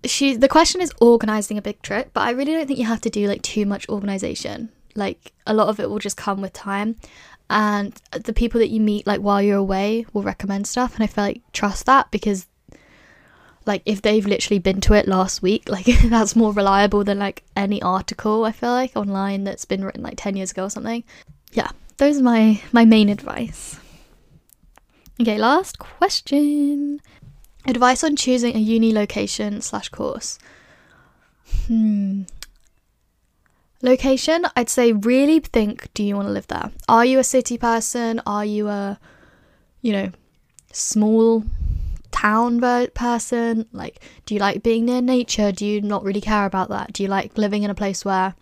she 0.06 0.36
the 0.36 0.48
question 0.48 0.82
is 0.82 0.92
organizing 1.02 1.58
a 1.58 1.62
big 1.62 1.82
trip, 1.82 2.12
but 2.14 2.22
I 2.22 2.32
really 2.32 2.54
don't 2.54 2.68
think 2.68 2.80
you 2.80 2.86
have 2.86 3.02
to 3.02 3.10
do 3.10 3.28
like 3.28 3.42
too 3.42 3.66
much 3.66 3.88
organization. 3.90 4.70
Like 4.96 5.34
a 5.46 5.54
lot 5.54 5.68
of 5.68 5.80
it 5.80 5.90
will 5.90 6.00
just 6.00 6.18
come 6.18 6.42
with 6.42 6.54
time. 6.54 6.96
and 7.50 7.94
the 8.12 8.34
people 8.34 8.60
that 8.60 8.70
you 8.70 8.80
meet 8.82 9.06
like 9.06 9.22
while 9.22 9.42
you're 9.42 9.58
away 9.58 10.06
will 10.14 10.24
recommend 10.24 10.66
stuff 10.68 10.96
and 10.96 11.04
I 11.04 11.08
feel 11.08 11.24
like 11.26 11.42
trust 11.54 11.86
that 11.86 12.10
because 12.10 12.48
like 13.68 13.82
if 13.86 14.02
they've 14.02 14.26
literally 14.26 14.60
been 14.60 14.82
to 14.82 14.94
it 14.94 15.08
last 15.08 15.42
week 15.44 15.70
like 15.76 15.86
that's 15.86 16.36
more 16.36 16.54
reliable 16.54 17.04
than 17.04 17.20
like 17.20 17.44
any 17.56 17.82
article 17.82 18.46
I 18.46 18.52
feel 18.52 18.72
like 18.72 18.96
online 18.96 19.44
that's 19.44 19.66
been 19.66 19.84
written 19.86 20.02
like 20.04 20.16
10 20.18 20.36
years 20.36 20.52
ago 20.52 20.64
or 20.66 20.70
something. 20.70 21.04
Yeah, 21.54 21.70
those 21.98 22.20
are 22.20 22.24
my 22.24 22.62
my 22.72 22.84
main 22.86 23.10
advice. 23.10 23.80
Okay, 25.20 25.38
last 25.38 25.80
question. 25.80 27.00
Advice 27.66 28.04
on 28.04 28.16
choosing 28.16 28.56
a 28.56 28.60
uni 28.60 28.94
location 28.94 29.62
slash 29.62 29.90
course. 29.90 30.38
Hmm. 31.68 32.24
Location, 33.82 34.46
I'd 34.56 34.70
say 34.70 34.92
really 34.94 35.40
think 35.40 35.94
do 35.94 36.04
you 36.04 36.16
want 36.16 36.28
to 36.28 36.32
live 36.32 36.48
there? 36.48 36.72
Are 36.90 37.06
you 37.06 37.20
a 37.20 37.24
city 37.24 37.58
person? 37.58 38.22
Are 38.26 38.44
you 38.44 38.68
a, 38.68 39.00
you 39.82 39.94
know, 39.94 40.12
small 40.72 41.44
town 42.12 42.60
person? 42.94 43.68
Like, 43.72 44.02
do 44.26 44.34
you 44.34 44.40
like 44.40 44.64
being 44.64 44.86
near 44.86 45.02
nature? 45.02 45.52
Do 45.52 45.66
you 45.66 45.82
not 45.82 46.04
really 46.04 46.22
care 46.22 46.46
about 46.46 46.70
that? 46.70 46.94
Do 46.94 47.04
you 47.04 47.10
like 47.10 47.38
living 47.38 47.64
in 47.64 47.70
a 47.70 47.76
place 47.76 48.04
where, 48.04 48.36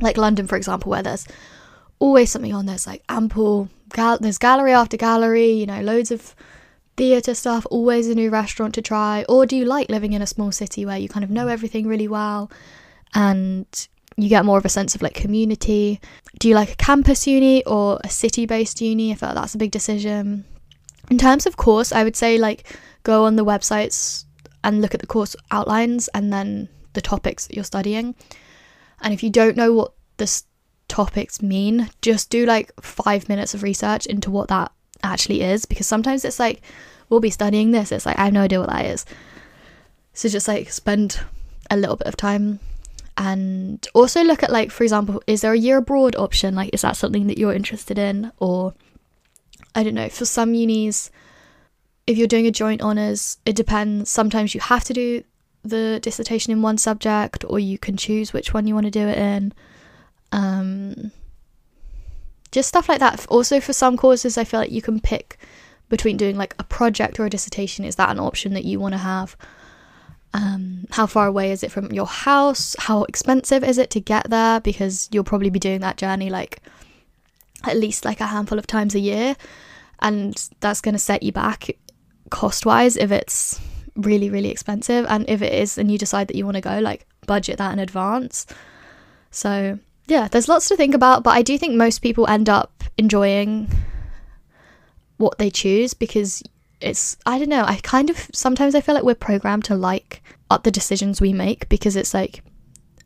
like 0.00 0.16
London, 0.16 0.46
for 0.46 0.56
example, 0.56 0.90
where 0.90 1.02
there's 1.02 1.26
always 1.98 2.30
something 2.30 2.52
on? 2.52 2.66
There's 2.66 2.86
like 2.86 3.02
ample, 3.08 3.68
gal- 3.94 4.18
there's 4.18 4.38
gallery 4.38 4.72
after 4.72 4.98
gallery, 4.98 5.50
you 5.50 5.64
know, 5.64 5.80
loads 5.80 6.10
of 6.10 6.34
theatre 6.96 7.34
stuff, 7.34 7.66
always 7.70 8.08
a 8.08 8.14
new 8.14 8.28
restaurant 8.28 8.74
to 8.74 8.82
try? 8.82 9.24
Or 9.28 9.46
do 9.46 9.56
you 9.56 9.64
like 9.64 9.88
living 9.88 10.12
in 10.12 10.20
a 10.20 10.26
small 10.26 10.52
city 10.52 10.84
where 10.84 10.98
you 10.98 11.08
kind 11.08 11.24
of 11.24 11.30
know 11.30 11.48
everything 11.48 11.86
really 11.86 12.08
well 12.08 12.50
and 13.14 13.66
you 14.16 14.28
get 14.28 14.44
more 14.44 14.58
of 14.58 14.64
a 14.64 14.68
sense 14.68 14.94
of 14.94 15.02
like 15.02 15.14
community. 15.14 16.00
Do 16.38 16.48
you 16.48 16.54
like 16.54 16.72
a 16.72 16.76
campus 16.76 17.26
uni 17.26 17.64
or 17.64 17.98
a 18.04 18.08
city 18.08 18.46
based 18.46 18.80
uni? 18.80 19.12
I 19.12 19.14
feel 19.16 19.30
like 19.30 19.36
that's 19.36 19.54
a 19.54 19.58
big 19.58 19.70
decision. 19.70 20.44
In 21.10 21.18
terms 21.18 21.46
of 21.46 21.56
course, 21.56 21.92
I 21.92 22.04
would 22.04 22.16
say 22.16 22.38
like 22.38 22.76
go 23.02 23.24
on 23.24 23.36
the 23.36 23.44
websites 23.44 24.24
and 24.62 24.80
look 24.80 24.94
at 24.94 25.00
the 25.00 25.06
course 25.06 25.36
outlines 25.50 26.08
and 26.14 26.32
then 26.32 26.68
the 26.92 27.00
topics 27.00 27.46
that 27.46 27.56
you're 27.56 27.64
studying. 27.64 28.14
And 29.00 29.12
if 29.12 29.22
you 29.22 29.30
don't 29.30 29.56
know 29.56 29.72
what 29.72 29.92
the 30.16 30.42
topics 30.88 31.42
mean, 31.42 31.90
just 32.02 32.30
do 32.30 32.46
like 32.46 32.72
five 32.80 33.28
minutes 33.28 33.54
of 33.54 33.62
research 33.62 34.06
into 34.06 34.30
what 34.30 34.48
that 34.48 34.72
actually 35.02 35.42
is 35.42 35.66
because 35.66 35.86
sometimes 35.86 36.24
it's 36.24 36.38
like 36.38 36.62
we'll 37.08 37.20
be 37.20 37.30
studying 37.30 37.70
this, 37.70 37.92
it's 37.92 38.06
like 38.06 38.18
I 38.18 38.24
have 38.24 38.32
no 38.32 38.42
idea 38.42 38.60
what 38.60 38.70
that 38.70 38.86
is. 38.86 39.04
So 40.12 40.28
just 40.28 40.48
like 40.48 40.70
spend 40.70 41.20
a 41.70 41.76
little 41.76 41.96
bit 41.96 42.06
of 42.06 42.16
time 42.16 42.60
and 43.16 43.86
also 43.94 44.22
look 44.22 44.42
at 44.42 44.50
like 44.50 44.70
for 44.70 44.82
example 44.82 45.22
is 45.26 45.40
there 45.40 45.52
a 45.52 45.58
year 45.58 45.78
abroad 45.78 46.16
option? 46.16 46.54
Like 46.54 46.70
is 46.72 46.82
that 46.82 46.96
something 46.96 47.26
that 47.26 47.38
you're 47.38 47.54
interested 47.54 47.98
in? 47.98 48.32
Or 48.38 48.74
i 49.76 49.82
don't 49.82 49.94
know 49.94 50.08
for 50.08 50.24
some 50.24 50.54
unis 50.54 51.10
if 52.06 52.16
you're 52.16 52.28
doing 52.28 52.46
a 52.46 52.50
joint 52.50 52.80
honors 52.80 53.38
it 53.44 53.56
depends. 53.56 54.10
Sometimes 54.10 54.54
you 54.54 54.60
have 54.60 54.84
to 54.84 54.92
do 54.92 55.24
the 55.62 55.98
dissertation 56.02 56.52
in 56.52 56.60
one 56.62 56.76
subject 56.76 57.44
or 57.48 57.58
you 57.58 57.78
can 57.78 57.96
choose 57.96 58.32
which 58.32 58.52
one 58.52 58.66
you 58.66 58.74
want 58.74 58.84
to 58.84 58.90
do 58.90 59.08
it 59.08 59.16
in 59.16 59.52
um 60.34 61.12
just 62.50 62.68
stuff 62.68 62.88
like 62.88 63.00
that 63.00 63.26
also 63.28 63.60
for 63.60 63.72
some 63.72 63.96
courses 63.96 64.36
i 64.36 64.44
feel 64.44 64.60
like 64.60 64.70
you 64.70 64.82
can 64.82 65.00
pick 65.00 65.38
between 65.88 66.16
doing 66.16 66.36
like 66.36 66.54
a 66.58 66.64
project 66.64 67.20
or 67.20 67.26
a 67.26 67.30
dissertation 67.30 67.84
is 67.84 67.96
that 67.96 68.10
an 68.10 68.18
option 68.18 68.54
that 68.54 68.64
you 68.64 68.80
want 68.80 68.92
to 68.92 68.98
have 68.98 69.36
um, 70.34 70.86
how 70.90 71.06
far 71.06 71.28
away 71.28 71.52
is 71.52 71.62
it 71.62 71.70
from 71.70 71.92
your 71.92 72.06
house? 72.06 72.74
How 72.80 73.04
expensive 73.04 73.62
is 73.62 73.78
it 73.78 73.88
to 73.90 74.00
get 74.00 74.28
there? 74.30 74.58
Because 74.60 75.08
you'll 75.12 75.22
probably 75.22 75.48
be 75.48 75.60
doing 75.60 75.80
that 75.80 75.96
journey 75.96 76.28
like 76.28 76.60
at 77.62 77.76
least 77.76 78.04
like 78.04 78.20
a 78.20 78.26
handful 78.26 78.58
of 78.58 78.66
times 78.66 78.96
a 78.96 78.98
year, 78.98 79.36
and 80.00 80.50
that's 80.58 80.80
going 80.80 80.94
to 80.94 80.98
set 80.98 81.22
you 81.22 81.30
back 81.30 81.70
cost 82.30 82.66
wise 82.66 82.96
if 82.96 83.12
it's 83.12 83.60
really, 83.94 84.28
really 84.28 84.50
expensive. 84.50 85.06
And 85.08 85.24
if 85.28 85.40
it 85.40 85.52
is, 85.52 85.78
and 85.78 85.90
you 85.90 85.98
decide 85.98 86.26
that 86.28 86.36
you 86.36 86.44
want 86.44 86.56
to 86.56 86.60
go, 86.60 86.80
like 86.80 87.06
budget 87.26 87.58
that 87.58 87.72
in 87.72 87.78
advance. 87.78 88.44
So, 89.30 89.78
yeah, 90.06 90.28
there's 90.28 90.48
lots 90.48 90.68
to 90.68 90.76
think 90.76 90.94
about, 90.94 91.22
but 91.22 91.30
I 91.30 91.42
do 91.42 91.56
think 91.58 91.74
most 91.74 92.00
people 92.00 92.26
end 92.26 92.48
up 92.48 92.84
enjoying 92.98 93.68
what 95.16 95.38
they 95.38 95.50
choose 95.50 95.94
because 95.94 96.42
it's 96.80 97.16
I 97.24 97.38
don't 97.38 97.48
know, 97.48 97.64
I 97.64 97.76
kind 97.82 98.10
of 98.10 98.28
sometimes 98.32 98.74
I 98.74 98.80
feel 98.80 98.94
like 98.94 99.04
we're 99.04 99.14
programmed 99.14 99.64
to 99.66 99.74
like 99.74 100.22
the 100.62 100.70
decisions 100.70 101.20
we 101.20 101.32
make 101.32 101.68
because 101.68 101.96
it's 101.96 102.14
like 102.14 102.44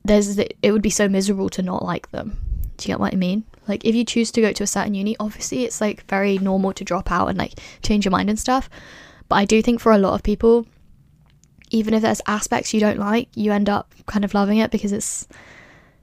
there's 0.05 0.37
it 0.39 0.73
would 0.73 0.83
be 0.83 0.91
so 0.91 1.09
miserable 1.09 1.49
to 1.49 1.63
not 1.63 1.83
like 1.83 2.11
them. 2.11 2.37
Do 2.77 2.87
you 2.87 2.93
get 2.93 3.01
what 3.01 3.15
I 3.15 3.17
mean? 3.17 3.45
Like 3.67 3.85
if 3.87 3.95
you 3.95 4.05
choose 4.05 4.31
to 4.33 4.43
go 4.43 4.53
to 4.53 4.63
a 4.65 4.67
certain 4.67 4.95
uni, 4.95 5.17
obviously 5.19 5.65
it's 5.65 5.81
like 5.81 6.05
very 6.09 6.37
normal 6.39 6.75
to 6.75 6.85
drop 6.85 7.11
out 7.11 7.29
and 7.29 7.39
like 7.39 7.55
change 7.83 8.05
your 8.05 8.13
mind 8.13 8.29
and 8.29 8.39
stuff. 8.39 8.69
But 9.29 9.37
I 9.37 9.45
do 9.47 9.63
think 9.63 9.81
for 9.81 9.93
a 9.93 9.99
lot 9.99 10.13
of 10.15 10.23
people, 10.23 10.67
even 11.71 11.95
if 11.95 12.03
there's 12.03 12.21
aspects 12.27 12.75
you 12.75 12.81
don't 12.81 12.99
like, 12.99 13.29
you 13.35 13.51
end 13.51 13.71
up 13.71 13.95
kind 14.07 14.25
of 14.25 14.35
loving 14.35 14.59
it 14.59 14.71
because 14.71 14.93
it's 14.93 15.27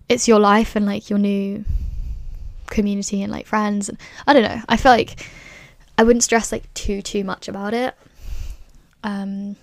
it's 0.09 0.27
your 0.27 0.39
life 0.39 0.75
and 0.75 0.85
like 0.85 1.09
your 1.09 1.19
new 1.19 1.65
community 2.67 3.21
and 3.21 3.31
like 3.31 3.45
friends 3.45 3.89
and 3.89 3.97
I 4.27 4.33
don't 4.33 4.43
know. 4.43 4.61
I 4.67 4.77
feel 4.77 4.91
like 4.91 5.27
I 5.97 6.03
wouldn't 6.03 6.23
stress 6.23 6.51
like 6.51 6.71
too 6.73 7.01
too 7.01 7.23
much 7.23 7.47
about 7.47 7.73
it. 7.73 7.95
Um, 9.03 9.55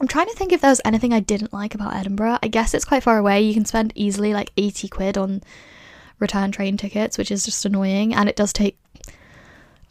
I'm 0.00 0.08
trying 0.08 0.28
to 0.28 0.34
think 0.34 0.52
if 0.52 0.60
there 0.60 0.70
was 0.70 0.80
anything 0.84 1.12
I 1.12 1.20
didn't 1.20 1.52
like 1.52 1.74
about 1.74 1.94
Edinburgh. 1.94 2.38
I 2.42 2.48
guess 2.48 2.74
it's 2.74 2.84
quite 2.84 3.02
far 3.02 3.18
away. 3.18 3.42
You 3.42 3.54
can 3.54 3.64
spend 3.64 3.92
easily 3.94 4.32
like 4.32 4.50
80 4.56 4.88
quid 4.88 5.18
on 5.18 5.42
return 6.18 6.50
train 6.50 6.76
tickets, 6.76 7.18
which 7.18 7.30
is 7.30 7.44
just 7.44 7.64
annoying, 7.66 8.14
and 8.14 8.28
it 8.28 8.36
does 8.36 8.52
take 8.52 8.78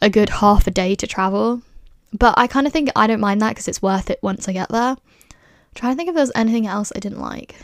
a 0.00 0.10
good 0.10 0.28
half 0.28 0.66
a 0.66 0.70
day 0.70 0.94
to 0.96 1.06
travel. 1.06 1.62
But 2.12 2.34
I 2.36 2.46
kind 2.46 2.66
of 2.66 2.72
think 2.72 2.90
I 2.96 3.06
don't 3.06 3.20
mind 3.20 3.40
that 3.40 3.50
because 3.50 3.68
it's 3.68 3.80
worth 3.80 4.10
it 4.10 4.18
once 4.22 4.48
I 4.48 4.52
get 4.52 4.68
there. 4.68 4.96
I'm 4.96 4.96
trying 5.74 5.92
to 5.92 5.96
think 5.96 6.08
if 6.08 6.14
there's 6.14 6.32
anything 6.34 6.66
else 6.66 6.92
I 6.94 6.98
didn't 6.98 7.20
like. 7.20 7.54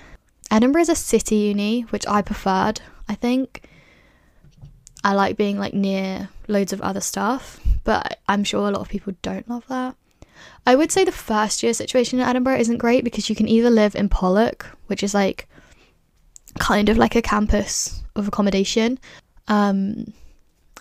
Edinburgh 0.50 0.82
is 0.82 0.88
a 0.88 0.94
city 0.94 1.36
uni, 1.36 1.82
which 1.82 2.06
I 2.06 2.22
preferred. 2.22 2.80
I 3.08 3.14
think 3.14 3.68
I 5.04 5.14
like 5.14 5.36
being 5.36 5.58
like 5.58 5.74
near 5.74 6.28
loads 6.48 6.72
of 6.72 6.80
other 6.80 7.00
stuff, 7.00 7.60
but 7.84 8.18
I'm 8.28 8.44
sure 8.44 8.68
a 8.68 8.70
lot 8.70 8.80
of 8.80 8.88
people 8.88 9.14
don't 9.22 9.48
love 9.48 9.66
that. 9.68 9.96
I 10.66 10.74
would 10.74 10.92
say 10.92 11.04
the 11.04 11.12
first 11.12 11.62
year 11.62 11.74
situation 11.74 12.18
in 12.18 12.26
Edinburgh 12.26 12.58
isn't 12.58 12.78
great 12.78 13.04
because 13.04 13.28
you 13.28 13.36
can 13.36 13.48
either 13.48 13.70
live 13.70 13.94
in 13.94 14.08
Pollock, 14.08 14.66
which 14.86 15.02
is 15.02 15.14
like 15.14 15.48
kind 16.58 16.88
of 16.88 16.98
like 16.98 17.16
a 17.16 17.22
campus 17.22 18.02
of 18.16 18.28
accommodation, 18.28 18.98
um, 19.48 20.12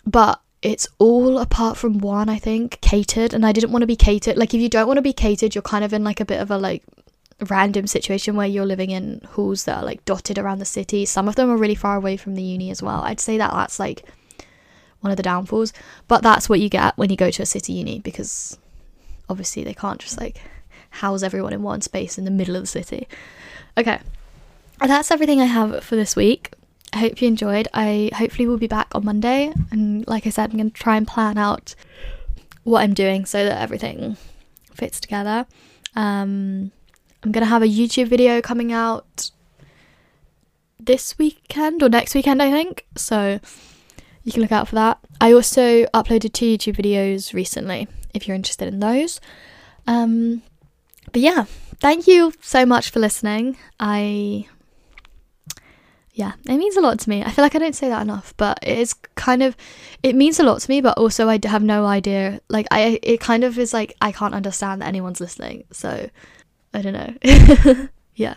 but 0.05 0.41
it's 0.61 0.87
all 0.97 1.37
apart 1.37 1.77
from 1.77 1.99
one, 1.99 2.29
I 2.29 2.39
think, 2.39 2.81
catered, 2.81 3.33
and 3.33 3.45
I 3.45 3.51
didn't 3.51 3.71
want 3.71 3.83
to 3.83 3.87
be 3.87 3.95
catered. 3.95 4.37
Like, 4.37 4.53
if 4.53 4.61
you 4.61 4.69
don't 4.69 4.87
want 4.87 4.97
to 4.97 5.03
be 5.03 5.13
catered, 5.13 5.53
you're 5.53 5.61
kind 5.61 5.85
of 5.85 5.93
in 5.93 6.03
like 6.03 6.19
a 6.19 6.25
bit 6.25 6.41
of 6.41 6.49
a 6.49 6.57
like 6.57 6.83
random 7.45 7.85
situation 7.85 8.35
where 8.35 8.47
you're 8.47 8.65
living 8.65 8.89
in 8.89 9.21
halls 9.31 9.65
that 9.65 9.77
are 9.77 9.85
like 9.85 10.03
dotted 10.05 10.37
around 10.37 10.59
the 10.59 10.65
city. 10.65 11.05
Some 11.05 11.27
of 11.27 11.35
them 11.35 11.49
are 11.49 11.57
really 11.57 11.75
far 11.75 11.95
away 11.95 12.17
from 12.17 12.35
the 12.35 12.41
uni 12.41 12.71
as 12.71 12.81
well. 12.81 13.01
I'd 13.01 13.19
say 13.19 13.37
that 13.37 13.51
that's 13.51 13.79
like 13.79 14.03
one 15.01 15.11
of 15.11 15.17
the 15.17 15.23
downfalls, 15.23 15.71
but 16.07 16.23
that's 16.23 16.49
what 16.49 16.59
you 16.59 16.69
get 16.69 16.97
when 16.97 17.09
you 17.09 17.17
go 17.17 17.29
to 17.29 17.43
a 17.43 17.45
city 17.45 17.73
uni 17.73 17.99
because 17.99 18.57
obviously 19.29 19.63
they 19.63 19.73
can't 19.73 19.99
just 19.99 20.19
like 20.19 20.41
house 20.89 21.21
everyone 21.21 21.53
in 21.53 21.61
one 21.61 21.81
space 21.81 22.17
in 22.17 22.25
the 22.25 22.31
middle 22.31 22.55
of 22.55 22.63
the 22.63 22.67
city. 22.67 23.07
Okay. 23.77 23.99
And 24.81 24.89
that's 24.89 25.11
everything 25.11 25.39
I 25.39 25.45
have 25.45 25.83
for 25.83 25.95
this 25.95 26.15
week. 26.15 26.53
I 26.93 26.99
hope 26.99 27.21
you 27.21 27.27
enjoyed. 27.27 27.67
I 27.73 28.09
hopefully 28.15 28.47
will 28.47 28.57
be 28.57 28.67
back 28.67 28.87
on 28.95 29.05
Monday 29.05 29.53
and 29.69 30.07
like 30.07 30.25
I 30.25 30.31
said 30.31 30.49
I'm 30.49 30.57
going 30.57 30.71
to 30.71 30.75
try 30.75 30.97
and 30.97 31.07
plan 31.07 31.37
out 31.37 31.75
what 32.63 32.81
I'm 32.81 32.95
doing 32.95 33.25
so 33.25 33.45
that 33.45 33.61
everything 33.61 34.17
fits 34.73 34.99
together. 34.99 35.45
Um 35.95 36.71
I'm 37.27 37.33
going 37.33 37.41
to 37.41 37.49
have 37.49 37.61
a 37.61 37.67
YouTube 37.67 38.07
video 38.07 38.39
coming 38.39 38.71
out 38.71 39.31
this 40.79 41.17
weekend 41.17 41.83
or 41.83 41.89
next 41.89 42.15
weekend, 42.15 42.41
I 42.41 42.49
think. 42.49 42.85
So 42.95 43.41
you 44.23 44.31
can 44.31 44.41
look 44.41 44.53
out 44.53 44.69
for 44.69 44.75
that. 44.75 44.99
I 45.19 45.33
also 45.33 45.83
uploaded 45.87 46.31
two 46.31 46.57
YouTube 46.57 46.77
videos 46.77 47.33
recently 47.33 47.89
if 48.13 48.29
you're 48.29 48.35
interested 48.35 48.69
in 48.69 48.79
those. 48.79 49.19
Um, 49.87 50.41
but 51.11 51.19
yeah, 51.19 51.47
thank 51.81 52.07
you 52.07 52.31
so 52.39 52.65
much 52.65 52.91
for 52.91 53.01
listening. 53.01 53.57
I 53.77 54.47
yeah, 56.13 56.31
it 56.45 56.57
means 56.57 56.77
a 56.77 56.81
lot 56.81 56.97
to 56.97 57.09
me. 57.09 57.23
I 57.23 57.31
feel 57.31 57.43
like 57.43 57.55
I 57.55 57.59
don't 57.59 57.75
say 57.75 57.89
that 57.89 58.03
enough, 58.03 58.33
but 58.37 58.57
it 58.61 58.77
is 58.77 58.93
kind 59.15 59.43
of 59.43 59.57
it 60.01 60.15
means 60.15 60.39
a 60.39 60.43
lot 60.43 60.61
to 60.61 60.69
me, 60.71 60.79
but 60.79 60.97
also 60.97 61.27
I 61.27 61.39
have 61.43 61.61
no 61.61 61.85
idea. 61.85 62.39
Like 62.47 62.67
I 62.71 63.01
it 63.03 63.19
kind 63.19 63.43
of 63.43 63.59
is 63.59 63.73
like 63.73 63.97
I 63.99 64.13
can't 64.13 64.33
understand 64.33 64.81
that 64.81 64.87
anyone's 64.87 65.19
listening. 65.19 65.65
So 65.73 66.09
I 66.77 66.81
don't 66.83 66.93
know. 66.93 67.87
yeah. 68.15 68.35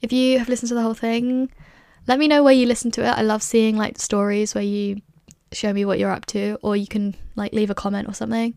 If 0.00 0.12
you 0.12 0.38
have 0.38 0.48
listened 0.48 0.68
to 0.68 0.76
the 0.76 0.82
whole 0.82 0.94
thing, 0.94 1.50
let 2.06 2.20
me 2.20 2.28
know 2.28 2.44
where 2.44 2.52
you 2.52 2.66
listen 2.66 2.92
to 2.92 3.04
it. 3.04 3.10
I 3.10 3.22
love 3.22 3.42
seeing 3.42 3.76
like 3.76 3.98
stories 3.98 4.54
where 4.54 4.62
you 4.62 5.00
show 5.50 5.72
me 5.72 5.84
what 5.84 5.98
you're 5.98 6.10
up 6.10 6.24
to, 6.26 6.56
or 6.62 6.76
you 6.76 6.86
can 6.86 7.16
like 7.34 7.52
leave 7.52 7.70
a 7.70 7.74
comment 7.74 8.08
or 8.08 8.14
something. 8.14 8.54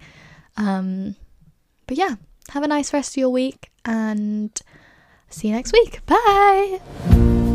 Um, 0.56 1.16
but 1.88 1.98
yeah, 1.98 2.16
have 2.50 2.62
a 2.62 2.68
nice 2.68 2.94
rest 2.94 3.14
of 3.14 3.18
your 3.18 3.30
week 3.30 3.72
and 3.86 4.52
see 5.30 5.48
you 5.48 5.56
next 5.56 5.74
week. 5.74 6.06
Bye. 6.06 7.47